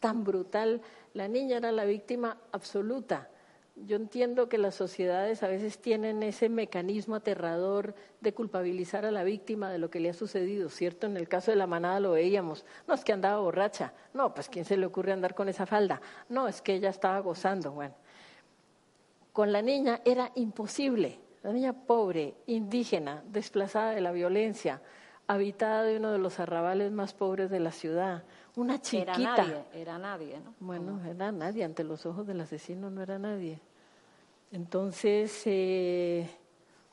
tan 0.00 0.24
brutal, 0.24 0.82
la 1.14 1.28
niña 1.28 1.56
era 1.56 1.72
la 1.72 1.84
víctima 1.84 2.36
absoluta 2.52 3.30
yo 3.76 3.96
entiendo 3.96 4.48
que 4.48 4.56
las 4.56 4.76
sociedades 4.76 5.42
a 5.42 5.48
veces 5.48 5.78
tienen 5.78 6.22
ese 6.22 6.48
mecanismo 6.48 7.16
aterrador 7.16 7.94
de 8.20 8.32
culpabilizar 8.32 9.04
a 9.04 9.10
la 9.10 9.24
víctima 9.24 9.70
de 9.70 9.78
lo 9.78 9.90
que 9.90 9.98
le 9.98 10.10
ha 10.10 10.14
sucedido, 10.14 10.68
¿cierto? 10.68 11.08
En 11.08 11.16
el 11.16 11.28
caso 11.28 11.50
de 11.50 11.56
la 11.56 11.66
manada 11.66 11.98
lo 11.98 12.12
veíamos. 12.12 12.64
No, 12.86 12.94
es 12.94 13.04
que 13.04 13.12
andaba 13.12 13.40
borracha. 13.40 13.92
No, 14.12 14.32
pues 14.32 14.48
¿quién 14.48 14.64
se 14.64 14.76
le 14.76 14.86
ocurre 14.86 15.12
andar 15.12 15.34
con 15.34 15.48
esa 15.48 15.66
falda? 15.66 16.00
No, 16.28 16.46
es 16.46 16.62
que 16.62 16.74
ella 16.74 16.90
estaba 16.90 17.18
gozando. 17.18 17.72
Bueno, 17.72 17.94
con 19.34 19.50
la 19.52 19.60
niña 19.60 20.00
era 20.04 20.30
imposible. 20.36 21.18
La 21.42 21.52
niña 21.52 21.72
pobre, 21.72 22.36
indígena, 22.46 23.22
desplazada 23.26 23.90
de 23.90 24.00
la 24.00 24.12
violencia, 24.12 24.80
habitada 25.26 25.82
de 25.82 25.96
uno 25.96 26.12
de 26.12 26.18
los 26.18 26.38
arrabales 26.38 26.92
más 26.92 27.14
pobres 27.14 27.50
de 27.50 27.58
la 27.58 27.72
ciudad, 27.72 28.22
una 28.54 28.80
chiquita. 28.80 29.12
Era 29.12 29.36
nadie, 29.36 29.64
era 29.74 29.98
nadie, 29.98 30.40
¿no? 30.40 30.54
Bueno, 30.60 31.00
era 31.04 31.32
nadie, 31.32 31.64
ante 31.64 31.82
los 31.82 32.06
ojos 32.06 32.28
del 32.28 32.40
asesino 32.40 32.90
no 32.90 33.02
era 33.02 33.18
nadie. 33.18 33.58
Entonces, 34.52 35.42
eh, 35.46 36.30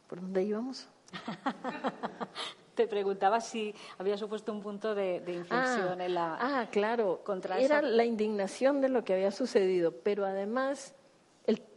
¿por 0.07 0.19
dónde 0.19 0.43
íbamos? 0.43 0.89
Te 2.75 2.87
preguntaba 2.87 3.39
si 3.39 3.75
había 3.99 4.17
supuesto 4.17 4.51
un 4.51 4.63
punto 4.63 4.95
de, 4.95 5.17
inflexión 5.17 6.01
ah, 6.01 6.05
en 6.05 6.13
la. 6.15 6.37
Ah, 6.41 6.67
claro. 6.71 7.21
Era 7.59 7.83
la 7.83 8.03
indignación 8.03 8.81
de 8.81 8.89
lo 8.89 9.03
que 9.03 9.13
había 9.13 9.29
sucedido, 9.29 9.91
pero 9.91 10.25
además 10.25 10.95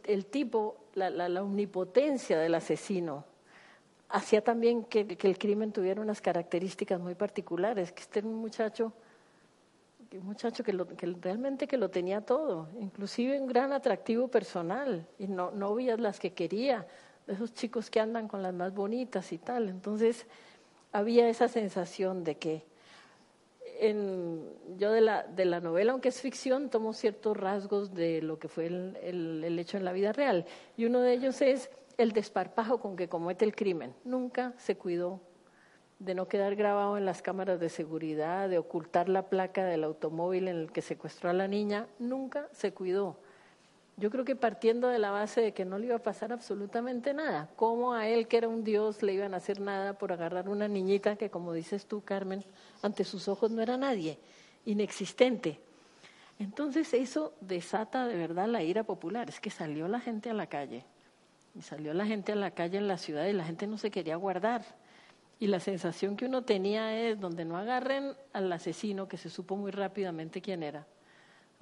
el, 0.07 0.25
tipo 0.25 0.77
la, 0.93 1.09
la, 1.09 1.43
omnipotencia 1.43 2.39
del 2.39 2.55
asesino 2.55 3.25
hacía 4.09 4.41
también 4.43 4.83
que, 4.83 5.05
que, 5.07 5.27
el 5.27 5.37
crimen 5.37 5.71
tuviera 5.71 6.01
unas 6.01 6.21
características 6.21 6.99
muy 6.99 7.15
particulares, 7.15 7.91
que 7.91 8.01
este 8.01 8.19
era 8.19 8.27
un 8.27 8.35
muchacho, 8.35 8.93
un 10.11 10.25
muchacho 10.25 10.63
que, 10.63 10.73
lo, 10.73 10.87
que 10.87 11.07
realmente 11.21 11.67
que 11.67 11.77
lo 11.77 11.89
tenía 11.89 12.21
todo, 12.21 12.69
inclusive 12.79 13.39
un 13.39 13.47
gran 13.47 13.73
atractivo 13.73 14.27
personal, 14.27 15.05
y 15.19 15.27
no, 15.27 15.51
novias 15.51 15.99
las 15.99 16.19
que 16.19 16.33
quería, 16.33 16.87
esos 17.27 17.53
chicos 17.53 17.89
que 17.89 17.99
andan 17.99 18.27
con 18.27 18.41
las 18.41 18.53
más 18.53 18.73
bonitas 18.73 19.31
y 19.31 19.37
tal. 19.37 19.69
Entonces 19.69 20.25
había 20.91 21.27
esa 21.27 21.47
sensación 21.47 22.23
de 22.23 22.35
que 22.35 22.65
en, 23.79 24.49
yo 24.77 24.91
de 24.91 25.01
la, 25.01 25.23
de 25.23 25.45
la 25.45 25.59
novela, 25.59 25.91
aunque 25.91 26.09
es 26.09 26.21
ficción, 26.21 26.69
tomo 26.69 26.93
ciertos 26.93 27.37
rasgos 27.37 27.93
de 27.93 28.21
lo 28.21 28.39
que 28.39 28.47
fue 28.47 28.67
el, 28.67 28.97
el, 29.43 29.59
hecho 29.59 29.77
en 29.77 29.85
la 29.85 29.93
vida 29.93 30.11
real. 30.13 30.45
Y 30.77 30.85
uno 30.85 31.01
de 31.01 31.13
ellos 31.13 31.41
es 31.41 31.69
el 31.97 32.11
desparpajo 32.11 32.79
con 32.79 32.95
que 32.95 33.07
comete 33.07 33.45
el 33.45 33.55
crimen. 33.55 33.93
Nunca 34.03 34.53
se 34.57 34.77
cuidó 34.77 35.21
de 35.99 36.13
no 36.13 36.27
quedar 36.27 36.55
grabado 36.55 36.97
en 36.97 37.05
las 37.05 37.21
cámaras 37.21 37.59
de 37.59 37.69
seguridad, 37.69 38.49
de 38.49 38.57
ocultar 38.57 39.07
la 39.07 39.29
placa 39.29 39.65
del 39.65 39.83
automóvil 39.83 40.47
en 40.47 40.57
el 40.57 40.71
que 40.71 40.81
secuestró 40.81 41.29
a 41.29 41.33
la 41.33 41.47
niña. 41.47 41.87
Nunca 41.99 42.49
se 42.51 42.73
cuidó. 42.73 43.17
Yo 43.97 44.09
creo 44.09 44.25
que 44.25 44.35
partiendo 44.35 44.89
de 44.89 44.99
la 44.99 45.11
base 45.11 45.39
de 45.39 45.53
que 45.53 45.63
no 45.63 45.77
le 45.77 45.85
iba 45.85 45.95
a 45.95 46.03
pasar 46.03 46.33
absolutamente 46.33 47.13
nada, 47.13 47.49
¿cómo 47.55 47.93
a 47.93 48.09
él, 48.09 48.27
que 48.27 48.37
era 48.37 48.49
un 48.49 48.63
dios, 48.63 49.01
le 49.01 49.13
iban 49.13 49.33
a 49.33 49.37
hacer 49.37 49.61
nada 49.61 49.97
por 49.97 50.11
agarrar 50.11 50.49
una 50.49 50.67
niñita 50.67 51.15
que, 51.15 51.29
como 51.29 51.53
dices 51.53 51.85
tú, 51.85 52.03
Carmen, 52.03 52.43
ante 52.81 53.05
sus 53.05 53.29
ojos 53.29 53.51
no 53.51 53.61
era 53.61 53.77
nadie, 53.77 54.19
inexistente? 54.65 55.61
Entonces 56.39 56.93
eso 56.93 57.33
desata 57.39 58.05
de 58.05 58.17
verdad 58.17 58.47
la 58.49 58.63
ira 58.63 58.83
popular, 58.83 59.29
es 59.29 59.39
que 59.39 59.49
salió 59.49 59.87
la 59.87 60.01
gente 60.01 60.29
a 60.29 60.33
la 60.33 60.47
calle, 60.47 60.83
y 61.55 61.61
salió 61.61 61.93
la 61.93 62.05
gente 62.05 62.33
a 62.33 62.35
la 62.35 62.51
calle 62.51 62.77
en 62.77 62.89
la 62.89 62.97
ciudad 62.97 63.25
y 63.27 63.33
la 63.33 63.45
gente 63.45 63.65
no 63.65 63.77
se 63.77 63.91
quería 63.91 64.17
guardar. 64.17 64.65
Y 65.39 65.47
la 65.47 65.61
sensación 65.61 66.17
que 66.17 66.25
uno 66.25 66.43
tenía 66.43 66.99
es 66.99 67.19
donde 67.19 67.45
no 67.45 67.57
agarren 67.57 68.13
al 68.33 68.51
asesino, 68.51 69.07
que 69.07 69.15
se 69.15 69.29
supo 69.29 69.55
muy 69.55 69.71
rápidamente 69.71 70.41
quién 70.41 70.63
era, 70.63 70.85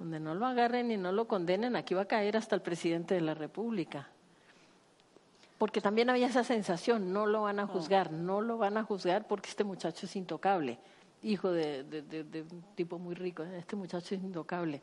donde 0.04 0.20
no 0.20 0.34
lo 0.34 0.44
agarren 0.44 0.90
y 0.90 0.98
no 0.98 1.12
lo 1.12 1.26
condenen, 1.26 1.76
aquí 1.76 1.94
va 1.94 2.02
a 2.02 2.04
caer 2.04 2.36
hasta 2.36 2.54
el 2.54 2.60
presidente 2.60 3.14
de 3.14 3.22
la 3.22 3.32
República. 3.32 4.06
Porque 5.56 5.80
también 5.80 6.10
había 6.10 6.26
esa 6.26 6.44
sensación, 6.44 7.10
no 7.10 7.24
lo 7.24 7.42
van 7.42 7.58
a 7.58 7.66
juzgar, 7.66 8.12
no 8.12 8.42
lo 8.42 8.58
van 8.58 8.76
a 8.76 8.84
juzgar 8.84 9.26
porque 9.26 9.48
este 9.48 9.64
muchacho 9.64 10.04
es 10.04 10.14
intocable, 10.14 10.78
hijo 11.22 11.50
de, 11.50 11.84
de, 11.84 12.42
un 12.42 12.62
tipo 12.74 12.98
muy 12.98 13.14
rico, 13.14 13.44
este 13.44 13.76
muchacho 13.76 14.14
es 14.14 14.22
intocable. 14.22 14.82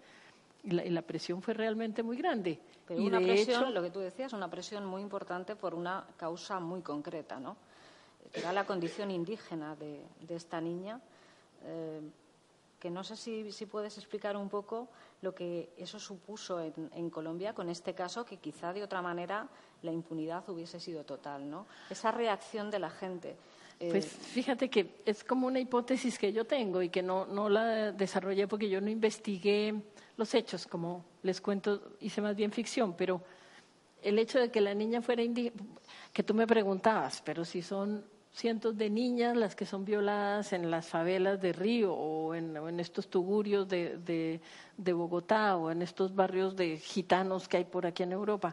Y 0.64 0.72
la, 0.72 0.86
y 0.86 0.90
la 0.90 1.04
presión 1.04 1.44
fue 1.44 1.54
realmente 1.54 2.02
muy 2.02 2.18
grande. 2.18 2.60
Pero 2.88 3.00
y 3.00 3.06
una 3.06 3.20
presión, 3.20 3.62
hecho, 3.62 3.72
lo 3.72 3.84
que 3.84 3.92
tú 3.92 4.00
decías, 4.00 4.34
una 4.34 4.50
presión 4.50 4.88
muy 4.88 5.04
importante 5.04 5.56
por 5.56 5.76
una 5.76 6.04
causa 6.18 6.60
muy 6.60 6.82
concreta, 6.82 7.40
¿no? 7.40 7.58
Que 8.34 8.40
era 8.40 8.54
la 8.54 8.66
condición 8.66 9.12
indígena 9.12 9.76
de, 9.76 10.04
de 10.20 10.36
esta 10.36 10.60
niña. 10.60 11.00
Eh, 11.64 12.02
que 12.82 12.90
no 12.90 13.04
sé 13.04 13.16
si, 13.16 13.66
puedes 13.68 13.96
explicar 14.00 14.36
un 14.36 14.50
poco 14.50 14.90
lo 15.22 15.36
que 15.36 15.70
eso 15.78 16.00
supuso 16.00 16.60
en, 16.60 16.90
en, 16.96 17.12
Colombia 17.12 17.54
con 17.54 17.70
este 17.70 17.94
caso, 17.94 18.26
que 18.26 18.38
quizá 18.38 18.74
de 18.74 18.82
otra 18.82 19.04
manera 19.04 19.48
la 19.84 19.92
impunidad 19.92 20.50
hubiese 20.50 20.80
sido 20.80 21.04
total, 21.04 21.48
¿no? 21.48 21.68
Esa 21.92 22.12
reacción 22.12 22.72
de 22.72 22.80
la 22.80 22.90
gente. 22.90 23.36
Eh... 23.80 23.90
Pues 23.92 24.08
fíjate 24.08 24.72
que 24.72 24.96
es 25.06 25.24
como 25.24 25.46
una 25.46 25.60
hipótesis 25.60 26.18
que 26.18 26.34
yo 26.34 26.46
tengo 26.46 26.82
y 26.82 26.90
que 26.90 27.04
no, 27.04 27.28
no 27.28 27.50
la 27.50 27.92
desarrollé 27.92 28.48
porque 28.48 28.68
yo 28.68 28.82
no 28.82 28.90
investigué 28.90 29.76
los 30.18 30.34
hechos, 30.34 30.66
como 30.66 31.06
les 31.22 31.40
cuento, 31.40 31.94
hice 32.00 32.20
más 32.20 32.36
bien 32.36 32.52
ficción, 32.52 32.96
pero 32.96 33.22
el 34.02 34.18
hecho 34.18 34.40
de 34.40 34.50
que 34.50 34.60
la 34.60 34.74
niña 34.74 35.04
fuera 35.04 35.22
indígena, 35.22 35.64
que 36.12 36.24
tú 36.24 36.34
me 36.34 36.48
preguntabas, 36.48 37.22
pero 37.24 37.46
si 37.46 37.62
son 37.62 38.04
cientos 38.34 38.78
de 38.78 38.90
niñas 38.90 39.36
las 39.36 39.56
que 39.56 39.66
son 39.66 39.86
violadas 39.86 40.54
en 40.54 40.72
las 40.72 40.88
favelas 40.88 41.42
de 41.42 41.54
Río 41.54 41.94
o 41.94 42.34
en, 42.34 42.80
estos 42.80 43.10
tugurios 43.10 43.68
de, 43.68 44.40
de, 44.78 44.94
Bogotá 44.94 45.58
o 45.58 45.72
en 45.72 45.82
estos 45.82 46.16
barrios 46.16 46.56
de 46.56 46.78
gitanos 46.78 47.48
que 47.48 47.58
hay 47.58 47.66
por 47.66 47.86
aquí 47.86 48.04
en 48.04 48.14
Europa. 48.14 48.52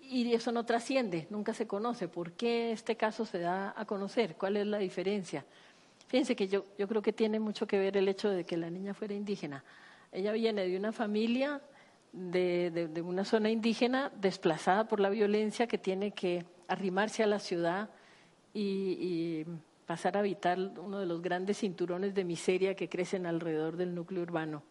Y 0.00 0.32
eso 0.32 0.52
no 0.52 0.64
trasciende, 0.64 1.26
nunca 1.30 1.52
se 1.52 1.66
conoce. 1.66 2.06
¿Por 2.06 2.32
qué 2.32 2.70
este 2.70 2.96
caso 2.96 3.24
se 3.24 3.40
da 3.40 3.74
a 3.76 3.84
conocer? 3.84 4.36
¿Cuál 4.36 4.56
es 4.56 4.66
la 4.66 4.78
diferencia? 4.78 5.44
Fíjense 6.06 6.36
que 6.36 6.46
yo, 6.46 6.64
yo 6.78 6.86
creo 6.86 7.02
que 7.02 7.12
tiene 7.12 7.40
mucho 7.40 7.66
que 7.66 7.78
ver 7.78 7.96
el 7.96 8.08
hecho 8.08 8.30
de 8.30 8.44
que 8.44 8.56
la 8.56 8.70
niña 8.70 8.94
fuera 8.94 9.14
indígena. 9.14 9.64
Ella 10.12 10.30
viene 10.30 10.66
de 10.66 10.76
una 10.76 10.92
familia 10.92 11.60
de, 12.12 12.70
de 12.70 13.02
una 13.02 13.24
zona 13.24 13.50
indígena 13.50 14.12
desplazada 14.20 14.86
por 14.86 15.00
la 15.00 15.10
violencia 15.10 15.66
que 15.66 15.76
tiene 15.76 16.12
que 16.12 16.44
arrimarse 16.68 17.24
a 17.24 17.26
la 17.26 17.40
ciudad 17.40 17.90
y, 18.56 19.44
pasar 19.86 20.16
a 20.16 20.20
habitar 20.20 20.58
uno 20.58 20.98
de 20.98 21.06
los 21.06 21.22
grandes 21.22 21.58
cinturones 21.58 22.12
de 22.12 22.24
miseria 22.24 22.74
que 22.74 22.88
crecen 22.88 23.24
alrededor 23.24 23.76
del 23.76 23.94
núcleo 23.94 24.20
urbano. 24.20 24.64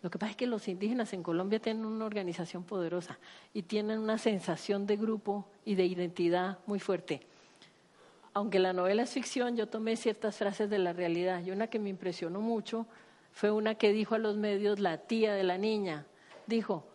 Lo 0.00 0.10
que 0.10 0.18
pasa 0.18 0.30
es 0.30 0.36
que 0.36 0.46
los 0.46 0.68
indígenas 0.68 1.12
en 1.12 1.22
Colombia 1.22 1.58
tienen 1.58 1.84
una 1.84 2.06
organización 2.06 2.64
poderosa 2.64 3.18
y 3.52 3.62
tienen 3.62 3.98
una 3.98 4.16
sensación 4.16 4.86
de 4.86 4.96
grupo 4.96 5.46
y 5.66 5.74
de 5.74 5.84
identidad 5.84 6.60
muy 6.66 6.78
fuerte. 6.80 7.20
Aunque 8.32 8.58
la 8.58 8.72
novela 8.72 9.02
es 9.02 9.10
ficción, 9.10 9.54
yo 9.54 9.68
tomé 9.68 9.96
ciertas 9.96 10.36
frases 10.36 10.70
de 10.70 10.78
la 10.78 10.94
realidad 10.94 11.44
y 11.44 11.50
una 11.50 11.66
que 11.66 11.78
me 11.78 11.90
impresionó 11.90 12.40
mucho 12.40 12.86
fue 13.32 13.50
una 13.50 13.74
que 13.74 13.92
dijo 13.92 14.14
a 14.14 14.18
los 14.18 14.36
medios 14.36 14.78
la 14.78 14.96
tía 14.96 15.34
de 15.34 15.42
la 15.42 15.58
niña. 15.58 16.06
Dijo, 16.46 16.86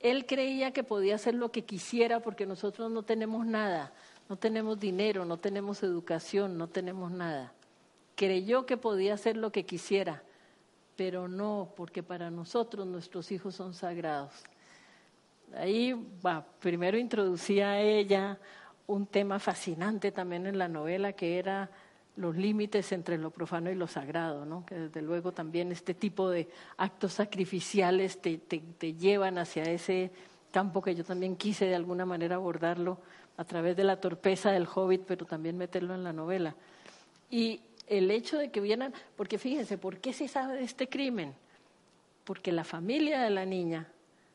él 0.00 0.26
creía 0.26 0.72
que 0.72 0.84
podía 0.84 1.14
hacer 1.14 1.34
lo 1.34 1.50
que 1.50 1.64
quisiera 1.64 2.20
porque 2.20 2.44
nosotros 2.44 2.90
no 2.90 3.02
tenemos 3.02 3.46
nada. 3.46 3.92
No 4.28 4.36
tenemos 4.36 4.78
dinero, 4.78 5.24
no 5.24 5.38
tenemos 5.38 5.82
educación, 5.82 6.58
no 6.58 6.68
tenemos 6.68 7.10
nada. 7.10 7.52
Creyó 8.14 8.66
que 8.66 8.76
podía 8.76 9.14
hacer 9.14 9.36
lo 9.36 9.50
que 9.52 9.64
quisiera, 9.64 10.22
pero 10.96 11.28
no, 11.28 11.72
porque 11.76 12.02
para 12.02 12.30
nosotros 12.30 12.86
nuestros 12.86 13.32
hijos 13.32 13.54
son 13.54 13.72
sagrados. 13.72 14.32
Ahí 15.56 15.94
va, 16.24 16.44
primero 16.60 16.98
introducía 16.98 17.70
a 17.70 17.80
ella 17.80 18.38
un 18.86 19.06
tema 19.06 19.38
fascinante 19.38 20.12
también 20.12 20.46
en 20.46 20.58
la 20.58 20.68
novela, 20.68 21.12
que 21.14 21.38
era 21.38 21.70
los 22.16 22.36
límites 22.36 22.90
entre 22.92 23.16
lo 23.16 23.30
profano 23.30 23.70
y 23.70 23.76
lo 23.76 23.86
sagrado, 23.86 24.44
¿no? 24.44 24.66
que 24.66 24.74
desde 24.74 25.02
luego 25.02 25.32
también 25.32 25.70
este 25.70 25.94
tipo 25.94 26.28
de 26.28 26.48
actos 26.76 27.12
sacrificiales 27.12 28.20
te, 28.20 28.38
te, 28.38 28.58
te 28.58 28.94
llevan 28.94 29.38
hacia 29.38 29.62
ese 29.62 30.10
campo 30.50 30.82
que 30.82 30.96
yo 30.96 31.04
también 31.04 31.36
quise 31.36 31.66
de 31.66 31.76
alguna 31.76 32.04
manera 32.04 32.34
abordarlo 32.34 32.98
a 33.38 33.44
través 33.44 33.76
de 33.76 33.84
la 33.84 34.00
torpeza 34.00 34.50
del 34.50 34.66
hobbit, 34.72 35.02
pero 35.06 35.24
también 35.24 35.56
meterlo 35.56 35.94
en 35.94 36.02
la 36.02 36.12
novela. 36.12 36.56
Y 37.30 37.60
el 37.86 38.10
hecho 38.10 38.36
de 38.36 38.50
que 38.50 38.60
vieran, 38.60 38.92
porque 39.16 39.38
fíjense, 39.38 39.78
¿por 39.78 39.98
qué 39.98 40.12
se 40.12 40.26
sabe 40.26 40.56
de 40.56 40.64
este 40.64 40.88
crimen? 40.88 41.34
Porque 42.24 42.50
la 42.50 42.64
familia 42.64 43.22
de 43.22 43.30
la 43.30 43.46
niña, 43.46 43.86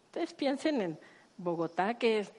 ustedes 0.06 0.34
piensen 0.34 0.82
en 0.82 0.99
Bogotá, 1.38 1.95
que 1.95 2.20
es 2.20 2.32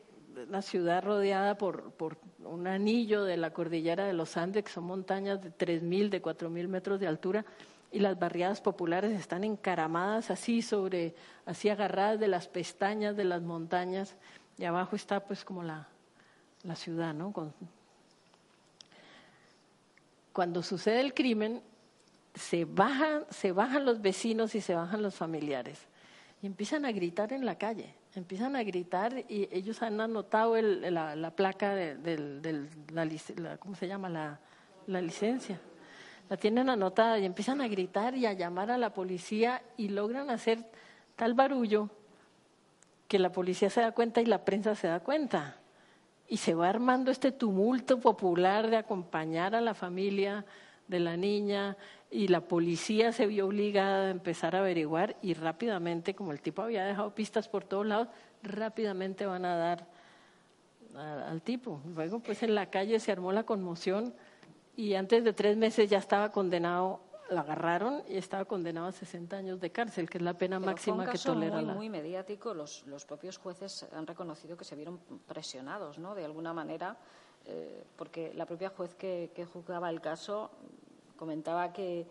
una 0.49 0.63
ciudad 0.63 1.05
rodeada 1.05 1.59
por, 1.59 1.93
por 1.93 2.17
un 2.43 2.67
anillo 2.67 3.25
de 3.25 3.37
la 3.37 3.53
cordillera 3.53 4.07
de 4.07 4.15
los 4.15 4.39
Andes, 4.39 4.65
que 4.65 4.73
son 4.73 4.85
montañas 4.85 5.43
de 5.43 5.51
3.000, 5.51 6.09
de 6.09 6.23
4.000 6.23 6.67
metros 6.67 6.99
de 6.99 7.07
altura, 7.07 7.45
y 7.93 8.01
las 8.01 8.19
barriadas 8.19 8.63
populares 8.63 9.13
están 9.13 9.45
encaramadas 9.45 10.31
así 10.31 10.63
sobre, 10.63 11.15
así 11.45 11.69
agarradas 11.69 12.19
de 12.19 12.29
las 12.29 12.49
pestañas 12.49 13.17
de 13.17 13.25
las 13.25 13.43
montañas, 13.43 14.17
y 14.57 14.65
abajo 14.65 14.97
está 14.97 15.21
pues 15.21 15.45
como 15.45 15.63
la, 15.63 15.89
la 16.65 16.75
ciudad, 16.75 17.15
¿no? 17.15 17.33
Cuando 20.33 20.63
sucede 20.63 21.01
el 21.01 21.15
crimen, 21.15 21.63
se 22.35 22.65
bajan, 22.65 23.25
se 23.31 23.53
bajan 23.53 23.85
los 23.85 24.01
vecinos 24.01 24.55
y 24.55 24.61
se 24.61 24.75
bajan 24.75 25.03
los 25.03 25.15
familiares 25.15 25.87
y 26.43 26.47
empiezan 26.47 26.85
a 26.85 26.93
gritar 26.93 27.33
en 27.33 27.47
la 27.47 27.57
calle, 27.57 27.95
empiezan 28.15 28.57
a 28.57 28.63
gritar 28.63 29.25
y 29.29 29.49
ellos 29.51 29.83
han 29.83 30.01
anotado 30.01 30.57
el, 30.57 30.93
la, 30.93 31.17
la, 31.17 31.31
placa 31.31 31.75
de, 31.75 31.97
de, 31.97 32.17
de 32.41 32.69
la, 32.93 33.09
la, 33.37 33.57
¿cómo 33.57 33.75
se 33.75 33.89
llama? 33.89 34.09
La, 34.09 34.39
la 34.87 35.01
licencia. 35.01 35.59
La 36.29 36.37
tienen 36.37 36.69
anotada 36.69 37.19
y 37.19 37.25
empiezan 37.25 37.61
a 37.61 37.69
gritar 37.69 38.15
y 38.15 38.27
a 38.27 38.33
llamar 38.33 38.71
a 38.71 38.77
la 38.77 38.93
policía 38.93 39.63
y 39.77 39.89
logran 39.89 40.29
hacer 40.29 40.71
tal 41.17 41.35
barullo 41.35 41.89
que 43.09 43.19
la 43.19 43.31
policía 43.31 43.71
se 43.71 43.81
da 43.81 43.93
cuenta 43.93 44.21
y 44.21 44.27
la 44.27 44.45
prensa 44.45 44.75
se 44.75 44.89
da 44.89 45.01
cuenta 45.01 45.57
y 46.35 46.37
se 46.37 46.53
va 46.53 46.69
armando 46.69 47.13
este 47.13 47.31
tumulto 47.31 48.01
popular 48.01 48.69
de 48.69 48.77
acompañar 48.77 49.55
a 49.55 49.61
la 49.61 49.73
familia 49.73 50.45
de 50.89 50.99
la 50.99 51.17
niña 51.17 51.77
y 52.11 52.27
la 52.27 52.41
policía 52.41 53.13
se 53.13 53.29
vio 53.29 53.47
obligada 53.47 54.09
a 54.09 54.11
empezar 54.11 54.57
a 54.57 54.59
averiguar 54.59 55.15
y 55.23 55.35
rápidamente, 55.35 56.17
como 56.17 56.33
el 56.33 56.41
tipo 56.41 56.63
había 56.63 56.85
dejado 56.87 57.15
pistas 57.15 57.47
por 57.47 57.63
todos 57.63 57.87
lados, 57.87 58.09
rápidamente 58.43 59.27
van 59.27 59.45
a 59.45 59.55
dar 59.55 59.87
al 60.97 61.41
tipo. 61.41 61.81
Luego, 61.95 62.19
pues 62.19 62.43
en 62.43 62.57
la 62.57 62.69
calle 62.69 62.99
se 62.99 63.13
armó 63.13 63.31
la 63.31 63.45
conmoción 63.45 64.13
y 64.75 64.95
antes 64.95 65.23
de 65.23 65.35
tres 65.35 65.57
meses 65.57 65.89
ya 65.89 65.99
estaba 65.99 66.33
condenado 66.33 67.01
la 67.31 67.41
agarraron 67.41 68.03
y 68.09 68.17
estaba 68.17 68.45
condenado 68.45 68.87
a 68.87 68.93
60 68.93 69.37
años 69.37 69.61
de 69.61 69.71
cárcel, 69.71 70.09
que 70.09 70.19
es 70.19 70.25
la 70.25 70.35
pena 70.35 70.59
Pero 70.59 70.73
máxima 70.73 70.97
fue 70.97 71.05
un 71.05 71.11
que 71.11 71.13
caso 71.13 71.33
tolera 71.33 71.57
muy, 71.57 71.65
la. 71.65 71.75
muy 71.75 71.89
mediático. 71.89 72.55
Los, 72.55 72.87
los 72.87 73.05
propios 73.05 73.39
jueces 73.39 73.87
han 73.93 74.07
reconocido 74.07 74.57
que 74.57 74.65
se 74.65 74.77
vieron 74.77 74.99
presionados, 75.27 75.99
¿no? 75.99 76.15
De 76.15 76.25
alguna 76.25 76.53
manera, 76.53 76.97
eh, 77.47 77.85
porque 77.97 78.33
la 78.35 78.47
propia 78.47 78.69
juez 78.71 78.95
que, 78.95 79.31
que 79.35 79.45
juzgaba 79.47 79.91
el 79.91 80.01
caso 80.01 80.51
comentaba 81.17 81.73
que 81.73 82.07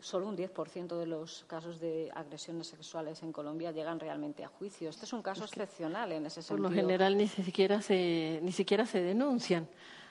solo 0.00 0.26
un 0.28 0.36
10% 0.36 0.98
de 0.98 1.06
los 1.06 1.44
casos 1.46 1.78
de 1.78 2.10
agresiones 2.14 2.66
sexuales 2.66 3.22
en 3.22 3.32
Colombia 3.32 3.70
llegan 3.70 4.00
realmente 4.00 4.44
a 4.44 4.48
juicio. 4.48 4.90
Este 4.90 5.04
es 5.04 5.12
un 5.12 5.22
caso 5.22 5.44
excepcional 5.44 6.10
en 6.12 6.26
ese 6.26 6.40
Por 6.40 6.44
sentido. 6.44 6.68
lo 6.68 6.74
general 6.74 7.16
ni 7.16 7.28
siquiera 7.28 7.80
se, 7.80 8.40
ni 8.42 8.52
siquiera 8.52 8.84
se 8.84 9.00
denuncian. 9.00 9.68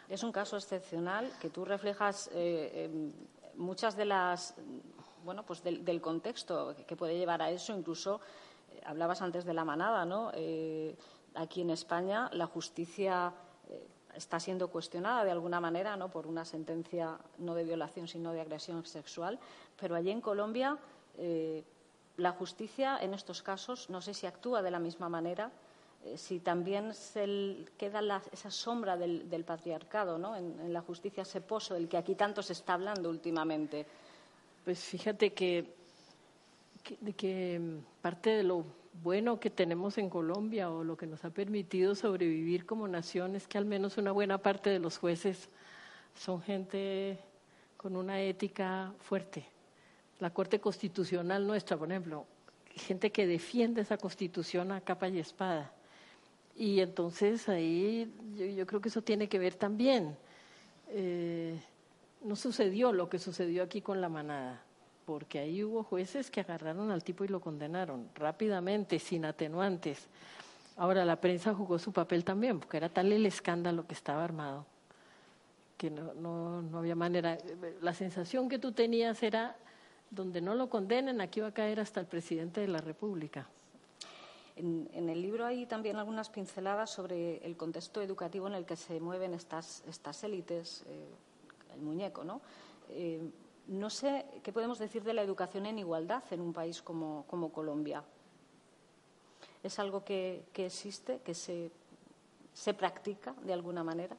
Es 0.08 0.24
un 0.24 0.32
caso 0.32 0.58
excepcional 0.58 1.30
que 1.41 1.49
tú 1.49 1.66
reflejas 1.66 2.30
eh, 2.34 2.86
em, 2.86 3.12
muchas 3.56 3.95
de 3.95 4.06
las, 4.06 4.56
bueno, 5.24 5.43
pues 5.43 5.64
del, 5.64 5.84
del 5.86 6.02
contexto 6.02 6.76
que 6.88 6.95
puede 6.95 7.18
llevar 7.18 7.41
a 7.41 7.52
eso. 7.52 7.76
Incluso 7.76 8.22
eh, 8.72 8.82
hablabas 8.86 9.22
antes 9.22 9.45
de 9.45 9.54
la 9.54 9.66
manada, 9.66 10.06
¿no? 10.06 10.32
Eh, 10.34 10.95
aquí 11.36 11.62
en 11.62 11.70
España 11.70 12.30
la 12.34 12.45
justicia 12.45 13.34
eh, 13.70 13.88
está 14.16 14.39
siendo 14.39 14.70
cuestionada 14.70 15.24
de 15.24 15.32
alguna 15.32 15.60
manera, 15.60 15.95
¿no? 15.95 16.10
Por 16.10 16.28
una 16.28 16.45
sentencia 16.45 17.18
no 17.38 17.56
de 17.56 17.64
violación 17.64 18.08
sino 18.08 18.34
de 18.34 18.41
agresión 18.41 18.86
sexual, 18.86 19.39
pero 19.80 19.95
allí 19.95 20.12
en 20.12 20.22
Colombia 20.22 20.78
eh, 21.18 21.64
la 22.18 22.32
justicia 22.32 22.97
en 23.02 23.14
estos 23.14 23.41
casos 23.41 23.89
no 23.89 24.02
sé 24.02 24.14
si 24.14 24.28
actúa 24.28 24.62
de 24.62 24.72
la 24.72 24.80
misma 24.80 25.10
manera 25.10 25.52
si 26.16 26.39
también 26.39 26.93
se 26.93 27.66
queda 27.78 28.02
la- 28.02 28.22
esa 28.32 28.52
sombra 28.52 28.97
del, 28.97 29.30
del 29.30 29.43
patriarcado 29.43 30.18
¿no? 30.18 30.36
en, 30.36 30.74
la 30.74 30.82
justicia, 30.82 31.24
ese 31.24 31.41
pozo 31.41 31.74
del 31.74 31.88
que 31.88 31.97
aquí 31.97 32.16
tanto 32.16 32.41
se 32.41 32.54
está 32.54 32.74
hablando 32.74 33.10
últimamente. 33.10 33.86
Pues 34.66 34.80
fíjate 34.80 35.34
que, 35.34 35.74
que 37.16 37.60
mm, 37.60 38.02
parte 38.02 38.32
de 38.32 38.43
lo 38.43 38.66
bueno 39.04 39.39
que 39.39 39.49
tenemos 39.49 39.97
en 39.97 40.10
Colombia 40.10 40.70
o 40.70 40.84
lo 40.84 40.97
que 40.97 41.08
nos 41.08 41.24
ha 41.24 41.30
permitido 41.30 41.95
sobrevivir 41.95 42.66
como 42.66 42.88
nación 42.88 43.36
es 43.36 43.47
que 43.47 43.58
al 43.58 43.66
menos 43.66 43.97
una 43.97 44.12
buena 44.12 44.38
parte 44.39 44.70
de 44.70 44.80
los 44.80 44.97
jueces 44.97 45.49
son 46.16 46.41
gente 46.41 47.20
con 47.78 47.95
una 47.95 48.22
ética 48.22 48.93
fuerte. 48.99 49.45
La 50.20 50.32
Corte 50.32 50.60
Constitucional 50.60 51.47
nuestra, 51.47 51.78
por 51.78 51.89
ejemplo, 51.89 52.26
gente 52.76 53.12
que 53.12 53.26
defiende 53.26 53.82
esa 53.82 53.97
Constitución 53.97 54.72
a 54.72 54.82
capa 54.82 55.08
y 55.08 55.20
espada. 55.20 55.72
Y 56.56 56.80
entonces 56.82 57.47
ahí 57.49 58.12
yo, 58.36 58.45
yo 58.45 58.68
creo 58.68 58.82
que 58.82 58.89
eso 58.89 59.02
tiene 59.02 59.28
que 59.28 59.39
ver 59.39 59.56
también. 59.56 60.16
Eh, 60.89 61.60
no 62.24 62.36
sucedió 62.36 62.91
lo 62.91 63.10
que 63.10 63.18
sucedió 63.18 63.64
aquí 63.64 63.82
con 63.82 64.02
la 64.02 64.10
manada, 64.10 64.62
porque 65.06 65.39
ahí 65.39 65.64
hubo 65.64 65.84
jueces 65.84 66.30
que 66.30 66.41
agarraron 66.41 66.91
al 66.91 67.04
tipo 67.04 67.24
y 67.24 67.28
lo 67.28 67.39
condenaron 67.39 68.10
rápidamente, 68.16 68.99
sin 68.99 69.26
atenuantes. 69.26 70.08
Ahora, 70.78 71.06
la 71.06 71.20
prensa 71.20 71.54
jugó 71.54 71.80
su 71.80 71.91
papel 71.91 72.24
también, 72.24 72.60
porque 72.60 72.78
era 72.78 72.89
tal 72.89 73.12
el 73.12 73.26
escándalo 73.26 73.88
que 73.88 73.93
estaba 73.93 74.24
armado, 74.24 74.66
que 75.78 75.89
no, 75.89 76.14
no, 76.14 76.62
no 76.62 76.78
había 76.78 76.95
manera. 76.95 77.38
La 77.82 77.93
sensación 77.93 78.49
que 78.49 78.60
tú 78.60 78.72
tenías 78.72 79.22
era, 79.24 79.56
donde 80.10 80.41
no 80.41 80.56
lo 80.56 80.70
condenen, 80.70 81.22
aquí 81.22 81.39
va 81.39 81.47
a 81.47 81.54
caer 81.54 81.80
hasta 81.80 81.99
el 81.99 82.06
presidente 82.06 82.62
de 82.62 82.68
la 82.68 82.80
República. 82.80 83.47
En, 84.62 85.09
el 85.09 85.22
libro 85.22 85.45
hay 85.45 85.66
también 85.66 85.95
algunas 85.97 86.30
pinceladas 86.30 86.91
sobre 86.91 87.38
el 87.45 87.57
contexto 87.57 87.99
educativo 88.01 88.47
en 88.47 88.53
el 88.53 88.66
que 88.66 88.76
se 88.76 88.99
mueven 88.99 89.34
estas, 89.34 89.84
estas 89.88 90.24
élites, 90.24 90.84
eh, 90.88 91.07
el 91.74 91.82
muñeco, 91.82 92.24
¿no? 92.24 92.41
Eh, 92.89 93.20
no 93.68 93.89
sé 93.89 94.26
qué 94.43 94.53
podemos 94.53 94.78
decir 94.78 95.03
de 95.03 95.14
la 95.14 95.24
educación 95.24 95.66
en 95.66 95.80
igualdad 95.80 96.24
en 96.32 96.41
un 96.41 96.53
país 96.53 96.82
como, 96.82 97.26
Colombia. 97.53 98.03
¿Es 99.64 99.80
algo 99.80 100.03
que, 100.03 100.43
que 100.53 100.68
existe, 100.68 101.22
que 101.24 101.34
se, 101.34 101.72
se 102.53 102.74
practica 102.74 103.34
de 103.43 103.53
alguna 103.53 103.84
manera? 103.84 104.16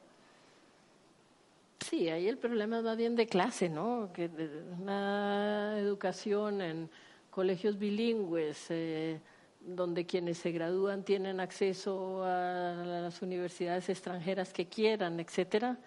Sí, 1.79 2.09
ahí 2.09 2.27
el 2.27 2.37
problema 2.37 2.81
más 2.81 2.97
bien 2.97 3.15
de 3.15 3.27
clase, 3.27 3.69
¿no? 3.69 4.09
Que 4.13 4.27
de- 4.27 4.63
una 4.81 5.77
educación 5.79 6.61
en 6.61 6.89
colegios 7.29 7.77
bilingües, 7.77 8.65
eh, 8.69 9.19
donde 9.65 10.05
quienes 10.05 10.37
se 10.37 10.51
gradúan 10.51 11.03
tienen 11.03 11.39
acceso 11.39 12.23
a 12.23 12.83
las 12.85 13.21
universidades 13.21 13.89
extranjeras 13.89 14.51
que 14.53 14.67
quieran, 14.67 15.19
etcétera, 15.19 15.77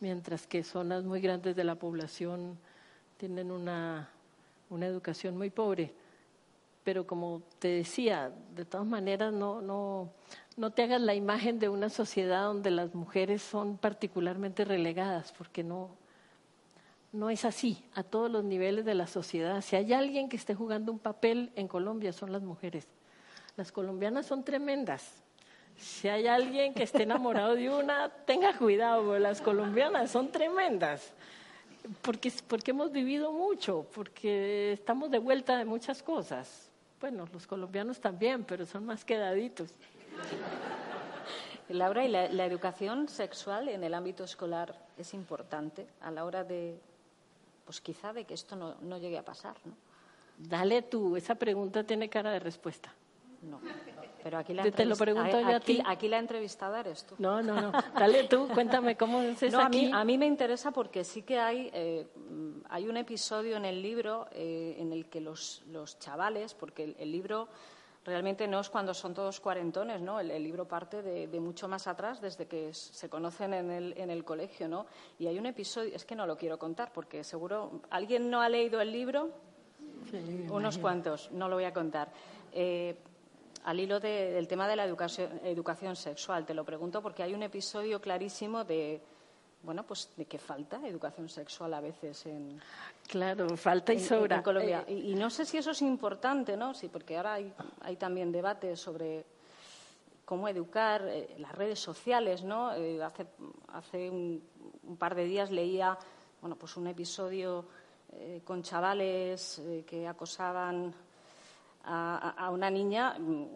mientras 0.00 0.46
que 0.46 0.64
zonas 0.64 1.04
muy 1.04 1.20
grandes 1.20 1.54
de 1.54 1.64
la 1.64 1.76
población 1.76 2.58
tienen 3.16 3.50
una, 3.50 4.10
una 4.68 4.86
educación 4.86 5.36
muy 5.36 5.50
pobre. 5.50 5.92
Pero 6.82 7.06
como 7.06 7.42
te 7.58 7.68
decía, 7.68 8.32
de 8.54 8.64
todas 8.64 8.86
maneras 8.86 9.32
no, 9.32 9.60
no, 9.60 10.10
no 10.56 10.70
te 10.70 10.82
hagas 10.82 11.00
la 11.00 11.14
imagen 11.14 11.58
de 11.58 11.68
una 11.68 11.88
sociedad 11.88 12.44
donde 12.44 12.70
las 12.70 12.94
mujeres 12.94 13.42
son 13.42 13.76
particularmente 13.76 14.64
relegadas, 14.64 15.32
porque 15.36 15.62
no, 15.62 15.90
no 17.12 17.30
es 17.30 17.44
así 17.44 17.84
a 17.94 18.02
todos 18.02 18.30
los 18.30 18.44
niveles 18.44 18.84
de 18.84 18.94
la 18.94 19.06
sociedad. 19.06 19.60
Si 19.60 19.76
hay 19.76 19.92
alguien 19.92 20.28
que 20.28 20.36
esté 20.36 20.54
jugando 20.54 20.90
un 20.90 20.98
papel 20.98 21.52
en 21.54 21.68
Colombia, 21.68 22.12
son 22.12 22.32
las 22.32 22.42
mujeres. 22.42 22.88
Las 23.56 23.72
colombianas 23.72 24.26
son 24.26 24.44
tremendas. 24.44 25.22
Si 25.76 26.08
hay 26.08 26.26
alguien 26.26 26.74
que 26.74 26.82
esté 26.82 27.04
enamorado 27.04 27.54
de 27.54 27.70
una, 27.70 28.08
tenga 28.08 28.56
cuidado, 28.56 29.04
porque 29.04 29.20
las 29.20 29.40
colombianas 29.40 30.10
son 30.10 30.30
tremendas. 30.30 31.12
Porque, 32.02 32.32
porque 32.46 32.72
hemos 32.72 32.92
vivido 32.92 33.32
mucho, 33.32 33.86
porque 33.94 34.72
estamos 34.72 35.10
de 35.10 35.18
vuelta 35.18 35.56
de 35.56 35.64
muchas 35.64 36.02
cosas. 36.02 36.70
Bueno, 37.00 37.26
los 37.32 37.46
colombianos 37.46 37.98
también, 37.98 38.44
pero 38.44 38.66
son 38.66 38.84
más 38.84 39.04
quedaditos. 39.04 39.70
Laura, 41.70 42.04
¿y 42.04 42.08
la, 42.08 42.28
la 42.28 42.44
educación 42.44 43.08
sexual 43.08 43.68
en 43.68 43.82
el 43.84 43.94
ámbito 43.94 44.24
escolar 44.24 44.76
es 44.98 45.14
importante 45.14 45.86
a 46.00 46.10
la 46.10 46.24
hora 46.24 46.44
de, 46.44 46.78
pues 47.64 47.80
quizá 47.80 48.12
de 48.12 48.24
que 48.24 48.34
esto 48.34 48.56
no, 48.56 48.74
no 48.82 48.98
llegue 48.98 49.16
a 49.16 49.24
pasar, 49.24 49.56
¿no? 49.64 49.72
Dale 50.36 50.82
tú, 50.82 51.16
esa 51.16 51.34
pregunta 51.34 51.84
tiene 51.84 52.08
cara 52.08 52.32
de 52.32 52.40
respuesta. 52.40 52.92
No. 53.42 53.58
Pero 54.22 54.36
aquí 54.36 54.52
la, 54.52 54.64
Te- 54.64 54.72
te 54.72 54.84
lo 54.84 54.94
entrevist- 54.94 54.98
pregunto 54.98 55.40
yo 55.40 55.46
a 55.48 55.56
aquí, 55.56 55.76
ti. 55.78 55.82
aquí 55.86 56.08
la 56.08 56.18
entrevistada 56.18 56.80
eres 56.80 57.04
tú. 57.06 57.14
No, 57.18 57.40
no, 57.42 57.58
no. 57.58 57.72
Dale 57.98 58.24
tú, 58.24 58.46
cuéntame 58.52 58.94
cómo 58.96 59.22
es 59.22 59.42
eso 59.42 59.56
No, 59.56 59.64
a 59.64 59.68
mí, 59.70 59.90
a 59.92 60.04
mí 60.04 60.18
me 60.18 60.26
interesa 60.26 60.72
porque 60.72 61.04
sí 61.04 61.22
que 61.22 61.38
hay, 61.38 61.70
eh, 61.72 62.06
mm, 62.14 62.50
hay 62.68 62.86
un 62.86 62.98
episodio 62.98 63.56
en 63.56 63.64
el 63.64 63.80
libro 63.80 64.26
eh, 64.32 64.76
en 64.78 64.92
el 64.92 65.06
que 65.06 65.22
los, 65.22 65.62
los 65.68 65.98
chavales, 65.98 66.52
porque 66.52 66.84
el, 66.84 66.96
el 66.98 67.10
libro 67.10 67.48
realmente 68.04 68.46
no 68.46 68.60
es 68.60 68.68
cuando 68.68 68.92
son 68.92 69.14
todos 69.14 69.40
cuarentones, 69.40 70.02
¿no? 70.02 70.20
El, 70.20 70.30
el 70.30 70.42
libro 70.42 70.68
parte 70.68 71.02
de, 71.02 71.26
de 71.26 71.40
mucho 71.40 71.66
más 71.66 71.86
atrás, 71.86 72.20
desde 72.20 72.46
que 72.46 72.74
se 72.74 73.08
conocen 73.08 73.54
en 73.54 73.70
el, 73.70 73.94
en 73.96 74.10
el 74.10 74.22
colegio, 74.24 74.68
¿no? 74.68 74.84
Y 75.18 75.28
hay 75.28 75.38
un 75.38 75.46
episodio, 75.46 75.94
es 75.96 76.04
que 76.04 76.14
no 76.14 76.26
lo 76.26 76.36
quiero 76.36 76.58
contar 76.58 76.92
porque 76.92 77.24
seguro, 77.24 77.80
¿alguien 77.88 78.28
no 78.30 78.42
ha 78.42 78.50
leído 78.50 78.82
el 78.82 78.92
libro? 78.92 79.30
Sí, 80.10 80.46
Unos 80.50 80.76
cuantos, 80.78 81.30
no 81.32 81.48
lo 81.48 81.56
voy 81.56 81.64
a 81.64 81.72
contar. 81.72 82.10
Eh, 82.52 82.96
al 83.64 83.78
hilo 83.80 84.00
de- 84.00 84.32
del 84.32 84.48
tema 84.48 84.66
de 84.68 84.76
la 84.76 84.84
educación, 84.84 85.40
educación 85.44 85.94
sexual, 85.96 86.46
te 86.46 86.54
lo 86.54 86.64
pregunto 86.64 87.02
porque 87.02 87.22
hay 87.22 87.34
un 87.34 87.42
episodio 87.42 88.00
clarísimo 88.00 88.64
de, 88.64 89.00
bueno, 89.62 89.82
pues 89.84 90.10
de 90.16 90.24
que 90.24 90.38
falta 90.38 90.80
educación 90.86 91.28
sexual 91.28 91.74
a 91.74 91.80
veces 91.80 92.24
en, 92.26 92.58
Claro, 93.06 93.56
falta 93.56 93.92
y 93.92 93.96
en- 93.98 94.02
sobra. 94.04 94.36
en 94.36 94.42
Colombia. 94.42 94.84
Eh, 94.88 94.94
y, 94.94 95.12
y 95.12 95.14
no 95.14 95.28
sé 95.30 95.44
si 95.44 95.58
eso 95.58 95.72
es 95.72 95.82
importante, 95.82 96.56
¿no? 96.56 96.72
Sí, 96.74 96.88
porque 96.88 97.16
ahora 97.16 97.34
hay, 97.34 97.52
hay 97.82 97.96
también 97.96 98.32
debates 98.32 98.80
sobre 98.80 99.24
cómo 100.24 100.48
educar, 100.48 101.02
eh, 101.06 101.34
las 101.38 101.52
redes 101.52 101.80
sociales, 101.80 102.42
¿no? 102.44 102.72
Eh, 102.74 103.02
hace 103.02 103.26
hace 103.72 104.08
un, 104.08 104.42
un 104.84 104.96
par 104.96 105.14
de 105.14 105.24
días 105.24 105.50
leía, 105.50 105.98
bueno, 106.40 106.56
pues 106.56 106.76
un 106.76 106.86
episodio 106.86 107.66
con 108.44 108.60
chavales 108.64 109.62
que 109.86 110.08
acosaban 110.08 110.92
a, 111.84 112.50
una 112.52 112.70
niña 112.70 113.16
mm, 113.18 113.46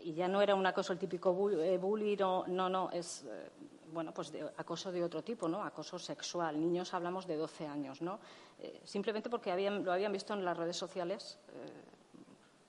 y 0.00 0.14
ya 0.14 0.28
no 0.28 0.40
era 0.40 0.54
un 0.54 0.66
acoso 0.66 0.92
el 0.92 0.98
típico 0.98 1.50
eh, 1.50 1.78
bullying, 1.78 2.16
no, 2.18 2.68
no, 2.68 2.90
es 2.90 3.24
eh, 3.24 3.50
bueno, 3.92 4.12
pues 4.12 4.30
de 4.30 4.42
acoso 4.56 4.92
de 4.92 5.02
otro 5.02 5.22
tipo, 5.22 5.48
¿no? 5.48 5.62
Acoso 5.62 5.98
sexual. 5.98 6.60
Niños 6.60 6.92
hablamos 6.92 7.26
de 7.26 7.36
12 7.36 7.66
años, 7.66 8.02
¿no? 8.02 8.18
Eh, 8.58 8.80
simplemente 8.84 9.30
porque 9.30 9.50
habían, 9.50 9.84
lo 9.84 9.92
habían 9.92 10.12
visto 10.12 10.34
en 10.34 10.44
las 10.44 10.56
redes 10.56 10.76
sociales 10.76 11.38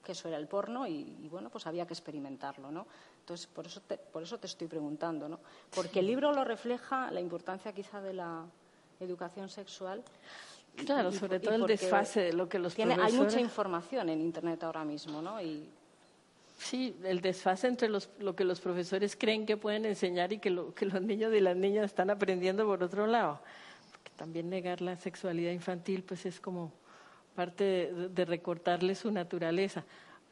que 0.04 0.14
eso 0.14 0.28
era 0.28 0.38
el 0.38 0.48
porno 0.48 0.88
y, 0.88 1.18
y, 1.22 1.30
bueno, 1.30 1.50
pues 1.50 1.68
había 1.68 1.86
que 1.86 1.94
experimentarlo, 1.94 2.72
¿no? 2.72 2.88
Entonces, 3.20 3.48
por 3.48 3.66
eso 3.66 3.82
te, 3.82 3.98
por 3.98 4.24
eso 4.24 4.40
te 4.40 4.48
estoy 4.48 4.68
preguntando, 4.68 5.28
¿no? 5.28 5.40
Porque 5.76 6.00
el 6.00 6.08
libro 6.08 6.32
lo 6.32 6.44
refleja 6.44 7.12
la 7.12 7.20
importancia 7.20 7.74
quizá 7.74 8.02
de 8.02 8.14
la 8.14 8.46
educación 9.00 9.50
sexual. 9.50 10.04
Y- 10.82 10.86
Claro, 10.86 11.10
y- 11.10 11.14
sobre 11.14 11.38
y 11.38 11.40
todo 11.40 11.54
el 11.56 11.62
porque 11.62 11.74
desfase 11.78 12.22
de 12.22 12.34
lo 12.34 12.48
que 12.50 12.60
los 12.60 12.76
tiene- 12.76 12.94
Hay 12.94 12.98
profesores... 13.00 13.34
mucha 13.34 13.42
información 13.42 14.10
en 14.10 14.22
Internet 14.22 14.64
ahora 14.64 14.84
mismo, 14.84 15.22
¿no? 15.22 15.42
Y 15.42 15.70
Sí, 16.58 16.94
el 17.06 17.22
desfase 17.22 17.68
entre 17.68 17.88
los, 17.88 18.10
lo 18.20 18.36
que 18.36 18.44
los 18.44 18.60
profesores 18.60 19.16
creen 19.16 19.46
que 19.46 19.56
pueden 19.56 19.86
enseñar 19.86 20.34
y 20.34 20.40
que, 20.40 20.50
lo, 20.50 20.74
que 20.76 20.86
los 20.86 21.02
niños 21.02 21.34
y 21.34 21.40
las 21.40 21.56
niñas 21.56 21.86
están 21.86 22.10
aprendiendo 22.10 22.66
por 22.66 22.84
otro 22.84 23.08
lado. 23.08 23.40
Porque 23.94 24.12
también 24.18 24.50
negar 24.50 24.82
la 24.82 24.98
sexualidad 24.98 25.52
infantil 25.54 26.04
pues 26.04 26.26
es 26.26 26.42
como 26.42 26.74
aparte 27.34 27.64
de, 27.64 28.10
de 28.10 28.26
recortarle 28.26 28.94
su 28.96 29.10
naturaleza. 29.10 29.86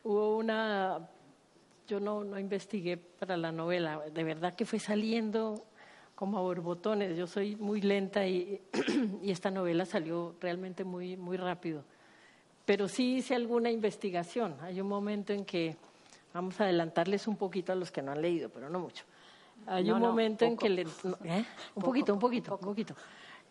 Hubo 0.04 0.36
una, 0.36 1.08
yo 1.88 2.02
no, 2.02 2.26
no 2.26 2.38
investigué 2.38 2.98
para 2.98 3.38
la 3.38 3.54
novela, 3.54 4.02
de 4.14 4.24
verdad 4.26 4.54
que 4.54 4.66
fue 4.66 4.80
saliendo 4.80 5.64
como 6.18 6.39
a 6.39 6.41
borbotones. 6.41 7.15
Yo 7.15 7.28
soy 7.28 7.55
muy 7.57 7.80
lenta 7.80 8.26
y, 8.26 8.59
y 9.22 9.30
esta 9.30 9.51
novela 9.51 9.86
salió 9.86 10.36
realmente 10.41 10.84
muy, 10.84 11.15
muy 11.15 11.38
rápido. 11.38 11.84
Pero 12.65 12.88
sí 12.88 13.18
hice 13.18 13.36
alguna 13.36 13.70
investigación. 13.70 14.55
Hay 14.61 14.82
un 14.82 14.88
momento 14.88 15.32
en 15.32 15.45
que, 15.45 15.78
vamos 16.34 16.59
a 16.59 16.63
adelantarles 16.63 17.28
un 17.28 17.38
poquito 17.38 17.72
a 17.72 17.76
los 17.76 17.91
que 17.91 18.01
no 18.01 18.11
han 18.11 18.24
leído, 18.24 18.49
pero 18.49 18.68
no 18.68 18.80
mucho. 18.80 19.05
Hay 19.68 19.84
No, 19.84 19.97
un 19.97 20.01
no, 20.01 20.07
momento 20.09 20.43
en 20.43 20.57
que 20.57 20.70
le, 20.70 20.82
¿eh? 20.82 21.45
un 21.76 21.84
poquito, 21.84 22.15
un 22.15 22.20
poquito, 22.20 22.55
un 22.55 22.61
poquito, 22.68 22.95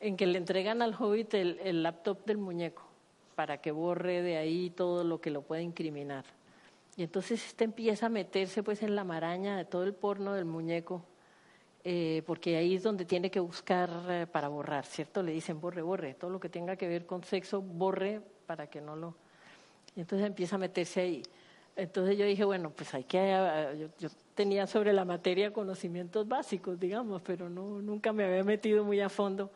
en 0.01 0.17
que 0.17 0.27
le 0.27 0.37
entregan 0.37 0.83
al 0.83 0.93
hobbit 0.93 1.35
el, 1.35 1.61
el 1.63 1.85
laptop 1.85 2.25
del 2.27 2.39
muñeco 2.39 2.83
para 3.37 3.59
que 3.59 3.71
borre 3.71 4.23
de 4.23 4.39
ahí 4.39 4.71
todo 4.71 5.05
lo 5.05 5.21
que 5.21 5.31
lo 5.31 5.43
pueda 5.43 5.63
incriminar. 5.63 6.25
Y 6.97 7.05
entonces 7.05 7.47
este 7.47 7.63
empieza 7.63 8.07
a 8.07 8.09
meterse 8.09 8.65
pues 8.65 8.83
en 8.83 8.97
la 8.97 9.05
maraña 9.05 9.57
de 9.57 9.65
todo 9.65 9.85
el 9.85 9.95
porno 9.95 10.33
del 10.33 10.47
muñeco, 10.47 11.05
eh, 11.89 12.25
porque 12.27 12.57
ahí 12.57 12.75
es 12.75 12.83
donde 12.83 13.05
tiene 13.05 13.31
que 13.31 13.39
buscar 13.39 13.89
eh, 14.09 14.27
para 14.27 14.49
borrar, 14.49 14.85
¿cierto? 14.85 15.23
Le 15.23 15.31
dicen 15.31 15.61
borre, 15.61 15.83
borre, 15.83 16.15
todo 16.15 16.33
lo 16.33 16.41
que 16.41 16.49
tenga 16.49 16.75
que 16.75 16.89
ver 16.89 17.07
con 17.07 17.23
sexo, 17.23 17.63
borre 17.63 18.21
para 18.45 18.67
que 18.67 18.81
no 18.81 18.97
lo... 18.97 19.15
Y 19.95 20.01
entonces 20.01 20.27
empieza 20.27 20.57
a 20.57 20.59
meterse 20.59 21.01
ahí. 21.01 21.23
Entonces 21.77 22.19
yo 22.19 22.25
dije, 22.27 22.45
bueno, 22.45 22.71
pues 22.71 22.93
hay 22.93 23.05
que... 23.05 23.19
eh, 23.21 23.79
yo, 23.79 23.89
yo 24.01 24.09
tenía 24.35 24.67
sobre 24.67 24.93
la 24.93 25.05
materia 25.05 25.53
conocimientos 25.53 26.27
básicos, 26.27 26.77
digamos, 26.81 27.23
pero 27.23 27.49
no, 27.49 27.81
nunca 27.81 28.13
me 28.13 28.25
había 28.25 28.43
metido 28.43 28.83
muy 28.83 29.01
a 29.01 29.09
fondo. 29.09 29.53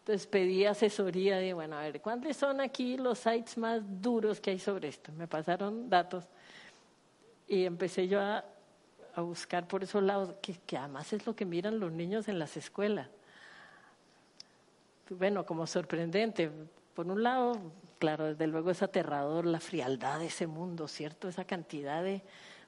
Entonces 0.00 0.26
pedí 0.26 0.66
asesoría 0.66 1.38
de, 1.38 1.54
bueno, 1.54 1.78
a 1.78 1.80
ver, 1.80 2.02
¿cuáles 2.02 2.36
son 2.36 2.60
aquí 2.60 2.98
los 2.98 3.20
sites 3.20 3.56
más 3.56 3.80
duros 4.02 4.38
que 4.38 4.50
hay 4.50 4.58
sobre 4.58 4.88
esto? 4.88 5.12
Me 5.12 5.26
pasaron 5.26 5.88
datos 5.88 6.28
y 7.48 7.64
empecé 7.64 8.06
yo 8.06 8.20
a, 8.20 8.44
buscar 9.20 9.68
por 9.68 9.82
esos 9.82 10.02
lados, 10.02 10.34
que, 10.42 10.54
que 10.66 10.76
además 10.76 11.12
es 11.12 11.26
lo 11.26 11.34
que 11.34 11.44
miran 11.44 11.80
los 11.80 11.92
niños 11.92 12.28
en 12.28 12.38
las 12.38 12.56
escuelas. 12.56 13.08
Bueno, 15.10 15.44
como 15.44 15.66
sorprendente. 15.66 16.50
Por 16.94 17.06
un 17.06 17.22
lado, 17.22 17.58
claro, 17.98 18.26
desde 18.26 18.46
luego 18.46 18.70
es 18.70 18.82
aterrador 18.82 19.46
la 19.46 19.60
frialdad 19.60 20.20
de 20.20 20.26
ese 20.26 20.46
mundo, 20.46 20.86
¿cierto? 20.86 21.28
Esa 21.28 21.44
cantidad 21.44 22.02
de 22.02 22.22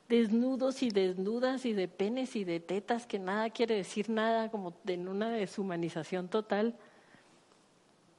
desnudos 0.08 0.82
y 0.82 0.90
desnudas 0.90 1.64
y 1.64 1.72
de 1.72 1.88
penes 1.88 2.36
y 2.36 2.44
de 2.44 2.60
tetas 2.60 3.06
que 3.06 3.18
nada 3.18 3.50
quiere 3.50 3.76
decir 3.76 4.10
nada, 4.10 4.50
como 4.50 4.74
en 4.86 5.08
una 5.08 5.30
deshumanización 5.30 6.28
total. 6.28 6.76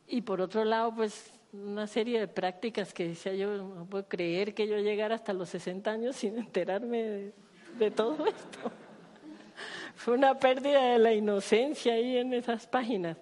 Y 0.07 0.21
por 0.21 0.41
otro 0.41 0.65
lado, 0.65 0.93
pues 0.95 1.31
una 1.53 1.86
serie 1.88 2.19
de 2.19 2.27
prácticas 2.27 2.93
que 2.93 3.09
decía 3.09 3.34
yo, 3.36 3.57
no 3.57 3.86
puedo 3.86 4.07
creer 4.07 4.55
que 4.55 4.67
yo 4.67 4.77
llegara 4.77 5.15
hasta 5.15 5.34
los 5.34 5.49
60 5.49 5.91
años 5.91 6.15
sin 6.15 6.38
enterarme 6.38 7.03
de, 7.03 7.34
de 7.78 7.91
todo 7.91 8.26
esto. 8.26 8.59
Fue 9.95 10.15
una 10.15 10.38
pérdida 10.39 10.93
de 10.93 10.99
la 10.99 11.13
inocencia 11.13 11.93
ahí 11.93 12.17
en 12.17 12.34
esas 12.34 12.67
páginas. 12.67 13.17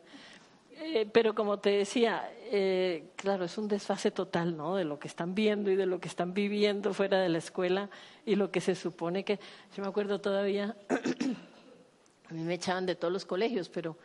Eh, 0.83 1.07
pero 1.11 1.35
como 1.35 1.59
te 1.59 1.69
decía, 1.69 2.27
eh, 2.45 3.11
claro, 3.15 3.45
es 3.45 3.57
un 3.57 3.67
desfase 3.67 4.09
total, 4.09 4.57
¿no? 4.57 4.75
De 4.75 4.83
lo 4.83 4.97
que 4.97 5.07
están 5.07 5.35
viendo 5.35 5.69
y 5.69 5.75
de 5.75 5.85
lo 5.85 5.99
que 5.99 6.07
están 6.07 6.33
viviendo 6.33 6.93
fuera 6.93 7.19
de 7.19 7.29
la 7.29 7.37
escuela 7.37 7.89
y 8.25 8.35
lo 8.35 8.49
que 8.49 8.61
se 8.61 8.73
supone 8.73 9.23
que, 9.23 9.39
yo 9.75 9.83
me 9.83 9.89
acuerdo 9.89 10.19
todavía, 10.19 10.75
a 12.29 12.33
mí 12.33 12.41
me 12.41 12.55
echaban 12.55 12.87
de 12.87 12.95
todos 12.95 13.13
los 13.13 13.25
colegios, 13.25 13.69
pero, 13.69 13.95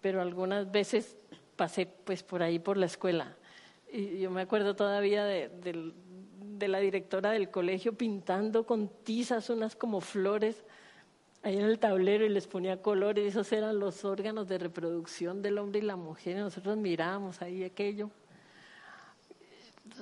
pero 0.00 0.20
algunas 0.20 0.72
veces 0.72 1.16
pasé 1.54 1.86
pues 1.86 2.22
por 2.24 2.42
ahí 2.42 2.58
por 2.58 2.76
la 2.76 2.86
escuela 2.86 3.36
y 3.92 4.18
yo 4.20 4.30
me 4.30 4.42
acuerdo 4.42 4.76
todavía 4.76 5.24
de, 5.24 5.48
del- 5.48 5.94
de 6.58 6.68
la 6.68 6.78
directora 6.80 7.30
del 7.30 7.50
colegio 7.50 7.92
pintando 7.94 8.64
con 8.64 8.88
tizas 9.04 9.48
unas 9.50 9.76
como 9.76 10.00
flores 10.00 10.64
ahí 11.42 11.56
en 11.56 11.64
el 11.64 11.78
tablero 11.78 12.24
y 12.24 12.28
les 12.28 12.46
ponía 12.48 12.82
colores, 12.82 13.24
esos 13.24 13.50
eran 13.52 13.78
los 13.78 14.04
órganos 14.04 14.48
de 14.48 14.58
reproducción 14.58 15.40
del 15.40 15.58
hombre 15.58 15.78
y 15.78 15.82
la 15.82 15.96
mujer, 15.96 16.36
y 16.36 16.40
nosotros 16.40 16.76
mirábamos 16.76 17.40
ahí 17.42 17.62
aquello. 17.64 18.10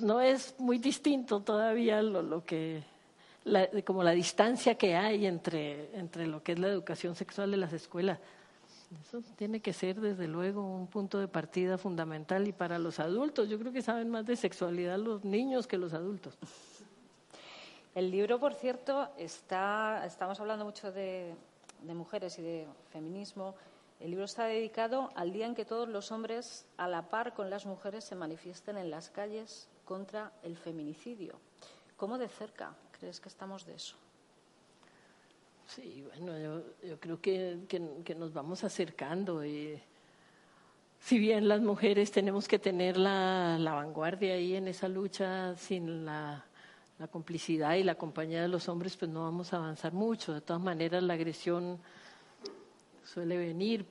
No 0.00 0.20
es 0.20 0.54
muy 0.58 0.78
distinto 0.78 1.40
todavía 1.40 2.02
lo, 2.02 2.22
lo 2.22 2.44
que, 2.44 2.82
la- 3.44 3.68
como 3.84 4.02
la 4.02 4.12
distancia 4.12 4.74
que 4.76 4.96
hay 4.96 5.26
entre, 5.26 5.94
entre 5.96 6.26
lo 6.26 6.42
que 6.42 6.52
es 6.52 6.58
la 6.58 6.68
educación 6.68 7.14
sexual 7.14 7.50
de 7.50 7.56
las 7.58 7.72
escuelas. 7.72 8.18
Eso 9.00 9.20
tiene 9.36 9.60
que 9.60 9.72
ser, 9.72 10.00
desde 10.00 10.28
luego, 10.28 10.62
un 10.62 10.86
punto 10.86 11.18
de 11.18 11.28
partida 11.28 11.76
fundamental 11.76 12.46
y 12.46 12.52
para 12.52 12.78
los 12.78 13.00
adultos. 13.00 13.48
Yo 13.48 13.58
creo 13.58 13.72
que 13.72 13.82
saben 13.82 14.10
más 14.10 14.26
de 14.26 14.36
sexualidad 14.36 14.98
los 14.98 15.24
niños 15.24 15.66
que 15.66 15.76
los 15.76 15.92
adultos. 15.92 16.38
El 17.94 18.10
libro, 18.10 18.38
por 18.38 18.54
cierto, 18.54 19.08
está, 19.16 20.04
estamos 20.06 20.38
hablando 20.38 20.64
mucho 20.64 20.92
de, 20.92 21.34
de 21.82 21.94
mujeres 21.94 22.38
y 22.38 22.42
de 22.42 22.66
feminismo. 22.90 23.54
El 23.98 24.10
libro 24.10 24.26
está 24.26 24.44
dedicado 24.44 25.10
al 25.14 25.32
día 25.32 25.46
en 25.46 25.54
que 25.54 25.64
todos 25.64 25.88
los 25.88 26.12
hombres, 26.12 26.66
a 26.76 26.86
la 26.86 27.08
par 27.08 27.34
con 27.34 27.48
las 27.48 27.64
mujeres, 27.66 28.04
se 28.04 28.14
manifiesten 28.14 28.76
en 28.76 28.90
las 28.90 29.10
calles 29.10 29.68
contra 29.84 30.32
el 30.42 30.56
feminicidio. 30.56 31.40
¿Cómo 31.96 32.18
de 32.18 32.28
cerca 32.28 32.76
crees 32.92 33.20
que 33.20 33.28
estamos 33.28 33.64
de 33.64 33.74
eso? 33.74 33.96
Sí, 35.66 36.04
bueno, 36.06 36.38
yo, 36.38 36.62
yo 36.86 37.00
creo 37.00 37.20
que, 37.20 37.58
que, 37.68 38.14
nos 38.14 38.32
vamos 38.32 38.62
acercando. 38.62 39.44
Y 39.44 39.80
si 41.00 41.18
bien 41.18 41.48
las 41.48 41.60
mujeres 41.60 42.12
tenemos 42.12 42.46
que 42.46 42.58
tener 42.58 42.96
la, 42.96 43.58
la 43.58 43.74
vanguardia 43.74 44.34
ahí 44.34 44.54
en 44.54 44.68
esa 44.68 44.88
lucha, 44.88 45.56
sin 45.56 46.04
la, 46.04 46.44
la 46.98 47.08
complicidad 47.08 47.74
y 47.74 47.82
la 47.82 47.96
compañía 47.96 48.42
de 48.42 48.48
los 48.48 48.68
hombres, 48.68 48.96
pues 48.96 49.10
no 49.10 49.24
vamos 49.24 49.52
a 49.52 49.56
avanzar 49.56 49.92
mucho. 49.92 50.32
De 50.32 50.40
todas 50.40 50.62
maneras, 50.62 51.02
la 51.02 51.14
agresión 51.14 51.78
suele 53.04 53.36
venir 53.36 53.86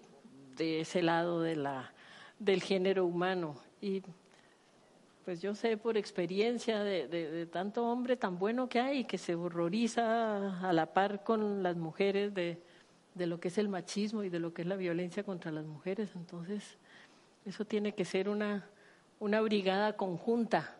de 0.55 0.81
ese 0.81 1.01
lado 1.01 1.41
de 1.41 1.57
la, 1.57 1.91
del 2.39 2.61
género 2.63 3.05
humano. 3.05 3.57
Y 3.81 4.01
pues 5.25 5.41
yo 5.41 5.55
sé 5.55 5.75
por 5.75 5.97
experiencia 5.97 6.83
de, 6.83 7.07
de- 7.07 7.31
de 7.31 7.45
tanto 7.47 7.83
hombre 7.83 8.15
tan 8.15 8.37
bueno 8.37 8.69
que 8.69 8.79
hay 8.79 9.05
que 9.05 9.17
se 9.17 9.33
horroriza 9.33 10.59
a 10.61 10.71
la 10.71 10.93
par 10.93 11.23
con 11.23 11.63
las 11.63 11.75
mujeres 11.75 12.31
de, 12.35 12.61
lo 13.15 13.39
que 13.39 13.47
es 13.47 13.57
el 13.57 13.67
machismo 13.67 14.23
y 14.23 14.29
de 14.29 14.39
lo 14.39 14.53
que 14.53 14.61
es 14.61 14.67
la 14.67 14.75
violencia 14.75 15.23
contra 15.23 15.51
las 15.51 15.65
mujeres. 15.65 16.11
Entonces, 16.15 16.77
eso 17.43 17.65
tiene 17.65 17.93
que 17.93 18.05
ser 18.05 18.29
una, 18.29 18.69
una 19.19 19.41
brigada 19.41 19.97
conjunta. 19.97 20.75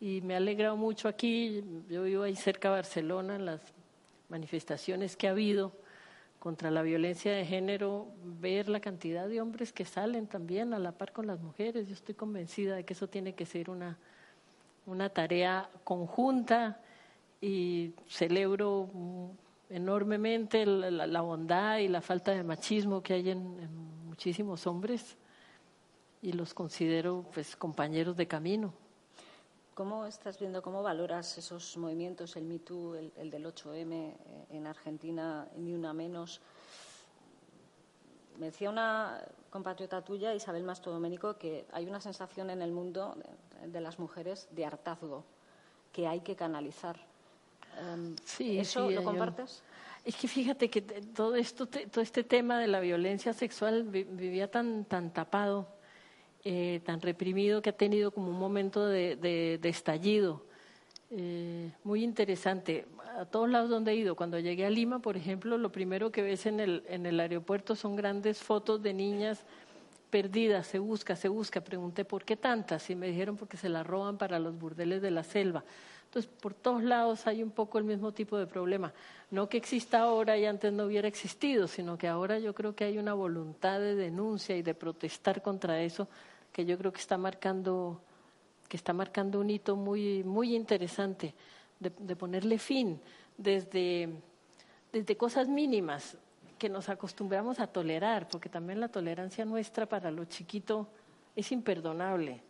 Y 0.00 0.22
me 0.22 0.32
ha 0.34 0.38
alegrado 0.38 0.76
mucho 0.76 1.06
aquí, 1.06 1.62
yo 1.90 2.04
vivo 2.04 2.22
ahí 2.22 2.36
cerca 2.36 2.68
de 2.70 2.76
Barcelona, 2.76 3.38
las 3.38 3.60
manifestaciones 4.30 5.14
que 5.16 5.28
ha 5.28 5.32
habido 5.32 5.72
contra 6.44 6.70
la 6.70 6.82
violencia 6.82 7.32
de 7.32 7.46
género, 7.46 8.06
ver 8.22 8.68
la 8.68 8.78
cantidad 8.78 9.26
de 9.26 9.40
hombres 9.40 9.72
que 9.72 9.86
salen 9.86 10.26
también 10.26 10.74
a 10.74 10.78
la 10.78 10.92
par 10.92 11.10
con 11.10 11.26
las 11.26 11.40
mujeres. 11.40 11.88
Yo 11.88 11.94
estoy 11.94 12.14
convencida 12.14 12.76
de 12.76 12.84
que 12.84 12.92
eso 12.92 13.08
tiene 13.08 13.34
que 13.34 13.46
ser 13.46 13.70
una, 13.70 13.96
una 14.84 15.08
tarea 15.08 15.70
conjunta 15.84 16.82
y 17.40 17.94
celebro 18.06 18.90
enormemente 19.70 20.66
la 20.66 21.20
bondad 21.22 21.78
y 21.78 21.88
la 21.88 22.02
falta 22.02 22.32
de 22.32 22.44
machismo 22.44 23.02
que 23.02 23.14
hay 23.14 23.30
en, 23.30 23.38
en 23.58 24.04
muchísimos 24.06 24.66
hombres 24.66 25.16
y 26.20 26.32
los 26.32 26.52
considero 26.52 27.24
pues 27.32 27.56
compañeros 27.56 28.18
de 28.18 28.26
camino. 28.26 28.74
¿Cómo 29.74 30.06
estás 30.06 30.38
viendo, 30.38 30.62
cómo 30.62 30.82
valoras 30.84 31.36
esos 31.36 31.76
movimientos, 31.76 32.36
el 32.36 32.44
Me 32.44 32.60
Too, 32.60 32.94
el, 32.94 33.12
el 33.16 33.30
del 33.30 33.44
8M 33.46 33.92
eh, 33.92 34.46
en 34.50 34.66
Argentina, 34.68 35.48
ni 35.56 35.74
una 35.74 35.92
menos? 35.92 36.40
Me 38.38 38.46
decía 38.46 38.70
una 38.70 39.20
compatriota 39.50 40.02
tuya, 40.02 40.32
Isabel 40.32 40.62
Mastro 40.62 40.92
Doménico, 40.92 41.36
que 41.38 41.66
hay 41.72 41.86
una 41.86 42.00
sensación 42.00 42.50
en 42.50 42.62
el 42.62 42.70
mundo 42.70 43.16
de, 43.62 43.66
de 43.68 43.80
las 43.80 43.98
mujeres 43.98 44.46
de 44.52 44.64
hartazgo 44.64 45.24
que 45.92 46.06
hay 46.06 46.20
que 46.20 46.36
canalizar. 46.36 46.96
Em, 47.80 48.14
Sí, 48.24 48.58
¿Eso 48.58 48.88
sí, 48.88 48.94
lo 48.94 49.00
yo- 49.00 49.04
compartes? 49.04 49.62
Es 50.04 50.14
que 50.16 50.28
fíjate 50.28 50.68
que 50.70 50.82
todo 50.82 51.34
esto, 51.34 51.66
todo 51.66 52.00
este 52.02 52.22
tema 52.24 52.58
de 52.60 52.66
la 52.68 52.78
violencia 52.80 53.32
sexual 53.32 53.84
vi- 53.84 54.04
vivía 54.04 54.50
tan, 54.50 54.84
tan 54.84 55.10
tapado, 55.12 55.66
eh, 56.44 56.80
tan 56.84 57.00
reprimido 57.00 57.62
que 57.62 57.70
ha 57.70 57.76
tenido 57.76 58.10
como 58.10 58.28
un 58.28 58.38
momento 58.38 58.86
de, 58.86 59.16
de- 59.16 59.68
estallido. 59.68 60.42
Eh, 61.10 61.70
muy 61.84 62.04
interesante. 62.04 62.86
A 63.18 63.24
todos 63.24 63.48
lados 63.48 63.70
donde 63.70 63.92
he 63.92 63.96
ido, 63.96 64.16
cuando 64.16 64.38
llegué 64.38 64.66
a 64.66 64.70
Lima, 64.70 64.98
por 64.98 65.16
ejemplo, 65.16 65.56
lo 65.56 65.70
primero 65.70 66.10
que 66.10 66.22
ves 66.22 66.46
en 66.46 66.60
el, 66.60 66.82
en 66.88 67.06
el 67.06 67.18
aeropuerto 67.20 67.76
son 67.76 67.96
grandes 67.96 68.42
fotos 68.42 68.82
de 68.82 68.92
niñas 68.92 69.44
perdidas, 70.10 70.66
se 70.66 70.78
busca, 70.78 71.16
se 71.16 71.28
busca. 71.28 71.60
Pregunté 71.60 72.04
por 72.04 72.24
qué 72.24 72.36
tantas 72.36 72.90
y 72.90 72.94
me 72.94 73.06
dijeron 73.08 73.36
porque 73.36 73.56
se 73.56 73.68
las 73.68 73.86
roban 73.86 74.18
para 74.18 74.38
los 74.38 74.58
burdeles 74.58 75.00
de 75.00 75.10
la 75.10 75.24
selva. 75.24 75.64
Entonces, 76.04 76.30
por 76.40 76.54
todos 76.54 76.82
lados 76.82 77.26
hay 77.26 77.42
un 77.42 77.50
poco 77.50 77.78
el 77.78 77.84
mismo 77.84 78.12
tipo 78.12 78.36
de 78.36 78.46
problema. 78.46 78.92
No 79.30 79.48
que 79.48 79.56
exista 79.56 80.00
ahora 80.00 80.36
y 80.36 80.44
antes 80.44 80.72
no 80.72 80.84
hubiera 80.84 81.08
existido, 81.08 81.66
sino 81.66 81.98
que 81.98 82.06
ahora 82.06 82.38
yo 82.38 82.54
creo 82.54 82.76
que 82.76 82.84
hay 82.84 82.98
una 82.98 83.14
voluntad 83.14 83.80
de 83.80 83.96
denuncia 83.96 84.56
y 84.56 84.62
de 84.62 84.74
protestar 84.74 85.42
contra 85.42 85.82
eso 85.82 86.06
que 86.54 86.64
yo 86.64 86.78
creo 86.78 86.92
que 86.92 87.00
está 87.00 87.18
marcando, 87.18 88.00
que 88.68 88.76
está 88.76 88.92
marcando 88.92 89.40
un 89.40 89.50
hito 89.50 89.74
muy, 89.74 90.22
muy 90.22 90.54
interesante 90.54 91.34
de, 91.80 92.14
ponerle 92.14 92.58
fin 92.58 93.00
desde, 93.36 94.08
desde 94.92 95.16
cosas 95.16 95.48
mínimas 95.48 96.16
que 96.56 96.68
nos 96.68 96.88
acostumbramos 96.88 97.58
a 97.58 97.66
tolerar, 97.66 98.28
porque 98.28 98.48
también 98.48 98.78
la 98.78 98.86
tolerancia 98.86 99.44
nuestra 99.44 99.86
para 99.86 100.12
lo 100.12 100.26
chiquito 100.26 100.86
es 101.34 101.50
imperdonable. 101.50 102.40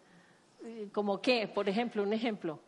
Eh, 0.63 0.89
como 0.93 1.23
que, 1.23 1.49
por 1.49 1.67
ejemplo, 1.67 2.03
un 2.03 2.13
ejemplo, 2.13 2.61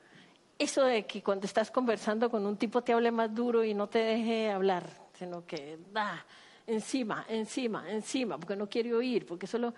eso 0.59 0.84
de 0.84 1.05
que 1.05 1.22
cuando 1.22 1.45
estás 1.45 1.70
conversando 1.70 2.30
con 2.30 2.47
un 2.47 2.57
tipo 2.57 2.80
te 2.80 2.95
hable 2.95 3.11
más 3.11 3.34
duro 3.34 3.62
y 3.62 3.74
no 3.74 3.91
te 3.91 3.99
deje 3.99 4.51
hablar, 4.51 4.89
sino 5.12 5.45
que 5.45 5.78
da 5.93 6.24
encima, 6.66 7.26
encima, 7.28 7.91
encima, 7.91 8.39
porque 8.39 8.57
no 8.57 8.70
quiere 8.70 8.95
oír, 8.95 9.26
porque 9.26 9.47
solo 9.47 9.74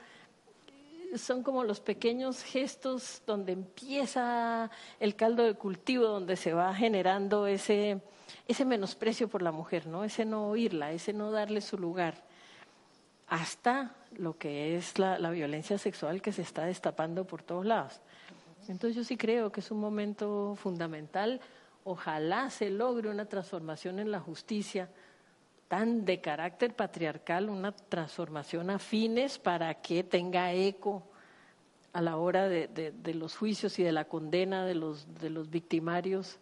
son 1.17 1.43
como 1.43 1.65
los 1.65 1.81
pequeños 1.81 2.43
gestos 2.43 3.23
donde 3.27 3.53
empieza 3.53 4.71
el 5.01 5.15
caldo 5.17 5.45
de 5.45 5.55
cultivo, 5.55 6.07
donde 6.07 6.37
se 6.37 6.53
va 6.53 6.75
generando 6.75 7.47
ese, 7.47 8.01
ese 8.47 8.65
menosprecio 8.65 9.29
por 9.29 9.43
la 9.43 9.53
mujer, 9.53 9.87
¿no? 9.87 10.05
Ese 10.05 10.25
no 10.25 10.49
oírla, 10.49 10.93
ese 10.93 11.13
no 11.13 11.31
darle 11.31 11.61
su 11.61 11.79
lugar, 11.79 12.23
hasta 13.29 13.95
lo 14.17 14.39
que 14.39 14.77
es 14.77 14.99
la, 14.99 15.19
la 15.19 15.31
violencia 15.31 15.79
sexual 15.79 16.23
que 16.23 16.33
se 16.33 16.43
está 16.43 16.65
destapando 16.65 17.27
por 17.27 17.43
todos 17.43 17.65
lados. 17.65 18.01
Entonces 18.69 18.97
yo 18.97 19.05
sí 19.05 19.17
creo 19.17 19.51
que 19.51 19.61
es 19.61 19.71
un 19.71 19.81
momento 19.81 20.57
fundamental. 20.57 21.41
Ojalá 21.85 22.51
se 22.51 22.71
logre 22.71 23.09
una 23.09 23.27
transformación 23.27 23.99
en 23.99 24.11
la 24.11 24.21
justicia 24.21 24.91
tan 25.69 26.05
de 26.05 26.21
carácter 26.21 26.75
patriarcal, 26.75 27.49
una 27.49 27.73
transformación 27.73 28.71
a 28.71 28.79
fines 28.79 29.39
para 29.39 29.75
que 29.75 30.03
tenga 30.03 30.53
eco 30.53 31.05
a 31.93 32.01
la 32.01 32.17
hora 32.17 32.49
de, 32.49 33.15
los 33.15 33.37
juicios 33.37 33.79
y 33.79 33.83
de 33.83 33.93
la 33.93 34.07
condena 34.07 34.65
de 34.65 34.75
los, 34.75 35.15
de 35.21 35.31
los 35.31 35.51
victimarios 35.51 36.39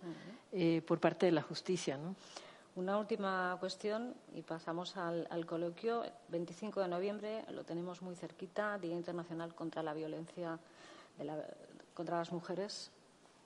eh, 0.53 0.83
por 0.87 1.01
parte 1.01 1.27
de 1.27 1.33
la 1.33 1.43
justicia. 1.43 1.97
¿no? 1.97 2.15
Una 2.77 2.99
última 2.99 3.57
cuestión 3.59 4.15
y 4.35 4.43
pasamos 4.43 4.99
al, 4.99 5.47
coloquio. 5.47 6.03
25 6.29 6.81
de 6.81 6.89
noviembre 6.89 7.45
lo 7.51 7.65
tenemos 7.65 8.03
muy 8.03 8.15
cerquita, 8.17 8.79
Día 8.79 8.95
Internacional 8.95 9.55
contra 9.55 9.83
la 9.83 9.95
Violencia 9.95 10.59
contra 11.95 12.19
las 12.19 12.33
Mujeres. 12.33 12.91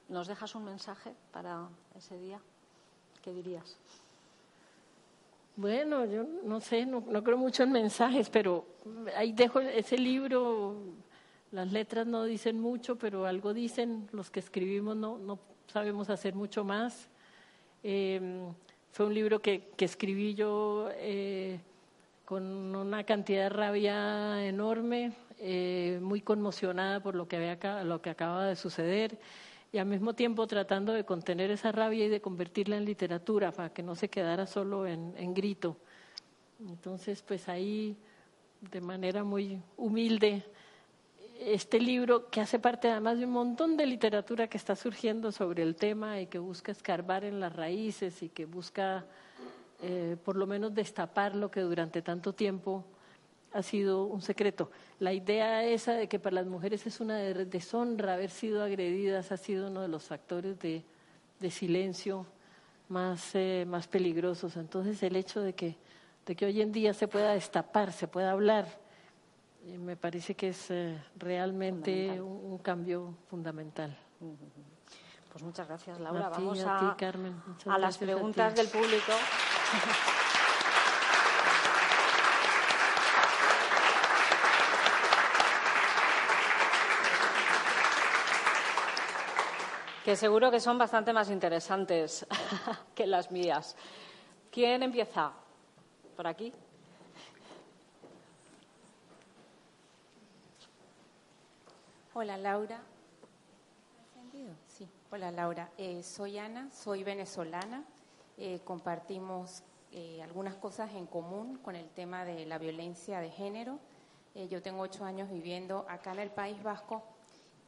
¿Nos 0.08 0.26
dejas 0.26 0.56
un 0.56 0.64
mensaje 0.64 1.14
para 1.30 1.68
ese 1.96 2.18
día? 2.18 2.40
¿Qué 3.22 3.32
dirías? 3.32 3.76
Bueno, 5.60 6.06
yo 6.06 6.24
no 6.42 6.58
sé, 6.58 6.86
no, 6.86 7.04
creo 7.22 7.36
mucho 7.36 7.64
en 7.64 7.72
mensajes, 7.72 8.30
pero 8.30 8.64
ahí 9.14 9.32
dejo 9.32 9.60
ese 9.60 9.98
libro. 9.98 10.74
Las 11.52 11.70
letras 11.70 12.06
no 12.06 12.24
dicen 12.24 12.58
mucho, 12.58 12.96
pero 12.96 13.26
algo 13.26 13.52
dicen. 13.52 14.08
Los 14.12 14.30
que 14.30 14.40
escribimos 14.40 14.96
no, 14.96 15.18
no 15.18 15.38
sabemos 15.66 16.08
hacer 16.08 16.34
mucho 16.34 16.64
más. 16.64 17.10
Em, 17.82 18.54
fue 18.90 19.04
un 19.04 19.12
libro 19.12 19.42
que, 19.42 19.68
que 19.76 19.84
escribí 19.84 20.34
yo 20.34 20.88
eh, 20.94 21.60
con 22.24 22.74
una 22.74 23.04
cantidad 23.04 23.42
de 23.42 23.48
rabia 23.50 24.42
enorme, 24.46 25.12
eh, 25.40 25.98
muy 26.00 26.22
conmocionada 26.22 27.00
por 27.00 27.14
lo 27.14 27.28
que, 27.28 27.36
había, 27.36 27.84
lo 27.84 28.00
que 28.00 28.08
acaba 28.08 28.46
de 28.46 28.56
suceder 28.56 29.18
y 29.72 29.78
al 29.78 29.86
mismo 29.86 30.14
tiempo 30.14 30.46
tratando 30.46 30.92
de 30.92 31.04
contener 31.04 31.50
esa 31.50 31.72
rabia 31.72 32.06
y 32.06 32.08
de 32.08 32.20
convertirla 32.20 32.76
en 32.76 32.84
literatura 32.84 33.52
para 33.52 33.70
que 33.72 33.82
no 33.82 33.94
se 33.94 34.08
quedara 34.08 34.46
solo 34.46 34.86
en, 34.86 35.14
en 35.16 35.32
grito. 35.32 35.76
Entonces, 36.68 37.22
pues 37.22 37.48
ahí, 37.48 37.96
de 38.60 38.80
manera 38.80 39.24
muy 39.24 39.60
humilde, 39.76 40.44
este 41.40 41.80
libro 41.80 42.28
que 42.28 42.40
hace 42.40 42.58
parte 42.58 42.90
además 42.90 43.18
de 43.18 43.24
un 43.24 43.32
montón 43.32 43.76
de 43.76 43.86
literatura 43.86 44.48
que 44.48 44.58
está 44.58 44.76
surgiendo 44.76 45.32
sobre 45.32 45.62
el 45.62 45.74
tema 45.74 46.20
y 46.20 46.26
que 46.26 46.38
busca 46.38 46.70
escarbar 46.70 47.24
en 47.24 47.40
las 47.40 47.54
raíces 47.54 48.22
y 48.22 48.28
que 48.28 48.44
busca 48.44 49.06
eh, 49.80 50.18
por 50.22 50.36
lo 50.36 50.46
menos 50.46 50.74
destapar 50.74 51.34
lo 51.34 51.50
que 51.50 51.60
durante 51.60 52.02
tanto 52.02 52.34
tiempo 52.34 52.84
ha 53.52 53.62
sido 53.62 54.04
un 54.04 54.22
secreto. 54.22 54.70
La 54.98 55.12
idea 55.12 55.64
esa 55.64 55.92
de 55.92 56.08
que 56.08 56.18
para 56.18 56.36
las 56.36 56.46
mujeres 56.46 56.86
es 56.86 57.00
una 57.00 57.16
deshonra 57.16 58.14
haber 58.14 58.30
sido 58.30 58.62
agredidas 58.62 59.32
ha 59.32 59.36
sido 59.36 59.68
uno 59.68 59.82
de 59.82 59.88
los 59.88 60.04
factores 60.04 60.58
de, 60.58 60.84
silencio 61.50 62.26
más, 62.88 63.34
eh, 63.34 63.64
más 63.66 63.88
peligrosos. 63.88 64.56
Entonces 64.56 65.02
el 65.02 65.16
hecho 65.16 65.40
de 65.40 65.54
que, 65.54 65.76
de 66.26 66.36
que 66.36 66.46
hoy 66.46 66.60
en 66.60 66.72
día 66.72 66.94
se 66.94 67.08
pueda 67.08 67.32
destapar, 67.32 67.92
se 67.92 68.08
pueda 68.08 68.32
hablar, 68.32 68.66
eh, 69.66 69.78
me 69.78 69.96
parece 69.96 70.34
que 70.34 70.48
es 70.48 70.70
eh, 70.70 71.02
realmente 71.16 72.20
un, 72.20 72.58
cambio 72.58 73.14
fundamental. 73.28 73.96
Pues 75.32 75.44
muchas 75.44 75.66
gracias, 75.66 75.98
Laura. 76.00 76.28
Vamos 76.28 76.60
a, 76.64 76.96
a 77.66 77.78
las 77.78 77.98
preguntas 77.98 78.54
del 78.54 78.68
público. 78.68 79.12
que 90.10 90.16
seguro 90.16 90.50
que 90.50 90.58
son 90.58 90.76
bastante 90.76 91.12
más 91.12 91.30
interesantes 91.30 92.26
que 92.96 93.06
las 93.06 93.30
mías. 93.30 93.76
¿Quién 94.50 94.82
empieza? 94.82 95.30
¿Por 96.16 96.26
aquí? 96.26 96.52
Hola 102.12 102.36
Laura. 102.38 102.80
Sí. 104.66 104.88
Hola 105.12 105.30
Laura. 105.30 105.70
Eh, 105.78 106.02
soy 106.02 106.38
Ana, 106.38 106.68
soy 106.72 107.04
venezolana. 107.04 107.84
Eh, 108.36 108.62
compartimos 108.64 109.62
eh, 109.92 110.20
algunas 110.24 110.56
cosas 110.56 110.90
en 110.96 111.06
común 111.06 111.58
con 111.58 111.76
el 111.76 111.88
tema 111.88 112.24
de 112.24 112.46
la 112.46 112.58
violencia 112.58 113.20
de 113.20 113.30
género. 113.30 113.78
yo 114.34 114.60
tengo 114.60 114.82
ocho 114.82 115.04
años 115.04 115.30
viviendo 115.30 115.86
acá 115.88 116.10
en 116.14 116.18
el 116.18 116.30
País 116.30 116.60
Vasco 116.64 117.04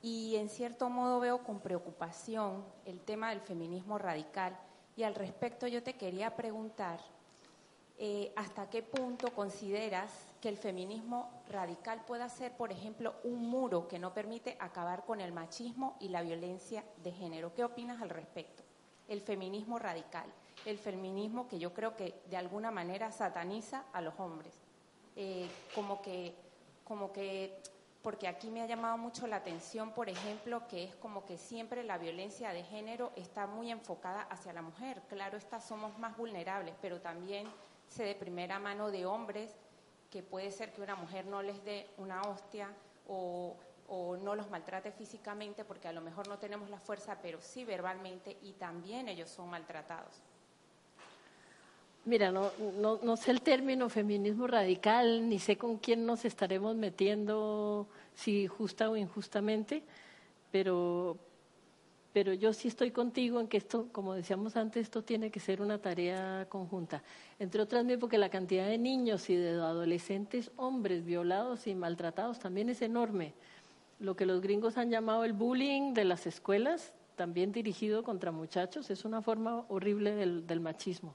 y 0.02 0.36
en 0.36 0.48
cierto 0.48 0.90
modo 0.90 1.20
veo 1.20 1.44
con 1.44 1.60
preocupación 1.60 2.64
el 2.84 3.00
tema 3.00 3.30
del 3.30 3.40
feminismo 3.40 3.98
radical 3.98 4.58
y 4.96 5.04
al 5.04 5.14
respecto 5.14 5.66
yo 5.68 5.82
te 5.82 5.94
quería 5.94 6.34
preguntar 6.34 7.00
eh, 7.98 8.32
hasta 8.34 8.68
qué 8.68 8.82
punto 8.82 9.32
consideras 9.32 10.10
que 10.40 10.48
el 10.48 10.56
feminismo 10.56 11.30
radical 11.48 12.04
pueda 12.04 12.28
ser, 12.28 12.50
por 12.56 12.72
ejemplo, 12.72 13.14
un 13.22 13.48
muro 13.48 13.86
que 13.86 14.00
no 14.00 14.12
permite 14.12 14.56
acabar 14.58 15.04
con 15.04 15.20
el 15.20 15.30
machismo 15.30 15.96
y 16.00 16.08
la 16.08 16.22
violencia 16.22 16.84
de 17.04 17.12
género. 17.12 17.54
¿Qué 17.54 17.62
opinas 17.62 18.02
al 18.02 18.10
respecto? 18.10 18.64
El 19.06 19.20
feminismo 19.20 19.78
radical, 19.78 20.26
el 20.66 20.78
feminismo 20.78 21.46
que 21.46 21.60
yo 21.60 21.72
creo 21.72 21.94
que 21.94 22.20
de 22.28 22.36
alguna 22.36 22.72
manera 22.72 23.12
sataniza 23.12 23.84
a 23.92 24.00
los 24.00 24.18
hombres, 24.18 24.52
eh, 25.14 25.48
como 25.74 26.02
que 26.02 26.34
como 26.84 27.12
que 27.12 27.62
porque 28.02 28.26
aquí 28.26 28.50
me 28.50 28.62
ha 28.62 28.66
llamado 28.66 28.98
mucho 28.98 29.26
la 29.26 29.36
atención, 29.36 29.92
por 29.92 30.08
ejemplo, 30.08 30.66
que 30.66 30.84
es 30.84 30.94
como 30.96 31.24
que 31.24 31.38
siempre 31.38 31.84
la 31.84 31.98
violencia 31.98 32.52
de 32.52 32.64
género 32.64 33.12
está 33.14 33.46
muy 33.46 33.70
enfocada 33.70 34.22
hacia 34.22 34.52
la 34.52 34.62
mujer. 34.62 35.02
Claro, 35.08 35.38
estas 35.38 35.64
somos 35.64 35.96
más 35.98 36.16
vulnerables, 36.16 36.74
pero 36.82 37.00
también 37.00 37.46
se 37.88 38.02
de 38.02 38.14
primera 38.14 38.58
mano 38.58 38.90
de 38.90 39.06
hombres 39.06 39.54
que 40.10 40.22
puede 40.22 40.50
ser 40.50 40.72
que 40.72 40.82
una 40.82 40.96
mujer 40.96 41.26
no 41.26 41.42
les 41.42 41.64
dé 41.64 41.88
una 41.96 42.22
hostia 42.22 42.70
o, 43.06 43.56
o 43.86 44.16
no 44.16 44.34
los 44.34 44.50
maltrate 44.50 44.90
físicamente 44.90 45.64
porque 45.64 45.88
a 45.88 45.92
lo 45.92 46.00
mejor 46.00 46.26
no 46.26 46.38
tenemos 46.38 46.70
la 46.70 46.80
fuerza, 46.80 47.18
pero 47.22 47.40
sí 47.40 47.64
verbalmente 47.64 48.36
y 48.42 48.54
también 48.54 49.08
ellos 49.08 49.30
son 49.30 49.48
maltratados. 49.48 50.20
Mira, 52.04 52.32
no, 52.32 52.50
no, 52.80 52.98
no, 53.00 53.16
sé 53.16 53.30
el 53.30 53.42
término 53.42 53.88
feminismo 53.88 54.48
radical, 54.48 55.28
ni 55.28 55.38
sé 55.38 55.56
con 55.56 55.78
quién 55.78 56.04
nos 56.04 56.24
estaremos 56.24 56.74
metiendo, 56.74 57.86
si 58.12 58.48
justa 58.48 58.90
o 58.90 58.96
injustamente, 58.96 59.84
pero, 60.50 61.16
pero 62.12 62.32
yo 62.34 62.52
sí 62.54 62.66
estoy 62.66 62.90
contigo 62.90 63.38
en 63.38 63.46
que 63.46 63.56
esto, 63.56 63.86
como 63.92 64.14
decíamos 64.14 64.56
antes, 64.56 64.82
esto 64.82 65.04
tiene 65.04 65.30
que 65.30 65.38
ser 65.38 65.62
una 65.62 65.78
tarea 65.78 66.46
conjunta. 66.48 67.04
Entre 67.38 67.62
otras, 67.62 67.86
porque 68.00 68.18
la 68.18 68.30
cantidad 68.30 68.66
de 68.66 68.78
niños 68.78 69.30
y 69.30 69.36
de 69.36 69.50
adolescentes 69.50 70.50
hombres 70.56 71.04
violados 71.04 71.68
y 71.68 71.74
maltratados 71.76 72.40
también 72.40 72.68
es 72.68 72.82
enorme. 72.82 73.32
Lo 74.00 74.16
que 74.16 74.26
los 74.26 74.40
gringos 74.40 74.76
han 74.76 74.90
llamado 74.90 75.22
el 75.22 75.34
bullying 75.34 75.94
de 75.94 76.04
las 76.04 76.26
escuelas, 76.26 76.92
también 77.14 77.52
dirigido 77.52 78.02
contra 78.02 78.32
muchachos, 78.32 78.90
es 78.90 79.04
una 79.04 79.22
forma 79.22 79.64
horrible 79.68 80.16
del 80.16 80.60
machismo. 80.60 81.14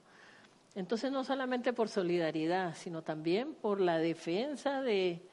Entonces, 0.77 1.11
no 1.11 1.23
solamente 1.23 1.73
por 1.73 1.89
solidaridad, 1.89 2.75
sino 2.75 3.01
también 3.01 3.55
por 3.55 3.81
la 3.81 3.97
defensa 3.97 4.83
de, 4.83 5.23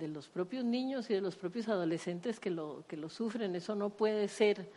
los 0.00 0.28
propios 0.28 0.64
niños 0.64 1.10
y 1.10 1.14
de 1.14 1.20
los 1.20 1.34
propios 1.34 1.68
adolescentes 1.68 2.38
que 2.38 2.50
lo, 2.50 2.84
sufren. 3.08 3.56
Eso 3.56 3.74
no 3.74 3.90
puede 3.90 4.28
ser 4.28 4.70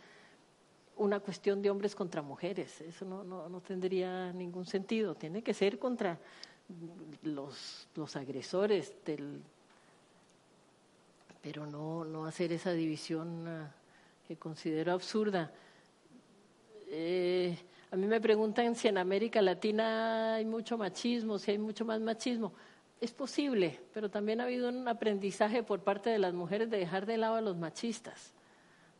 una 0.96 1.20
cuestión 1.20 1.62
de 1.62 1.70
hombres 1.70 1.94
contra 1.94 2.22
mujeres. 2.22 2.80
Eso 2.80 3.04
no, 3.04 3.60
tendría 3.60 4.32
ningún 4.32 4.66
sentido. 4.66 5.14
Tiene 5.14 5.42
que 5.42 5.54
ser 5.54 5.78
contra 5.78 6.18
los, 7.22 7.86
agresores 8.16 8.96
del, 9.04 9.40
pero 11.40 11.66
no, 11.66 12.04
no 12.04 12.26
hacer 12.26 12.50
esa 12.50 12.72
división 12.72 13.46
ah, 13.46 13.72
que 14.26 14.34
considero 14.34 14.92
absurda. 14.92 15.52
Eh, 16.88 17.56
a 17.90 17.96
mí 17.96 18.06
me 18.06 18.20
preguntan 18.20 18.74
si 18.74 18.88
en 18.88 18.98
América 18.98 19.40
Latina 19.40 20.34
hay 20.34 20.44
mucho 20.44 20.76
machismo, 20.76 21.38
si 21.38 21.52
hay 21.52 21.58
mucho 21.58 21.84
más 21.84 22.00
machismo. 22.00 22.52
Es 23.00 23.12
posible, 23.12 23.80
pero 23.94 24.10
también 24.10 24.40
ha 24.40 24.44
habido 24.44 24.68
un 24.68 24.86
aprendizaje 24.88 25.62
por 25.62 25.80
parte 25.80 26.10
de 26.10 26.18
las 26.18 26.34
mujeres 26.34 26.68
de 26.68 26.78
dejar 26.78 27.06
de 27.06 27.16
lado 27.16 27.36
a 27.36 27.40
los 27.40 27.56
machistas. 27.56 28.34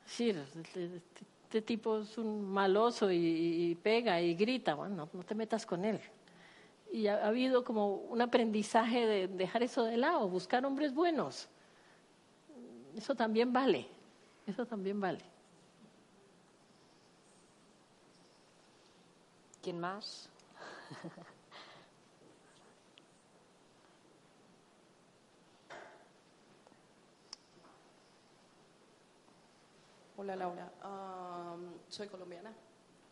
Es 0.07 0.11
decir, 0.11 0.43
este, 0.61 1.03
este 1.49 1.63
tipo 1.63 2.01
es 2.01 2.19
un 2.19 2.45
maloso 2.45 3.11
y, 3.11 3.75
pega 3.83 4.21
y 4.21 4.35
grita, 4.35 4.75
bueno, 4.75 5.09
no 5.11 5.23
te 5.23 5.35
metas 5.35 5.65
con 5.65 5.83
él. 5.83 5.99
Y 6.93 7.07
ha, 7.07 7.27
habido 7.27 7.65
como 7.65 7.95
un 7.95 8.21
aprendizaje 8.21 9.07
de 9.07 9.29
dejar 9.29 9.63
eso 9.63 9.85
de 9.85 9.97
lado, 9.97 10.29
buscar 10.29 10.67
hombres 10.67 10.93
buenos. 10.93 11.49
Eso 12.95 13.15
también 13.15 13.51
vale, 13.51 13.87
eso 14.47 14.67
también 14.67 15.01
vale. 15.01 15.21
¿Quién 19.69 19.81
más? 19.81 20.31
Hola 30.17 30.37
Laura, 30.37 30.73
soy 31.91 32.09
colombiana. 32.09 32.51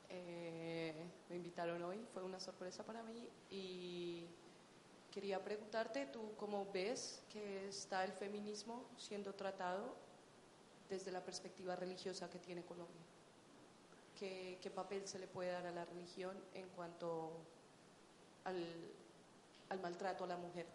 Eh, 0.09 0.95
me 1.29 1.37
invitaron 1.37 1.83
hoy, 1.83 2.03
fue 2.15 2.23
una 2.23 2.41
sorpresa 2.41 2.83
para 2.85 3.03
mí 3.03 3.29
y 3.51 4.25
quería 5.13 5.45
preguntarte, 5.45 6.07
¿tú 6.07 6.33
cómo 6.39 6.73
ves 6.73 7.23
que 7.29 7.69
está 7.69 8.03
el 8.03 8.13
feminismo 8.13 8.87
siendo 8.97 9.35
tratado 9.35 9.95
desde 10.89 11.13
la 11.13 11.23
perspectiva 11.23 11.77
religiosa 11.77 12.31
que 12.31 12.39
tiene 12.39 12.65
Colombia? 12.65 13.16
¿Qué, 14.19 14.71
papel 14.75 15.07
se 15.07 15.19
le 15.19 15.27
puede 15.27 15.51
dar 15.51 15.67
a 15.67 15.73
la 15.73 15.85
religión 15.85 16.37
en 16.55 16.67
cuanto 16.75 17.33
al, 18.45 18.57
al 19.69 19.81
maltrato 19.81 20.25
a 20.25 20.27
la 20.27 20.37
mujer 20.37 20.67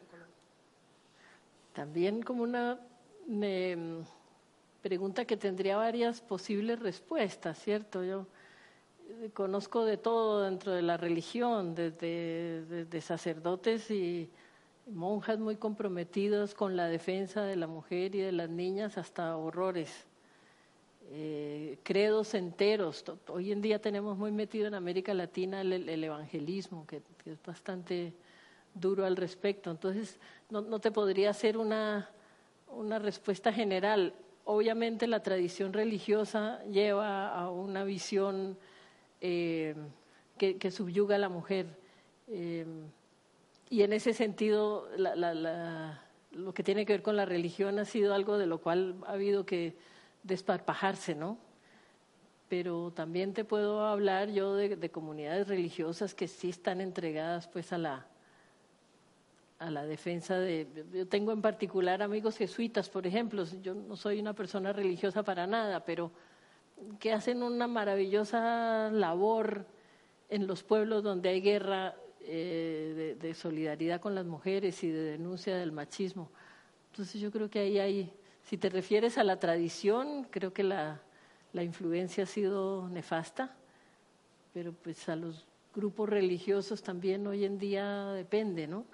en 0.00 0.06
Colombia? 0.06 0.34
También 1.74 2.22
como 2.22 2.42
una 2.42 2.78
pregunta 4.82 5.24
que 5.24 5.36
tendría 5.36 5.76
varias 5.76 6.20
posibles 6.20 6.78
respuestas, 6.78 7.58
¿cierto? 7.58 8.04
Yo 8.04 8.26
conozco 9.34 9.84
de 9.84 9.96
todo 9.96 10.42
dentro 10.42 10.72
de 10.72 10.82
la 10.82 10.96
religión, 10.96 11.74
desde, 11.74 13.00
sacerdotes 13.00 13.90
y 13.90 14.30
monjas 14.86 15.38
muy 15.38 15.56
comprometidos 15.56 16.54
con 16.54 16.76
la 16.76 16.86
defensa 16.86 17.42
de 17.42 17.56
la 17.56 17.66
mujer 17.66 18.14
y 18.14 18.20
de 18.20 18.32
las 18.32 18.48
niñas 18.48 18.98
hasta 18.98 19.36
horrores. 19.36 20.06
Eh, 21.12 21.78
credos 21.82 22.34
enteros. 22.34 23.04
Hoy 23.28 23.52
en 23.52 23.62
día 23.62 23.80
tenemos 23.80 24.18
muy 24.18 24.32
metido 24.32 24.66
en 24.66 24.74
América 24.74 25.14
Latina 25.14 25.60
el, 25.60 26.04
evangelismo, 26.04 26.86
que, 26.86 27.02
es 27.24 27.42
bastante 27.44 28.12
duro 28.74 29.04
al 29.06 29.16
respecto. 29.16 29.70
Entonces, 29.70 30.18
no, 30.50 30.78
te 30.80 30.90
podría 30.90 31.30
hacer 31.30 31.56
una, 31.56 32.10
una 32.68 32.98
respuesta 32.98 33.52
general 33.52 34.12
obviamente 34.46 35.08
la 35.08 35.20
tradición 35.20 35.72
religiosa 35.72 36.62
lleva 36.64 37.28
a 37.28 37.50
una 37.50 37.84
visión 37.84 38.56
eh, 39.20 39.74
que, 40.38 40.70
subyuga 40.70 41.16
a 41.16 41.18
la 41.18 41.28
mujer. 41.28 41.66
Eh, 42.28 42.64
y 43.68 43.82
en 43.82 43.92
ese 43.92 44.14
sentido, 44.14 44.88
lo 46.30 46.54
que 46.54 46.62
tiene 46.62 46.86
que 46.86 46.92
ver 46.92 47.02
con 47.02 47.16
la 47.16 47.24
religión 47.24 47.80
ha 47.80 47.84
sido 47.84 48.14
algo 48.14 48.38
de 48.38 48.46
lo 48.46 48.58
cual 48.58 48.94
ha 49.06 49.12
habido 49.12 49.44
que 49.44 49.74
desparpajarse, 50.26 51.14
¿no? 51.14 51.38
Pero 52.48 52.92
también 52.92 53.32
te 53.32 53.44
puedo 53.44 53.86
hablar 53.86 54.30
yo 54.30 54.54
de, 54.54 54.76
de 54.76 54.90
comunidades 54.90 55.48
religiosas 55.48 56.14
que 56.14 56.28
sí 56.28 56.50
están 56.50 56.80
entregadas 56.80 57.48
pues 57.48 57.72
a 57.72 57.78
la, 57.78 58.06
a 59.58 59.70
la 59.70 59.84
defensa 59.86 60.38
de... 60.38 60.66
Yo 60.92 61.06
tengo 61.06 61.32
en 61.32 61.42
particular 61.42 62.02
amigos 62.02 62.36
jesuitas, 62.36 62.88
por 62.88 63.06
ejemplo, 63.06 63.44
yo 63.62 63.74
no 63.74 63.96
soy 63.96 64.20
una 64.20 64.34
persona 64.34 64.72
religiosa 64.72 65.22
para 65.22 65.46
nada, 65.46 65.84
pero 65.84 66.12
que 66.98 67.12
hacen 67.12 67.42
una 67.42 67.66
maravillosa 67.66 68.90
labor 68.90 69.66
en 70.28 70.46
los 70.46 70.62
pueblos 70.62 71.02
donde 71.02 71.30
hay 71.30 71.40
guerra 71.40 71.96
eh, 72.20 73.16
de, 73.18 73.34
solidaridad 73.34 74.00
con 74.00 74.14
las 74.14 74.26
mujeres 74.26 74.82
y 74.84 74.90
de 74.90 75.12
denuncia 75.12 75.56
del 75.56 75.72
machismo. 75.72 76.30
Entonces 76.90 77.20
yo 77.20 77.30
creo 77.30 77.48
que 77.48 77.60
ahí 77.60 77.78
hay, 77.78 78.12
si 78.48 78.56
te 78.56 78.68
refieres 78.68 79.18
a 79.18 79.24
la 79.24 79.38
tradición, 79.38 80.24
creo 80.30 80.52
que 80.52 80.62
la, 80.62 81.00
la 81.52 81.62
influencia 81.64 82.24
ha 82.24 82.26
sido 82.26 82.88
nefasta, 82.88 83.54
pero 84.54 84.72
pues 84.72 85.08
a 85.08 85.16
los 85.16 85.44
grupos 85.74 86.08
religiosos 86.08 86.82
también 86.82 87.26
hoy 87.26 87.44
en 87.44 87.58
día 87.58 88.12
depende, 88.12 88.66
¿no? 88.66 88.84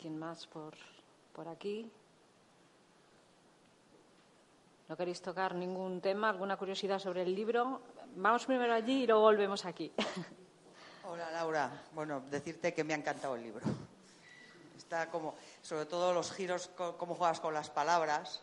¿Quién 0.00 0.18
más 0.18 0.46
por, 0.48 0.74
por 1.32 1.48
aquí? 1.48 1.88
¿No 4.88 4.96
queréis 4.96 5.22
tocar 5.22 5.54
ningún 5.54 6.00
tema, 6.00 6.28
alguna 6.28 6.56
curiosidad 6.56 6.98
sobre 6.98 7.22
el 7.22 7.34
libro? 7.34 7.80
Vamos 8.16 8.44
primero 8.44 8.74
allí 8.74 9.04
y 9.04 9.06
luego 9.06 9.22
volvemos 9.22 9.64
aquí. 9.64 9.92
Hola 11.06 11.30
Laura, 11.30 11.82
bueno, 11.94 12.22
decirte 12.30 12.74
que 12.74 12.82
me 12.82 12.92
ha 12.92 12.96
encantado 12.96 13.36
el 13.36 13.42
libro. 13.44 13.64
Está 14.84 15.10
como, 15.10 15.34
sobre 15.62 15.86
todo 15.86 16.12
los 16.12 16.30
giros, 16.30 16.68
cómo 16.76 17.14
juegas 17.14 17.40
con 17.40 17.54
las 17.54 17.70
palabras, 17.70 18.42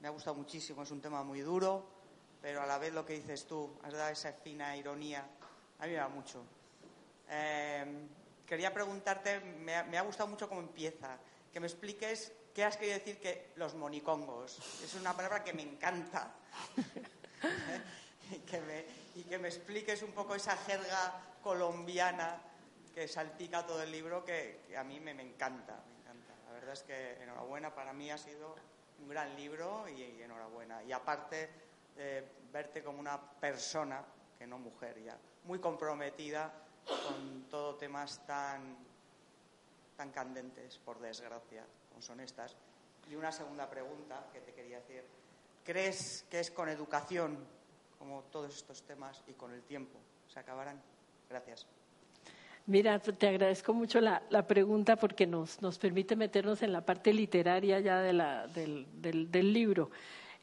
me 0.00 0.08
ha 0.08 0.10
gustado 0.10 0.34
muchísimo, 0.34 0.82
es 0.82 0.90
un 0.90 1.02
tema 1.02 1.22
muy 1.22 1.40
duro, 1.40 1.86
pero 2.40 2.62
a 2.62 2.66
la 2.66 2.78
vez 2.78 2.94
lo 2.94 3.04
que 3.04 3.12
dices 3.12 3.46
tú, 3.46 3.78
has 3.82 3.92
dado 3.92 4.10
esa 4.10 4.32
fina 4.32 4.74
ironía, 4.74 5.28
a 5.78 5.84
mí 5.84 5.92
me 5.92 5.98
va 5.98 6.08
mucho. 6.08 6.42
Eh, 7.28 8.08
quería 8.46 8.72
preguntarte, 8.72 9.40
me 9.40 9.74
ha, 9.74 10.00
gustado 10.00 10.30
mucho 10.30 10.48
cómo 10.48 10.62
empieza, 10.62 11.18
que 11.52 11.60
me 11.60 11.66
expliques 11.66 12.32
qué 12.54 12.64
has 12.64 12.78
querido 12.78 12.98
decir 12.98 13.20
que 13.20 13.52
los 13.56 13.74
monicongos. 13.74 14.58
Es 14.82 14.94
una 14.94 15.14
palabra 15.14 15.44
que 15.44 15.52
me 15.52 15.62
encanta. 15.62 16.32
y, 18.32 18.38
que 18.50 18.60
me, 18.62 18.86
y 19.14 19.24
que 19.24 19.38
me 19.38 19.48
expliques 19.48 20.02
un 20.02 20.12
poco 20.12 20.34
esa 20.34 20.56
jerga 20.56 21.20
colombiana 21.42 22.40
que 22.96 23.06
salpica 23.06 23.66
todo 23.66 23.82
el 23.82 23.92
libro, 23.92 24.24
que, 24.24 24.74
a 24.74 24.82
mí 24.82 25.00
me, 25.00 25.10
encanta, 25.10 25.84
me 25.86 26.00
encanta. 26.00 26.32
La 26.46 26.52
verdad 26.52 26.72
es 26.72 26.82
que 26.82 27.22
enhorabuena, 27.22 27.74
para 27.74 27.92
mí 27.92 28.10
ha 28.10 28.16
sido 28.16 28.56
un 29.02 29.08
gran 29.10 29.36
libro 29.36 29.86
y, 29.86 30.22
enhorabuena. 30.22 30.82
Y 30.82 30.92
aparte, 30.92 31.50
de 31.94 32.26
verte 32.50 32.82
como 32.82 32.98
una 32.98 33.20
persona, 33.20 34.02
que 34.38 34.46
no 34.46 34.56
mujer 34.56 34.98
ya, 35.02 35.18
muy 35.44 35.58
comprometida 35.58 36.50
con 36.86 37.42
todo 37.50 37.74
temas 37.74 38.24
tan, 38.26 38.78
tan 39.94 40.10
candentes, 40.10 40.78
por 40.78 40.98
desgracia, 40.98 41.66
como 41.90 42.00
son 42.00 42.20
estas. 42.20 42.56
Y 43.10 43.14
una 43.14 43.30
segunda 43.30 43.68
pregunta 43.68 44.24
que 44.32 44.40
te 44.40 44.54
quería 44.54 44.80
decir. 44.80 45.04
¿Crees 45.66 46.24
que 46.30 46.40
es 46.40 46.50
con 46.50 46.70
educación, 46.70 47.46
como 47.98 48.22
todos 48.22 48.56
estos 48.56 48.84
temas, 48.84 49.22
y 49.26 49.34
con 49.34 49.52
el 49.52 49.62
tiempo 49.64 49.98
se 50.32 50.40
acabarán? 50.40 50.80
Gracias. 51.28 51.66
Mira, 52.66 52.98
te 52.98 53.28
agradezco 53.28 53.72
mucho 53.72 54.00
la, 54.00 54.46
pregunta 54.48 54.96
porque 54.96 55.24
nos, 55.24 55.62
nos, 55.62 55.78
permite 55.78 56.16
meternos 56.16 56.62
en 56.62 56.72
la 56.72 56.80
parte 56.80 57.12
literaria 57.12 57.78
ya 57.78 58.00
de 58.00 58.12
la, 58.12 58.48
del, 58.48 58.86
del, 59.00 59.52
libro. 59.52 59.90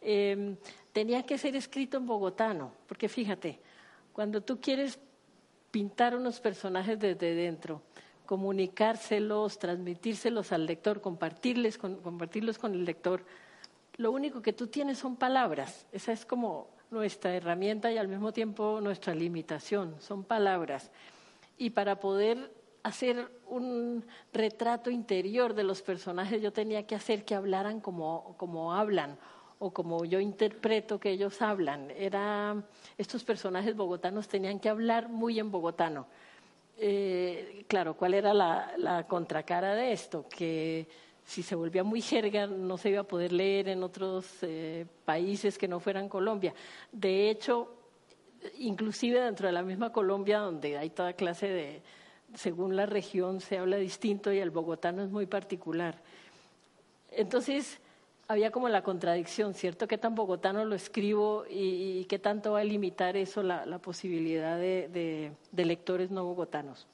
Em, 0.01 0.55
tenía 0.93 1.24
que 1.24 1.38
ser 1.38 1.57
escrito 1.57 1.97
en 1.97 2.05
bogotano, 2.05 2.71
porque 2.88 3.09
fíjate, 3.09 3.59
cuando 4.13 4.39
tú 4.39 4.61
quieres 4.61 4.99
pintar 5.69 6.15
unos 6.15 6.39
personajes 6.39 6.97
desde 6.97 7.36
dentro, 7.36 7.82
comunicárselos, 8.26 9.59
transmitírselos 9.59 10.53
al 10.53 10.65
lector, 10.65 11.01
compartirles 11.01 11.78
compartirlos 11.78 12.57
con 12.57 12.74
el 12.74 12.86
lector. 12.86 13.26
Lo 13.97 14.11
único 14.11 14.41
que 14.41 14.53
tú 14.53 14.67
tienes 14.67 14.97
son 14.97 15.17
palabras. 15.17 15.86
Esa 15.91 16.13
es 16.13 16.26
como 16.26 16.69
nuestra 16.89 17.36
herramienta 17.36 17.91
y 17.91 17.97
al 17.97 18.07
mismo 18.07 18.32
tiempo 18.32 18.80
nuestra 18.82 19.13
limitación. 19.13 19.95
Son 19.99 20.24
palabras. 20.24 20.89
Y 21.58 21.72
para 21.72 21.99
poder 21.99 22.51
hacer 22.84 23.30
un 23.47 24.06
retrato 24.34 24.89
interior 24.89 25.54
de 25.54 25.64
los 25.64 25.82
personajes, 25.82 26.41
yo 26.41 26.51
tenía 26.51 26.86
que 26.86 26.95
hacer 26.95 27.24
que 27.24 27.36
hablaran 27.36 27.80
como, 27.80 28.36
como 28.38 28.74
hablan 28.74 29.18
o 29.60 29.72
como 29.72 30.04
yo 30.04 30.20
interpreto 30.20 30.99
que 30.99 31.12
ellos 31.12 31.41
hablan. 31.41 31.89
Era, 31.91 32.62
estos 32.97 33.24
personajes 33.24 33.76
bogotanos 33.76 34.28
tenían 34.28 34.60
que 34.60 34.68
hablar 34.68 35.08
muy 35.08 35.39
en 35.39 35.51
bogotano. 35.51 36.06
Eh, 36.78 37.64
claro, 37.68 37.95
¿cuál 37.95 38.14
era 38.14 38.34
la, 38.34 39.06
contracara 39.08 39.74
de 39.76 39.93
esto? 39.93 40.28
Que 40.28 40.88
si 41.24 41.43
se 41.43 41.56
volvía 41.56 41.84
muy 41.84 42.01
jerga 42.01 42.45
no 42.47 42.78
se 42.78 42.89
iba 42.89 43.01
a 43.01 43.08
poder 43.08 43.32
leer 43.32 43.70
en 43.70 43.84
otros 43.84 44.39
eh, 44.41 44.86
países 45.06 45.58
que 45.58 45.70
no 45.70 45.80
fueran 45.80 46.10
Colombia. 46.10 46.54
De 46.91 47.30
hecho, 47.30 47.82
inclusive 48.57 49.19
dentro 49.19 49.47
de 49.47 49.53
la 49.53 49.63
misma 49.63 49.91
Colombia, 49.91 50.39
donde 50.39 50.77
hay 50.77 50.89
toda 50.89 51.13
clase 51.13 51.47
de, 51.47 51.81
según 52.35 52.75
la 52.75 52.85
región 52.85 53.41
se 53.41 53.57
habla 53.57 53.77
distinto 53.77 54.31
y 54.31 54.39
el 54.39 54.49
bogotano 54.51 55.03
es 55.03 55.09
muy 55.09 55.25
particular. 55.25 55.95
Entonces, 57.11 57.79
había 58.27 58.51
como 58.51 58.69
la 58.69 58.81
contradicción, 58.81 59.53
¿cierto? 59.53 59.87
¿Qué 59.87 59.97
tan 59.97 60.15
bogotano 60.15 60.65
lo 60.65 60.75
escribo 60.75 61.45
y, 61.49 62.05
qué 62.05 62.19
tanto 62.19 62.53
va 62.53 62.61
a 62.61 62.63
limitar 62.63 63.17
eso 63.17 63.43
la, 63.43 63.79
posibilidad 63.79 64.57
de, 64.57 65.31
lectores 65.55 66.09
no 66.09 66.23
bogotanos? 66.23 66.87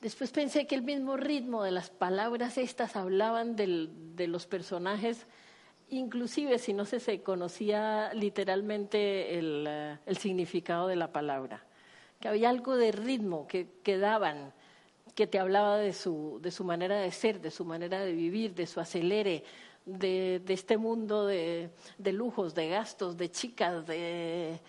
Después 0.00 0.30
pensé 0.30 0.66
que 0.66 0.74
el 0.74 0.82
mismo 0.82 1.16
ritmo 1.16 1.62
de 1.62 1.70
las 1.70 1.90
palabras 1.90 2.58
estas 2.58 2.96
hablaban 2.96 3.56
de 3.56 4.26
los 4.28 4.46
personajes, 4.46 5.26
inclusive 5.90 6.58
si 6.58 6.72
no 6.72 6.84
se, 6.84 7.22
conocía 7.22 8.12
literalmente 8.14 9.38
el, 9.38 9.98
significado 10.18 10.88
de 10.88 10.96
la 10.96 11.12
palabra, 11.12 11.64
que 12.20 12.28
había 12.28 12.50
algo 12.50 12.76
de 12.76 12.92
ritmo 12.92 13.46
que, 13.46 13.68
que 13.82 13.98
daban 13.98 14.52
que 15.16 15.26
te 15.26 15.38
hablaba 15.38 15.78
de 15.78 15.94
su, 15.94 16.38
de 16.42 16.50
su 16.50 16.62
manera 16.62 16.98
de 16.98 17.10
ser, 17.10 17.40
de 17.40 17.50
su 17.50 17.64
manera 17.64 18.00
de 18.00 18.12
vivir, 18.12 18.54
de 18.54 18.66
su 18.66 18.80
acelere, 18.80 19.44
de, 19.86 20.42
este 20.48 20.76
mundo 20.76 21.26
de, 21.26 21.70
lujos, 21.98 22.54
de 22.54 22.68
gastos, 22.68 23.16
de 23.16 23.30
chicas, 23.30 23.86
de, 23.86 24.60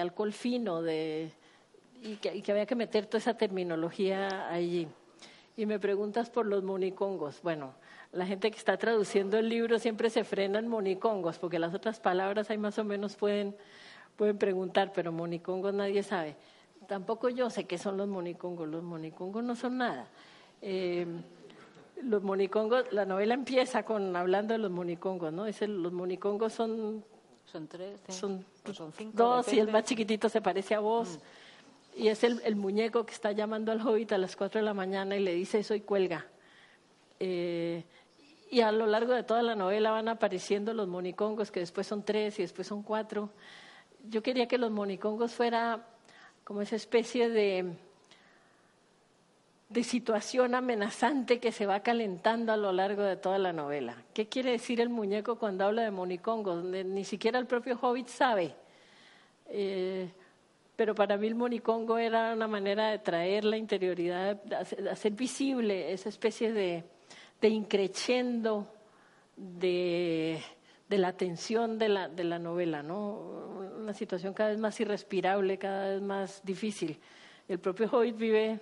alcohol 0.00 0.32
fino, 0.32 0.82
de, 0.82 1.30
y 2.02 2.16
que, 2.16 2.50
había 2.50 2.66
que 2.66 2.74
meter 2.74 3.06
toda 3.06 3.18
esa 3.18 3.36
terminología 3.36 4.48
allí. 4.48 4.88
Y 5.56 5.66
me 5.66 5.78
preguntas 5.78 6.28
por 6.28 6.46
los 6.46 6.64
monicongos. 6.64 7.40
Bueno, 7.42 7.74
la 8.12 8.26
gente 8.26 8.50
que 8.50 8.58
está 8.58 8.76
traduciendo 8.76 9.38
el 9.38 9.48
libro 9.48 9.78
siempre 9.78 10.10
se 10.10 10.24
frena 10.24 10.58
en 10.58 10.68
monicongos, 10.68 11.38
porque 11.38 11.58
las 11.58 11.74
otras 11.74 11.98
palabras 11.98 12.50
ahí 12.50 12.58
más 12.58 12.78
o 12.78 12.84
menos 12.84 13.16
pueden, 13.16 13.56
pueden 14.16 14.38
preguntar, 14.38 14.92
pero 14.94 15.12
monicongos 15.12 15.74
nadie 15.74 16.02
sabe 16.02 16.36
tampoco 16.86 17.28
yo 17.28 17.50
sé 17.50 17.64
qué 17.64 17.78
son 17.78 17.96
los 17.96 18.08
monicongos. 18.08 18.68
Los 18.68 18.82
monicongos 18.82 19.42
no 19.42 19.56
son 19.56 19.78
nada. 19.78 20.06
Eh, 20.60 21.06
los 22.02 22.22
monicongos, 22.22 22.84
la 22.92 23.04
novela 23.04 23.34
empieza 23.34 23.84
con 23.84 24.14
hablando 24.16 24.54
de 24.54 24.58
los 24.58 24.70
monicongos, 24.70 25.32
¿no? 25.32 25.46
los 25.46 25.92
monicongos 25.92 26.52
son 26.52 27.04
son 27.44 27.66
tres, 27.66 27.98
son, 28.08 28.44
cinco, 28.96 29.12
dos 29.14 29.52
y 29.52 29.58
el 29.58 29.70
más 29.70 29.84
chiquitito 29.84 30.28
se 30.28 30.40
parece 30.40 30.74
a 30.74 30.80
vos. 30.80 31.18
Mm. 31.96 32.02
Y 32.02 32.08
es 32.08 32.24
el, 32.24 32.56
muñeco 32.56 33.04
que 33.04 33.12
está 33.12 33.32
llamando 33.32 33.72
al 33.72 33.86
hobbit 33.86 34.12
a 34.12 34.18
las 34.18 34.36
cuatro 34.36 34.58
de 34.58 34.64
la 34.64 34.72
mañana 34.72 35.16
y 35.16 35.20
le 35.20 35.34
dice 35.34 35.62
soy 35.62 35.80
cuelga. 35.80 36.26
Eh, 37.20 37.84
y 38.52 38.60
a 38.60 38.70
lo 38.70 38.86
largo 38.86 39.14
de 39.14 39.22
toda 39.22 39.42
la 39.42 39.54
novela 39.54 39.92
van 39.92 40.08
apareciendo 40.08 40.74
los 40.74 40.86
monicongos, 40.86 41.50
que 41.50 41.60
después 41.60 41.86
son 41.86 42.02
tres 42.02 42.38
y 42.38 42.42
después 42.42 42.68
son 42.68 42.82
cuatro. 42.82 43.30
Yo 44.10 44.22
quería 44.22 44.46
que 44.46 44.58
los 44.58 44.70
monicongos 44.70 45.32
fuera 45.32 45.86
como 46.44 46.60
esa 46.60 46.76
especie 46.76 47.30
de, 47.30 47.72
de 49.70 49.84
situación 49.84 50.54
amenazante 50.54 51.40
que 51.40 51.50
se 51.50 51.64
va 51.64 51.80
calentando 51.80 52.52
a 52.52 52.58
lo 52.58 52.72
largo 52.72 53.02
de 53.02 53.16
toda 53.16 53.38
la 53.38 53.54
novela. 53.54 53.96
¿Qué 54.12 54.28
quiere 54.28 54.50
decir 54.50 54.82
el 54.82 54.90
muñeco 54.90 55.36
cuando 55.36 55.64
habla 55.64 55.80
de 55.80 55.90
monicongo? 55.90 56.54
Donde 56.54 56.84
ni 56.84 57.04
siquiera 57.04 57.38
el 57.38 57.46
propio 57.46 57.78
Hobbit 57.80 58.08
sabe. 58.08 58.54
Eh, 59.46 60.10
pero 60.76 60.94
para 60.94 61.16
mí 61.16 61.26
el 61.26 61.36
monicongo 61.36 61.96
era 61.96 62.34
una 62.34 62.48
manera 62.48 62.90
de 62.90 62.98
traer 62.98 63.46
la 63.46 63.56
interioridad, 63.56 64.36
de 64.42 64.90
hacer, 64.90 65.12
visible 65.12 65.90
esa 65.90 66.10
especie 66.10 66.52
de, 66.52 66.84
de 67.42 67.48
increchendo 67.48 68.66
de, 69.36 70.42
de 70.88 70.98
la 70.98 71.12
tensión 71.12 71.78
de 71.78 71.90
la, 71.90 72.08
de 72.08 72.24
la 72.24 72.38
novela, 72.38 72.82
¿no? 72.82 73.42
una 73.82 73.92
situación 73.92 74.32
cada 74.32 74.50
vez 74.50 74.58
más 74.58 74.78
irrespirable, 74.80 75.58
cada 75.58 75.90
vez 75.90 76.02
más 76.02 76.40
difícil. 76.44 76.98
El 77.48 77.58
propio 77.58 77.88
Hobbit 77.90 78.16
vive 78.16 78.60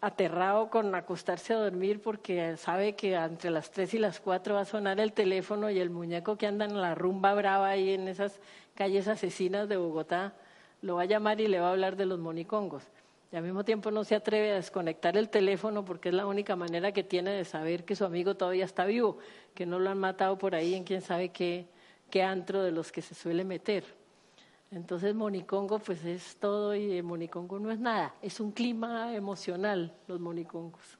aterrado 0.00 0.70
con 0.70 0.94
acostarse 0.94 1.54
a 1.54 1.58
dormir 1.58 2.00
porque 2.00 2.56
sabe 2.56 2.94
que 2.94 3.14
entre 3.14 3.50
las 3.50 3.70
tres 3.70 3.94
y 3.94 3.98
las 3.98 4.20
cuatro 4.20 4.54
va 4.54 4.60
a 4.60 4.64
sonar 4.64 5.00
el 5.00 5.12
teléfono 5.12 5.70
y 5.70 5.80
el 5.80 5.90
muñeco 5.90 6.36
que 6.36 6.46
anda 6.46 6.66
en 6.66 6.80
la 6.80 6.94
rumba 6.94 7.34
brava 7.34 7.68
ahí 7.68 7.94
en 7.94 8.06
esas 8.06 8.38
calles 8.74 9.08
asesinas 9.08 9.68
de 9.68 9.76
Bogotá 9.76 10.34
lo 10.82 10.96
va 10.96 11.02
a 11.02 11.06
llamar 11.06 11.40
y 11.40 11.48
le 11.48 11.58
va 11.58 11.68
a 11.68 11.72
hablar 11.72 11.96
de 11.96 12.06
los 12.06 12.18
monicongos. 12.18 12.84
Y 13.34 13.36
al 13.36 13.42
mismo 13.42 13.64
tiempo 13.64 13.90
no 13.90 14.04
se 14.04 14.14
atreve 14.14 14.52
a 14.52 14.54
desconectar 14.54 15.16
el 15.16 15.28
teléfono 15.28 15.84
porque 15.84 16.10
es 16.10 16.14
la 16.14 16.24
única 16.24 16.54
manera 16.54 16.92
que 16.92 17.02
tiene 17.02 17.32
de 17.32 17.44
saber 17.44 17.84
que 17.84 17.96
su 17.96 18.04
amigo 18.04 18.36
todavía 18.36 18.64
está 18.64 18.84
vivo, 18.84 19.18
que 19.56 19.66
no 19.66 19.80
lo 19.80 19.90
han 19.90 19.98
matado 19.98 20.38
por 20.38 20.54
ahí 20.54 20.72
en 20.76 20.84
quién 20.84 21.02
sabe 21.02 21.30
qué, 21.30 21.66
qué 22.10 22.22
antro 22.22 22.62
de 22.62 22.70
los 22.70 22.92
que 22.92 23.02
se 23.02 23.16
suele 23.16 23.42
meter. 23.42 23.84
Entonces 24.70 25.16
Monicongo 25.16 25.80
pues 25.80 26.04
es 26.04 26.36
todo 26.36 26.76
y 26.76 27.02
Monicongo 27.02 27.58
no 27.58 27.72
es 27.72 27.80
nada, 27.80 28.14
es 28.22 28.38
un 28.38 28.52
clima 28.52 29.12
emocional 29.16 29.92
los 30.06 30.20
monicongos. 30.20 30.96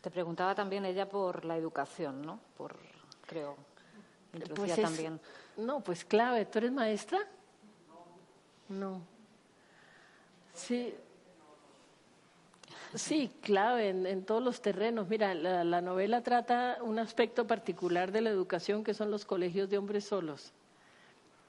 Te 0.00 0.10
preguntaba 0.10 0.56
también 0.56 0.84
ella 0.84 1.08
por 1.08 1.44
la 1.44 1.56
educación, 1.56 2.22
¿no? 2.22 2.40
Por, 2.56 2.74
creo, 3.24 3.54
pues 4.56 4.74
también. 4.74 5.20
No, 5.56 5.78
pues 5.78 6.04
clave, 6.04 6.44
¿tú 6.44 6.58
eres 6.58 6.72
maestra? 6.72 7.20
No. 8.68 9.00
Sí, 10.54 10.92
Sí, 12.94 13.30
clave 13.40 13.88
en, 13.88 14.24
todos 14.24 14.42
los 14.42 14.60
terrenos. 14.60 15.08
Mira, 15.08 15.34
la, 15.34 15.80
novela 15.80 16.22
trata 16.22 16.78
un 16.82 16.98
aspecto 16.98 17.46
particular 17.46 18.12
de 18.12 18.20
la 18.20 18.30
educación 18.30 18.84
que 18.84 18.92
son 18.92 19.10
los 19.10 19.24
colegios 19.24 19.70
de 19.70 19.78
hombres 19.78 20.04
solos. 20.04 20.52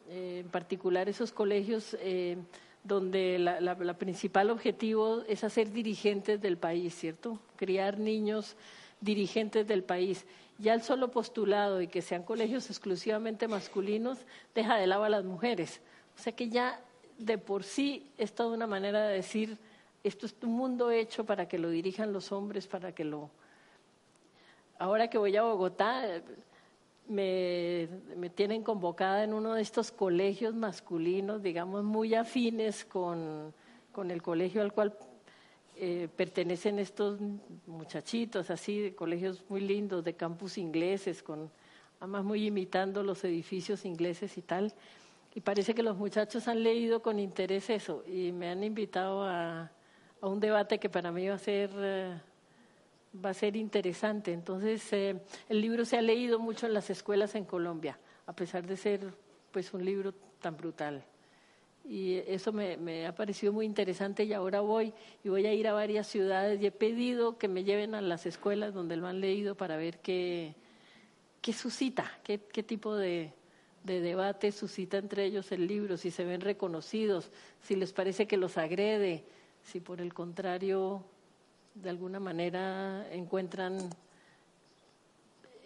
Eh, 0.10 0.42
en 0.44 0.50
particular 0.50 1.10
esos 1.10 1.32
colegios 1.32 1.98
eh, 2.00 2.38
donde 2.84 3.40
la, 3.40 3.60
la, 3.60 3.94
principal 3.98 4.50
objetivo 4.50 5.24
es 5.28 5.44
hacer 5.44 5.72
dirigentes 5.72 6.42
del 6.42 6.58
país, 6.58 6.96
¿cierto? 6.96 7.40
Criar 7.58 7.98
niños 8.00 8.56
dirigentes 9.02 9.68
del 9.68 9.84
país. 9.84 10.26
Ya 10.60 10.74
el 10.74 10.82
solo 10.82 11.12
postulado 11.12 11.82
y 11.82 11.88
que 11.88 12.02
sean 12.02 12.24
colegios 12.24 12.70
exclusivamente 12.70 13.50
masculinos 13.50 14.18
deja 14.56 14.78
de 14.78 14.88
lado 14.88 15.04
a 15.04 15.10
las 15.10 15.26
mujeres. 15.26 15.82
O 16.18 16.22
sea 16.22 16.34
que 16.34 16.50
ya 16.50 16.80
de 17.18 17.38
por 17.38 17.64
sí 17.64 18.06
es 18.18 18.34
toda 18.34 18.56
una 18.56 18.68
manera 18.68 19.08
de 19.08 19.16
decir 19.16 19.58
esto 20.04 20.26
es 20.26 20.36
un 20.44 20.52
mundo 20.52 20.92
hecho 20.92 21.26
para 21.26 21.48
que 21.48 21.58
lo 21.58 21.70
dirijan 21.70 22.12
los 22.12 22.32
hombres, 22.32 22.68
para 22.68 22.94
que 22.94 23.06
lo... 23.06 23.30
Ahora 24.78 25.10
que 25.10 25.18
voy 25.18 25.36
a 25.38 25.44
Bogotá, 25.44 26.22
me, 27.08 27.88
tienen 28.36 28.64
convocada 28.64 29.24
en 29.24 29.34
uno 29.34 29.54
de 29.54 29.62
estos 29.62 29.92
colegios 29.92 30.54
masculinos, 30.56 31.42
digamos, 31.42 31.84
muy 31.86 32.16
afines 32.16 32.84
con, 32.84 33.54
el 34.10 34.22
colegio 34.22 34.62
al 34.62 34.74
cual 34.74 34.94
eh, 35.78 36.10
pertenecen 36.18 36.80
estos 36.80 37.20
muchachitos, 37.66 38.50
así, 38.50 38.80
de 38.80 38.96
colegios 38.96 39.44
muy 39.48 39.62
lindos, 39.62 40.04
de 40.04 40.16
campus 40.16 40.58
ingleses, 40.58 41.24
con, 41.24 41.50
además 42.00 42.26
muy 42.26 42.46
imitando 42.46 43.04
los 43.04 43.24
edificios 43.24 43.86
ingleses 43.86 44.38
y 44.38 44.42
tal. 44.42 44.74
Y 45.34 45.40
parece 45.40 45.74
que 45.74 45.82
los 45.82 45.98
muchachos 45.98 46.50
han 46.50 46.62
leído 46.62 47.02
con 47.02 47.20
interés 47.20 47.70
eso 47.70 48.04
y 48.06 48.34
me 48.34 48.50
han 48.50 48.64
invitado 48.64 49.24
a, 49.24 49.72
a 50.24 50.28
un 50.30 50.40
debate 50.40 50.80
que 50.80 50.88
para 50.88 51.12
mí 51.12 51.28
va 51.28 51.36
a 51.36 51.38
ser, 51.38 51.70
eh, 51.76 52.18
va 53.24 53.32
a 53.32 53.34
ser 53.34 53.58
interesante. 53.58 54.32
Entonces, 54.32 54.82
eh, 54.94 55.20
el 55.50 55.60
libro 55.60 55.84
se 55.84 55.98
ha 55.98 56.02
leído 56.02 56.40
mucho 56.40 56.66
en 56.66 56.74
las 56.74 56.90
escuelas 56.90 57.36
en 57.36 57.44
Colombia, 57.44 58.00
a 58.26 58.34
pesar 58.34 58.66
de 58.66 58.78
ser 58.78 59.02
pues 59.52 59.74
un 59.74 59.84
libro 59.84 60.14
tan 60.40 60.56
brutal. 60.56 61.04
Y 61.84 62.20
eso 62.26 62.54
me, 62.54 62.78
me, 62.78 63.06
ha 63.06 63.14
parecido 63.14 63.52
muy 63.52 63.66
interesante 63.66 64.24
y 64.24 64.32
ahora 64.32 64.62
voy 64.62 64.94
y 65.26 65.28
voy 65.28 65.46
a 65.46 65.54
ir 65.54 65.68
a 65.68 65.74
varias 65.74 66.08
ciudades 66.08 66.62
y 66.62 66.68
he 66.68 66.72
pedido 66.72 67.38
que 67.38 67.50
me 67.50 67.66
lleven 67.66 67.94
a 67.94 68.00
las 68.00 68.26
escuelas 68.26 68.74
donde 68.74 68.96
lo 68.96 69.08
han 69.08 69.20
leído 69.20 69.56
para 69.56 69.76
ver 69.76 69.98
qué, 69.98 70.56
qué 71.42 71.52
suscita, 71.52 72.10
qué, 72.24 72.40
qué 72.40 72.64
tipo 72.64 72.96
de, 72.96 73.34
de 73.84 74.00
debate 74.00 74.54
suscita 74.54 75.00
entre 75.00 75.26
ellos 75.26 75.52
el 75.52 75.68
libro, 75.68 75.98
si 75.98 76.12
se 76.12 76.24
ven 76.24 76.40
reconocidos, 76.40 77.30
si 77.62 77.76
les 77.76 77.92
parece 77.92 78.26
que 78.26 78.38
los 78.38 78.58
agrede, 78.58 79.26
si 79.64 79.80
por 79.80 80.02
el 80.02 80.14
contrario 80.14 81.04
de 81.76 81.90
alguna 81.90 82.20
manera 82.20 83.08
encuentran 83.12 83.90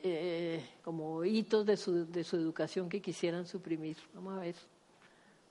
eh, 0.04 0.64
como 0.84 1.24
hitos 1.26 1.66
de 1.66 1.76
su, 1.76 2.06
de 2.06 2.24
su 2.24 2.38
educación 2.38 2.88
que 2.88 3.02
quisieran 3.02 3.46
suprimir. 3.46 3.98
Vamos 4.14 4.38
a 4.38 4.42
ver, 4.42 4.56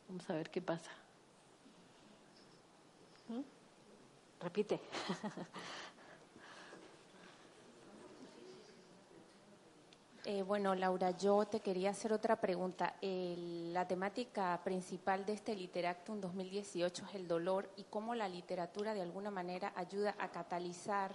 vamos 0.09 0.31
a 0.31 0.35
ver 0.35 0.51
qué 0.51 0.63
pasa. 0.63 0.91
¿Mm? 3.29 3.43
Repite. 4.41 4.81
Eh, 10.29 10.43
bueno, 10.43 10.75
Laura, 10.75 11.13
yo 11.17 11.45
te 11.45 11.61
quería 11.61 11.91
hacer 11.91 12.13
otra 12.13 12.41
pregunta. 12.41 12.97
la 13.01 13.87
temática 13.87 14.61
principal 14.65 15.25
de 15.25 15.35
este 15.35 15.55
Literactum 15.55 16.21
2018 16.21 17.05
es 17.09 17.15
el 17.15 17.29
dolor 17.29 17.71
y 17.77 17.85
cómo 17.85 18.13
la 18.13 18.29
literatura 18.29 18.93
de 18.93 19.03
alguna 19.03 19.31
manera 19.31 19.73
ayuda 19.77 20.17
a 20.19 20.33
catalizar 20.33 21.13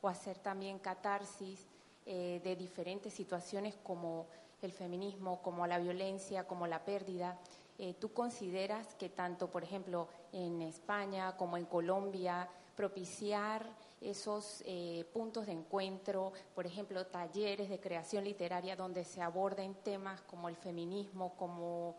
o 0.00 0.08
hacer 0.08 0.38
también 0.38 0.78
catarsis 0.78 1.66
eh, 2.06 2.40
de 2.42 2.56
diferentes 2.56 3.12
situaciones 3.12 3.76
como 3.82 4.28
el 4.62 4.72
feminismo, 4.72 5.42
como 5.42 5.66
la 5.66 5.78
violencia, 5.78 6.46
como 6.46 6.66
la 6.66 6.86
pérdida. 6.86 7.38
Eh, 7.78 7.92
¿Tú 8.00 8.14
consideras 8.14 8.94
que 8.94 9.10
tanto, 9.10 9.50
por 9.50 9.62
ejemplo, 9.62 10.08
en 10.32 10.62
España 10.62 11.36
como 11.36 11.58
en 11.58 11.66
Colombia, 11.66 12.48
propiciar 12.74 13.66
esos 14.04 14.62
eh, 14.66 15.04
puntos 15.12 15.46
de 15.46 15.52
encuentro, 15.52 16.32
por 16.54 16.66
ejemplo, 16.66 17.06
talleres 17.06 17.68
de 17.68 17.80
creación 17.80 18.24
literaria 18.24 18.76
donde 18.76 19.04
se 19.04 19.22
aborden 19.22 19.74
temas 19.74 20.20
como 20.22 20.48
el 20.48 20.56
feminismo, 20.56 21.34
como 21.36 21.96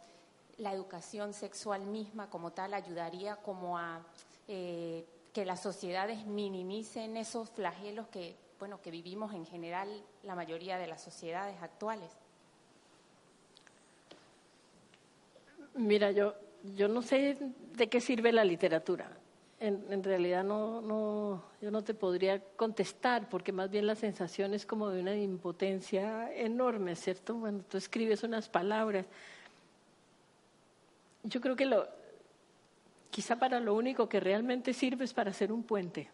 la 0.57 0.71
educación 0.71 1.33
sexual 1.33 1.85
misma 1.85 2.29
como 2.29 2.51
tal, 2.51 2.73
ayudaría 2.73 3.35
como 3.37 3.77
a 3.77 4.01
eh, 4.47 5.05
que 5.33 5.45
las 5.45 5.61
sociedades 5.61 6.25
minimicen 6.25 7.17
esos 7.17 7.49
flagelos 7.49 8.07
que, 8.07 8.35
bueno, 8.59 8.81
que 8.81 8.91
vivimos 8.91 9.33
en 9.33 9.45
general 9.45 9.89
la 10.23 10.35
mayoría 10.35 10.77
de 10.77 10.87
las 10.87 11.01
sociedades 11.01 11.61
actuales. 11.61 12.09
Mira, 15.73 16.11
yo, 16.11 16.35
yo 16.75 16.87
no 16.87 17.01
sé 17.01 17.37
de 17.73 17.89
qué 17.89 17.99
sirve 17.99 18.31
la 18.31 18.45
literatura. 18.45 19.11
En, 19.59 20.03
realidad 20.03 20.43
no, 20.43 20.81
no, 20.81 21.41
yo 21.61 21.71
no 21.71 21.81
te 21.83 21.93
podría 21.93 22.41
contestar 22.57 23.29
porque 23.29 23.53
más 23.53 23.69
bien 23.69 23.87
la 23.87 23.95
sensación 23.95 24.53
es 24.53 24.65
como 24.65 24.89
de 24.89 25.01
una 25.01 25.15
impotencia 25.15 26.31
enorme, 26.35 26.95
¿cierto? 26.95 27.39
Cuando 27.39 27.63
tú 27.63 27.77
escribes 27.77 28.23
unas 28.23 28.49
palabras. 28.49 29.05
Yo 31.23 31.39
creo 31.39 31.55
que 31.55 31.65
lo, 31.65 31.87
quizá 33.09 33.37
para 33.37 33.61
lo 33.61 33.73
único 33.75 34.09
que 34.09 34.19
realmente 34.19 34.73
sirve 34.73 35.05
es 35.05 35.13
para 35.13 35.31
hacer 35.31 35.53
un 35.53 35.63
puente. 35.63 36.09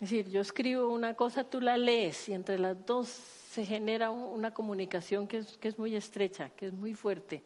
Es 0.00 0.10
decir, 0.10 0.28
yo 0.28 0.40
escribo 0.40 0.88
una 0.88 1.14
cosa, 1.14 1.44
tú 1.44 1.60
la 1.60 1.76
lees 1.76 2.28
y 2.28 2.32
entre 2.32 2.58
las 2.58 2.84
dos 2.84 3.08
se 3.08 3.64
genera 3.64 4.10
una 4.10 4.52
comunicación 4.52 5.28
que 5.28 5.38
es, 5.38 5.56
que 5.56 5.68
es 5.68 5.78
muy 5.78 5.94
estrecha, 5.94 6.50
que 6.50 6.66
es 6.66 6.72
muy 6.72 6.94
fuerte. 6.94 7.42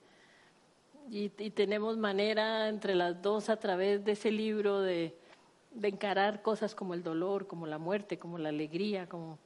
Y, 1.11 1.31
y, 1.39 1.51
tenemos 1.51 1.97
manera 1.97 2.69
entre 2.69 2.95
las 2.95 3.21
dos 3.21 3.49
a 3.49 3.57
través 3.57 4.05
de 4.05 4.13
ese 4.13 4.31
libro 4.31 4.81
de, 4.81 5.15
de 5.75 5.89
encarar 5.89 6.43
cosas 6.43 6.75
como 6.75 6.95
el 6.95 7.03
dolor, 7.03 7.47
como 7.47 7.67
la 7.67 7.79
muerte, 7.79 8.19
como 8.19 8.39
la 8.39 8.49
alegría. 8.49 9.09
Como, 9.09 9.39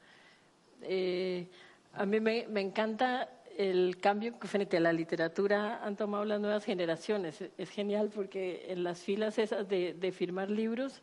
eh, 0.82 1.46
a 1.94 2.06
mí 2.06 2.20
me, 2.20 2.46
me 2.48 2.60
encanta 2.60 3.28
el 3.56 3.96
cambio 3.98 4.38
que 4.38 4.48
frente 4.48 4.76
a 4.76 4.80
la 4.80 4.92
literatura 4.92 5.82
han 5.82 5.96
tomado 5.96 6.24
las 6.24 6.40
nuevas 6.40 6.64
generaciones. 6.64 7.42
Es 7.56 7.70
genial 7.70 8.10
porque 8.14 8.66
en 8.68 8.84
las 8.84 9.00
filas 9.00 9.38
esas 9.38 9.68
de, 9.68 9.94
de, 9.94 10.12
firmar 10.12 10.50
libros, 10.50 11.00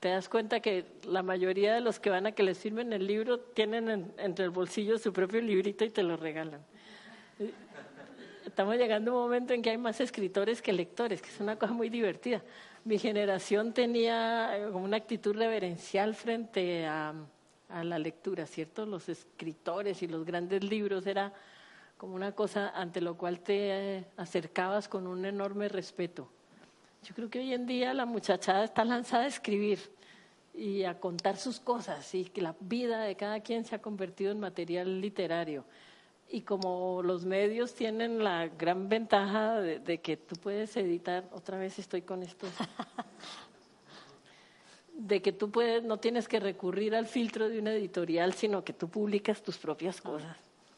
te 0.00 0.08
das 0.08 0.28
cuenta 0.28 0.60
que 0.60 0.84
la 1.06 1.22
mayoría 1.22 1.74
de 1.74 1.80
los 1.80 2.00
que 2.00 2.10
van 2.10 2.26
a 2.26 2.32
que 2.32 2.42
les 2.42 2.58
firmen 2.58 2.92
el 2.92 3.06
libro 3.06 3.38
tienen 3.38 3.88
en, 3.88 4.12
entre 4.18 4.44
el 4.44 4.50
bolsillo 4.50 4.98
su 4.98 5.12
propio 5.12 5.40
librito 5.40 5.84
y 5.84 5.90
te 5.90 6.02
lo 6.02 6.16
regalan. 6.16 6.60
Estamos 8.56 8.76
llegando 8.76 9.10
a 9.10 9.14
un 9.16 9.20
momento 9.20 9.52
en 9.52 9.60
que 9.60 9.68
hay 9.68 9.76
más 9.76 10.00
escritores 10.00 10.62
que 10.62 10.72
lectores, 10.72 11.20
que 11.20 11.28
es 11.28 11.40
una 11.40 11.56
cosa 11.56 11.74
muy 11.74 11.90
divertida. 11.90 12.42
Mi 12.84 12.98
generación 12.98 13.74
tenía 13.74 14.70
como 14.72 14.82
una 14.82 14.96
actitud 14.96 15.36
reverencial 15.36 16.14
frente 16.14 16.86
a 16.86 17.12
a 17.68 17.84
la 17.84 17.98
lectura, 17.98 18.46
¿cierto? 18.46 18.86
Los 18.86 19.08
escritores 19.08 20.02
y 20.02 20.08
los 20.08 20.24
grandes 20.24 20.62
libros 20.62 21.06
era 21.06 21.32
como 21.98 22.14
una 22.14 22.32
cosa 22.32 22.70
ante 22.70 23.00
lo 23.00 23.16
cual 23.16 23.40
te 23.40 24.06
acercabas 24.16 24.88
con 24.88 25.06
un 25.06 25.24
enorme 25.24 25.68
respeto. 25.68 26.28
Yo 27.02 27.14
creo 27.14 27.30
que 27.30 27.38
hoy 27.38 27.52
en 27.52 27.66
día 27.66 27.94
la 27.94 28.06
muchachada 28.06 28.64
está 28.64 28.84
lanzada 28.84 29.24
a 29.24 29.28
escribir 29.28 29.78
y 30.54 30.84
a 30.84 30.98
contar 30.98 31.36
sus 31.36 31.60
cosas 31.60 32.14
y 32.14 32.24
que 32.24 32.42
la 32.42 32.54
vida 32.60 33.02
de 33.02 33.16
cada 33.16 33.40
quien 33.40 33.64
se 33.64 33.74
ha 33.74 33.82
convertido 33.82 34.32
en 34.32 34.40
material 34.40 35.00
literario. 35.00 35.64
Y 36.28 36.42
como 36.42 37.02
los 37.02 37.24
medios 37.24 37.74
tienen 37.74 38.22
la 38.22 38.48
gran 38.48 38.88
ventaja 38.88 39.60
de, 39.60 39.78
de 39.78 39.98
que 39.98 40.16
tú 40.16 40.36
puedes 40.36 40.76
editar, 40.76 41.28
otra 41.32 41.56
vez 41.56 41.78
estoy 41.78 42.02
con 42.02 42.22
esto, 42.22 42.46
de 44.96 45.20
que 45.20 45.32
tú 45.32 45.50
puedes, 45.50 45.82
no 45.82 45.98
tienes 45.98 46.26
que 46.26 46.40
recurrir 46.40 46.94
al 46.94 47.06
filtro 47.06 47.48
de 47.48 47.58
una 47.58 47.72
editorial, 47.72 48.32
sino 48.32 48.64
que 48.64 48.72
tú 48.72 48.88
publicas 48.88 49.42
tus 49.42 49.58
propias 49.58 49.98
ah, 50.00 50.02
cosas. 50.02 50.36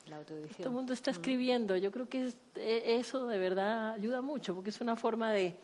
La 0.09 0.21
Todo 0.23 0.69
el 0.69 0.71
mundo 0.71 0.93
está 0.93 1.11
escribiendo. 1.11 1.77
Yo 1.77 1.93
creo 1.93 2.09
que 2.09 2.33
e, 2.57 2.97
eso 2.99 3.27
de 3.27 3.39
verdad 3.39 3.93
ayuda 3.93 4.21
mucho, 4.23 4.55
porque 4.55 4.71
es 4.71 4.81
una 4.81 4.97
forma 4.97 5.33
de, 5.33 5.55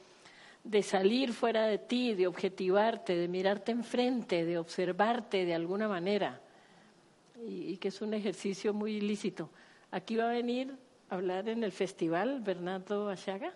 de 0.62 0.82
salir 0.82 1.32
fuera 1.32 1.66
de 1.66 1.78
ti, 1.78 2.14
de 2.14 2.26
objetivarte, 2.26 3.16
de 3.16 3.26
mirarte 3.26 3.72
enfrente, 3.72 4.44
de 4.44 4.58
observarte 4.58 5.44
de 5.44 5.54
alguna 5.54 5.88
manera. 5.88 6.40
Y, 7.46 7.72
y 7.72 7.76
que 7.78 7.88
es 7.88 8.00
un 8.02 8.14
ejercicio 8.14 8.72
muy 8.72 8.96
ilícito. 8.96 9.50
Aquí 9.94 10.16
va 10.16 10.24
a 10.24 10.32
venir 10.32 10.76
a 11.08 11.14
hablar 11.14 11.48
en 11.48 11.62
el 11.62 11.70
festival 11.70 12.40
Bernardo 12.40 13.08
Achaga, 13.08 13.54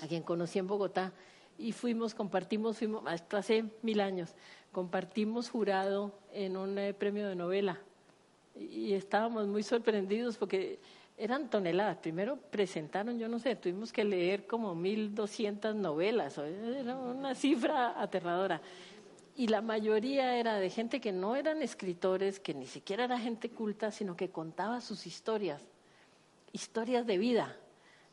a 0.00 0.06
quien 0.06 0.22
conocí 0.22 0.58
en 0.58 0.66
Bogotá 0.66 1.12
y 1.58 1.72
fuimos, 1.72 2.14
compartimos, 2.14 2.78
fuimos, 2.78 3.02
hace 3.06 3.66
mil 3.82 4.00
años, 4.00 4.34
compartimos 4.72 5.50
jurado 5.50 6.18
en 6.32 6.56
un 6.56 6.78
eh, 6.78 6.94
premio 6.94 7.28
de 7.28 7.34
novela 7.34 7.78
y 8.58 8.94
estábamos 8.94 9.46
muy 9.48 9.62
sorprendidos 9.62 10.38
porque 10.38 10.78
eran 11.18 11.50
toneladas. 11.50 11.98
Primero 11.98 12.38
presentaron, 12.50 13.18
yo 13.18 13.28
no 13.28 13.38
sé, 13.38 13.54
tuvimos 13.54 13.92
que 13.92 14.02
leer 14.02 14.46
como 14.46 14.74
mil 14.74 15.14
doscientas 15.14 15.74
novelas, 15.74 16.38
era 16.38 16.96
una 16.96 17.34
cifra 17.34 18.00
aterradora. 18.00 18.62
Y 19.36 19.48
la 19.48 19.60
mayoría 19.60 20.36
era 20.36 20.58
de 20.58 20.70
gente 20.70 20.98
que 20.98 21.12
no 21.12 21.36
eran 21.36 21.60
escritores, 21.60 22.40
que 22.40 22.54
ni 22.54 22.66
siquiera 22.66 23.04
era 23.04 23.18
gente 23.18 23.50
culta, 23.50 23.90
sino 23.90 24.16
que 24.16 24.30
contaba 24.30 24.80
sus 24.80 25.06
historias, 25.06 25.60
historias 26.52 27.06
de 27.06 27.18
vida. 27.18 27.54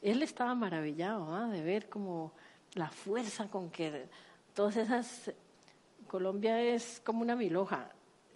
Él 0.01 0.21
estaba 0.21 0.53
maravillado 0.53 1.33
¿ah? 1.33 1.47
de 1.47 1.61
ver 1.61 1.87
cómo 1.87 2.33
la 2.73 2.89
fuerza 2.89 3.47
con 3.47 3.69
que 3.69 4.07
todas 4.53 4.77
esas... 4.77 5.31
Colombia 6.07 6.61
es 6.61 7.01
como 7.03 7.21
una 7.21 7.35
miloja, 7.35 7.89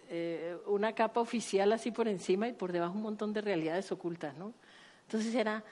eh, 0.08 0.56
una 0.66 0.94
capa 0.94 1.20
oficial 1.20 1.70
así 1.72 1.92
por 1.92 2.08
encima 2.08 2.48
y 2.48 2.52
por 2.52 2.72
debajo 2.72 2.94
un 2.94 3.02
montón 3.02 3.32
de 3.32 3.40
realidades 3.40 3.92
ocultas, 3.92 4.36
¿no? 4.36 4.52
Entonces 5.02 5.32
era 5.32 5.62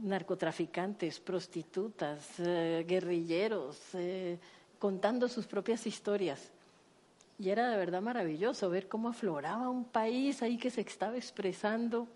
narcotraficantes, 0.00 1.20
prostitutas, 1.20 2.40
eh, 2.40 2.84
guerrilleros, 2.88 3.78
eh, 3.94 4.38
contando 4.84 5.30
sus 5.30 5.46
propias 5.46 5.86
historias. 5.86 6.50
Y 7.38 7.48
era 7.48 7.70
de 7.70 7.78
verdad 7.78 8.02
maravilloso 8.02 8.68
ver 8.68 8.86
cómo 8.86 9.08
afloraba 9.08 9.70
un 9.70 9.86
país 9.86 10.42
ahí 10.42 10.58
que 10.58 10.68
se 10.68 10.82
estaba 10.82 11.16
expresando, 11.16 12.06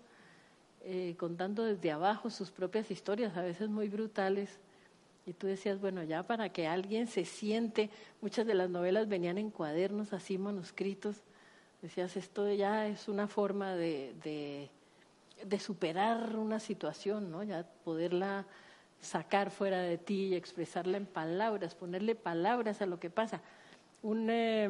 contando 1.17 1.63
desde 1.63 1.89
abajo 1.89 2.29
sus 2.29 2.51
propias 2.51 2.91
historias, 2.91 3.35
a 3.35 3.41
veces 3.41 3.69
muy 3.69 3.89
brutales 3.89 4.59
y 5.25 5.33
tú 5.33 5.47
decías, 5.47 5.81
bueno, 5.81 6.03
ya 6.03 6.21
para 6.21 6.49
que 6.49 6.67
alguien 6.67 7.07
se 7.07 7.25
siente, 7.25 7.89
muchas 8.21 8.45
de 8.45 8.53
las 8.53 8.69
novelas 8.69 9.09
venían 9.09 9.39
en 9.39 9.49
cuadernos 9.49 10.13
así 10.13 10.37
manuscritos, 10.37 11.15
decías, 11.81 12.15
esto 12.17 12.53
ya 12.53 12.85
es 12.87 13.07
una 13.07 13.27
forma 13.27 13.73
de, 13.73 14.13
de, 14.23 14.69
de 15.43 15.59
superar 15.59 16.35
una 16.35 16.59
situación, 16.59 17.31
¿no? 17.31 17.41
Ya 17.41 17.65
poderla 17.83 18.45
sacar 19.01 19.51
fuera 19.51 19.81
de 19.81 19.97
ti 19.97 20.27
y 20.27 20.35
expresarla 20.35 20.97
en 20.97 21.05
palabras, 21.05 21.75
ponerle 21.75 22.15
palabras 22.15 22.81
a 22.81 22.85
lo 22.85 22.99
que 22.99 23.09
pasa. 23.09 23.41
Un, 24.01 24.29
eh, 24.29 24.69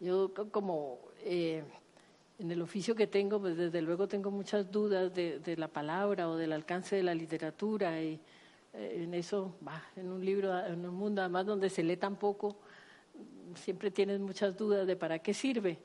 yo 0.00 0.32
como 0.50 0.98
eh, 1.24 1.64
en 2.38 2.50
el 2.50 2.60
oficio 2.62 2.94
que 2.94 3.06
tengo, 3.06 3.40
pues 3.40 3.56
desde 3.56 3.80
luego 3.82 4.08
tengo 4.08 4.30
muchas 4.30 4.70
dudas 4.70 5.14
de, 5.14 5.38
de, 5.38 5.56
la 5.56 5.68
palabra 5.68 6.28
o 6.28 6.36
del 6.36 6.52
alcance 6.52 6.96
de 6.96 7.02
la 7.02 7.14
literatura 7.14 8.02
y 8.02 8.20
eh, 8.74 9.02
en 9.04 9.14
eso, 9.14 9.54
bah, 9.60 9.82
en 9.96 10.10
un 10.10 10.24
libro, 10.24 10.58
en 10.66 10.86
un 10.86 10.94
mundo 10.94 11.22
además 11.22 11.46
donde 11.46 11.70
se 11.70 11.82
lee 11.82 11.96
tan 11.96 12.16
poco, 12.16 12.56
siempre 13.54 13.90
tienes 13.90 14.20
muchas 14.20 14.56
dudas 14.56 14.86
de 14.86 14.96
para 14.96 15.18
qué 15.18 15.32
sirve. 15.32 15.78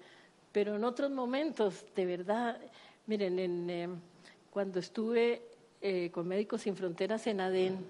Pero 0.51 0.75
en 0.75 0.83
otros 0.83 1.09
momentos, 1.09 1.85
de 1.95 2.05
verdad, 2.05 2.59
miren, 3.07 3.39
en, 3.39 3.69
eh, 3.69 3.89
cuando 4.49 4.79
estuve 4.79 5.41
eh, 5.81 6.11
con 6.11 6.27
Médicos 6.27 6.61
Sin 6.61 6.75
Fronteras 6.75 7.25
en 7.25 7.41
Adén, 7.41 7.83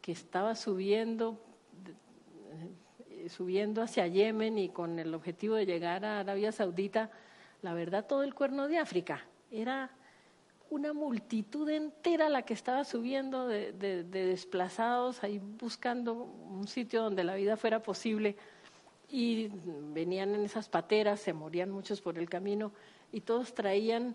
que 0.00 0.12
estaba 0.12 0.54
subiendo, 0.54 1.38
eh, 3.10 3.28
subiendo 3.28 3.82
hacia 3.82 4.06
Yemen 4.06 4.56
y 4.56 4.70
con 4.70 4.98
el 4.98 5.14
objetivo 5.14 5.56
de 5.56 5.66
llegar 5.66 6.06
a 6.06 6.20
Arabia 6.20 6.50
Saudita, 6.50 7.10
la 7.60 7.74
verdad 7.74 8.06
todo 8.06 8.22
el 8.22 8.34
cuerno 8.34 8.68
de 8.68 8.78
África. 8.78 9.22
Era 9.50 9.90
una 10.70 10.94
multitud 10.94 11.68
entera 11.68 12.30
la 12.30 12.42
que 12.42 12.54
estaba 12.54 12.84
subiendo 12.84 13.46
de, 13.46 13.72
de, 13.72 14.02
de, 14.04 14.24
desplazados 14.24 15.22
ahí 15.22 15.38
buscando 15.38 16.14
un 16.14 16.66
sitio 16.68 17.02
donde 17.02 17.22
la 17.22 17.34
vida 17.34 17.58
fuera 17.58 17.82
posible. 17.82 18.34
Y 19.10 19.50
venían 19.92 20.34
en 20.34 20.42
esas 20.42 20.70
pateras, 20.70 21.20
se 21.20 21.34
morían 21.34 21.70
muchos 21.70 22.00
por 22.00 22.16
el 22.16 22.30
camino 22.30 22.72
y 23.12 23.20
todos 23.20 23.52
traían 23.52 24.14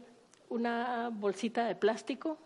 una 0.49 1.11
bolsita 1.13 1.67
de 1.67 1.75
plástico 1.75 2.39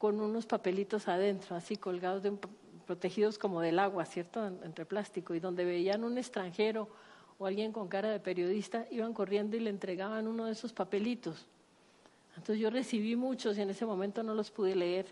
con 0.00 0.18
unos 0.18 0.46
papelitos 0.46 1.08
adentro, 1.08 1.54
así 1.54 1.76
colgados, 1.76 2.22
de, 2.22 2.32
protegidos 2.86 3.36
como 3.36 3.60
del 3.60 3.78
agua, 3.78 4.06
¿cierto? 4.06 4.46
Entre 4.46 4.86
plástico 4.86 5.34
y 5.34 5.40
donde 5.40 5.66
veían 5.66 6.04
un 6.04 6.16
extranjero 6.16 6.88
o 7.38 7.44
alguien 7.44 7.70
con 7.70 7.86
cara 7.86 8.08
de 8.10 8.18
periodista, 8.18 8.86
iban 8.90 9.12
corriendo 9.12 9.58
y 9.58 9.60
le 9.60 9.68
entregaban 9.68 10.26
uno 10.26 10.46
de 10.46 10.52
esos 10.52 10.72
papelitos 10.72 11.46
Entonces 12.30 12.58
yo 12.58 12.70
recibí 12.70 13.14
muchos 13.14 13.58
y 13.58 13.60
en 13.60 13.68
ese 13.68 13.84
momento 13.84 14.22
no 14.22 14.32
los 14.32 14.50
pude 14.50 14.74
leer. 14.74 15.04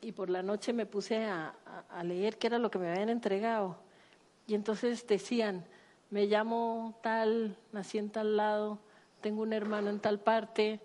Y 0.00 0.12
por 0.12 0.30
la 0.30 0.42
noche 0.42 0.72
me 0.72 0.86
puse 0.86 1.26
a, 1.26 1.54
a 1.90 2.02
leer 2.02 2.38
qué 2.38 2.46
era 2.46 2.58
lo 2.58 2.70
que 2.70 2.78
me 2.78 2.90
habían 2.90 3.10
entregado. 3.10 3.76
Y 4.46 4.54
entonces 4.54 5.06
decían, 5.06 5.62
me 6.08 6.24
llamo 6.24 6.98
tal, 7.02 7.54
nací 7.70 7.98
en 7.98 8.08
tal 8.08 8.38
lado, 8.38 8.78
tengo 9.20 9.42
un 9.42 9.52
hermano 9.52 9.90
en 9.90 10.00
tal 10.00 10.20
parte, 10.20 10.80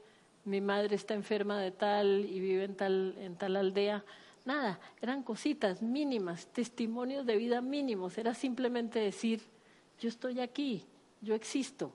mi 0.48 0.61
madre 0.61 0.95
está 0.95 1.14
enferma 1.14 1.60
de 1.60 1.72
tal 1.72 2.26
y 2.26 2.40
vive 2.40 2.64
en 2.64 2.76
tal, 2.76 3.15
en 3.19 3.36
tal 3.36 3.57
aldea. 3.57 4.03
Nada, 4.45 4.80
eran 5.02 5.22
cositas 5.22 5.82
mínimas, 5.82 6.48
testimonios 6.48 7.26
de 7.26 7.36
vida 7.36 7.60
mínimos. 7.60 8.18
Era 8.18 8.34
simplemente 8.34 8.98
decir, 8.98 9.41
yo 9.99 10.07
estoy 10.07 10.40
aquí, 10.40 10.86
yo 11.22 11.36
existo. 11.36 11.91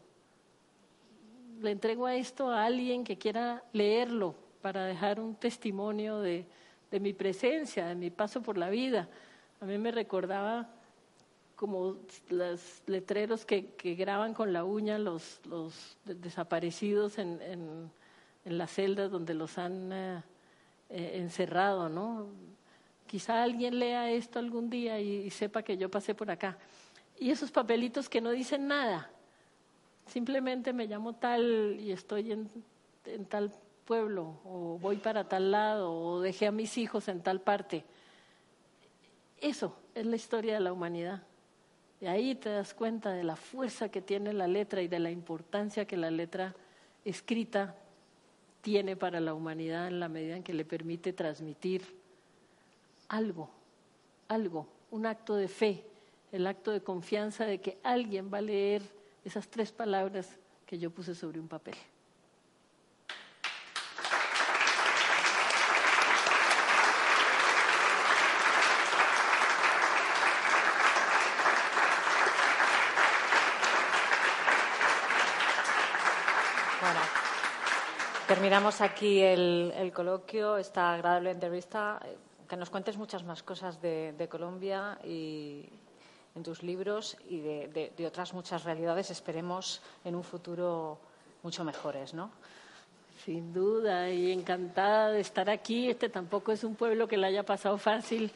Le 1.63 1.71
entrego 1.71 2.05
a 2.05 2.15
esto 2.15 2.51
a 2.51 2.67
alguien 2.67 3.05
que 3.05 3.17
quiera 3.17 3.65
leerlo 3.73 4.35
para 4.61 4.85
dejar 4.85 5.19
un 5.19 5.35
testimonio 5.35 6.21
de, 6.21 6.45
de 6.91 7.01
mi 7.01 7.15
presencia, 7.15 7.87
de 7.87 7.95
mi 7.95 8.11
paso 8.11 8.43
por 8.43 8.59
la 8.59 8.69
vida. 8.69 9.09
A 9.61 9.65
mí 9.65 9.79
me 9.79 9.93
recordaba 9.93 10.69
como 11.57 11.97
los 12.29 12.83
letreros 12.87 13.47
que, 13.47 13.69
que 13.77 13.95
graban 13.95 14.35
con 14.35 14.53
la 14.53 14.65
uña 14.65 14.99
los, 14.99 15.41
los 15.47 15.97
desaparecidos 16.05 17.17
en, 17.17 17.41
en, 17.41 17.91
en, 18.45 18.59
las 18.59 18.71
celdas 18.73 19.11
donde 19.11 19.35
los 19.35 19.59
han 19.59 19.93
eh, 19.93 20.23
eh, 20.91 21.13
encerrado, 21.15 21.89
¿no? 21.89 22.29
Quizá 23.07 23.43
alguien 23.43 23.79
lea 23.79 24.11
esto 24.11 24.39
algún 24.39 24.71
día 24.71 25.01
y, 25.01 25.27
y 25.27 25.31
sepa 25.31 25.63
que 25.63 25.77
yo 25.77 25.91
pasé 25.91 26.15
por 26.15 26.31
acá. 26.31 26.57
Y 27.19 27.31
esos 27.31 27.51
papelitos 27.51 28.09
que 28.09 28.21
no 28.21 28.31
dicen 28.31 28.67
nada, 28.67 29.11
simplemente 30.07 30.73
me 30.73 30.87
llamo 30.87 31.15
tal 31.15 31.77
y 31.79 31.93
estoy 31.93 32.33
en, 32.33 32.51
en 33.07 33.25
tal 33.27 33.53
pueblo, 33.85 34.41
o 34.45 34.79
voy 34.81 34.97
para 34.97 35.29
tal 35.29 35.51
lado, 35.51 35.93
o 35.93 36.21
dejé 36.21 36.47
a 36.47 36.53
mis 36.53 36.79
hijos 36.79 37.09
en 37.09 37.23
tal 37.23 37.41
parte. 37.41 37.85
Eso 39.41 39.77
es 39.95 40.07
la 40.07 40.17
historia 40.17 40.55
de 40.55 40.61
la 40.61 40.73
humanidad. 40.73 41.23
Y 42.01 42.07
ahí 42.07 42.35
te 42.35 42.51
das 42.51 42.75
cuenta 42.75 43.11
de 43.11 43.25
la 43.25 43.37
fuerza 43.37 43.89
que 43.89 44.01
tiene 44.01 44.33
la 44.33 44.47
letra 44.47 44.83
y 44.83 44.89
de 44.89 44.99
la 44.99 45.11
importancia 45.11 45.85
que 45.85 45.97
la 45.97 46.11
letra 46.11 46.55
escrita 47.05 47.77
tiene 48.63 48.97
para 48.97 49.21
la 49.21 49.35
humanidad 49.35 49.89
en 49.89 50.01
la 50.01 50.09
medida 50.09 50.37
en 50.37 50.43
que 50.43 50.55
le 50.55 50.65
permite 50.65 51.13
transmitir 51.13 51.83
algo, 53.09 53.51
algo, 54.29 54.67
un 54.91 55.05
acto 55.05 55.35
de 55.35 55.49
fe, 55.49 55.85
el 56.31 56.47
acto 56.47 56.71
de 56.71 56.81
confianza 56.81 57.45
de 57.45 57.61
que 57.61 57.77
alguien 57.83 58.33
va 58.33 58.39
a 58.39 58.43
leer 58.43 58.83
esas 59.25 59.49
tres 59.49 59.71
palabras 59.73 60.39
que 60.65 60.79
yo 60.79 60.91
puse 60.91 61.15
sobre 61.15 61.39
un 61.39 61.49
papel. 61.49 61.75
Terminamos 78.43 78.81
aquí 78.81 79.21
el, 79.21 79.93
coloquio, 79.95 80.57
esta 80.57 80.95
agradable 80.95 81.31
entrevista. 81.31 82.05
Que 82.49 82.57
nos 82.57 82.71
cuentes 82.71 82.97
muchas 82.97 83.23
más 83.23 83.41
cosas 83.45 83.81
de, 83.81 84.15
de 84.19 84.29
Colombia 84.29 84.99
y 85.05 85.69
en 86.35 86.43
tus 86.43 86.65
libros 86.65 87.17
y 87.29 87.39
de, 87.39 87.69
de, 87.69 87.93
de, 87.97 88.05
otras 88.05 88.35
muchas 88.35 88.65
realidades, 88.65 89.13
esperemos 89.13 89.81
en 90.05 90.17
un 90.17 90.25
futuro 90.25 90.99
mucho 91.45 91.63
mejores, 91.63 92.15
¿no? 92.15 92.33
Sin 93.25 93.55
duda, 93.55 94.11
y 94.11 94.33
encantada 94.33 95.13
de 95.13 95.21
estar 95.21 95.49
aquí. 95.49 95.89
Este 95.89 96.09
tampoco 96.09 96.51
es 96.51 96.65
un 96.65 96.75
pueblo 96.75 97.07
que 97.07 97.19
le 97.19 97.29
haya 97.29 97.45
pasado 97.45 97.79
fácil 97.79 98.33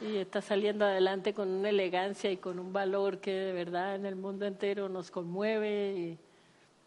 y 0.00 0.18
está 0.18 0.40
saliendo 0.40 0.84
adelante 0.84 1.34
con 1.34 1.48
una 1.48 1.70
elegancia 1.70 2.30
y 2.30 2.36
con 2.36 2.60
un 2.60 2.72
valor 2.72 3.18
que 3.18 3.32
de 3.32 3.52
verdad 3.52 3.96
en 3.96 4.06
el 4.06 4.14
mundo 4.14 4.46
entero 4.46 4.88
nos 4.88 5.10
conmueve 5.10 5.94
y 5.96 6.18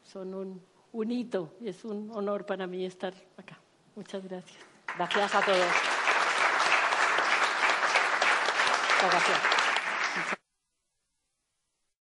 son 0.05 0.33
un 0.33 0.74
un 0.95 1.11
hito 1.11 1.53
es 1.61 1.83
un 1.83 2.09
honor 2.13 2.45
para 2.45 2.67
mí 2.67 2.85
estar 2.85 3.13
acá. 3.37 3.59
Muchas 3.95 4.23
gracias. 4.23 4.57
Gracias 4.95 5.35
a 5.35 5.41
todos. 5.41 5.57
Muchas 8.93 9.11
gracias. 9.11 9.54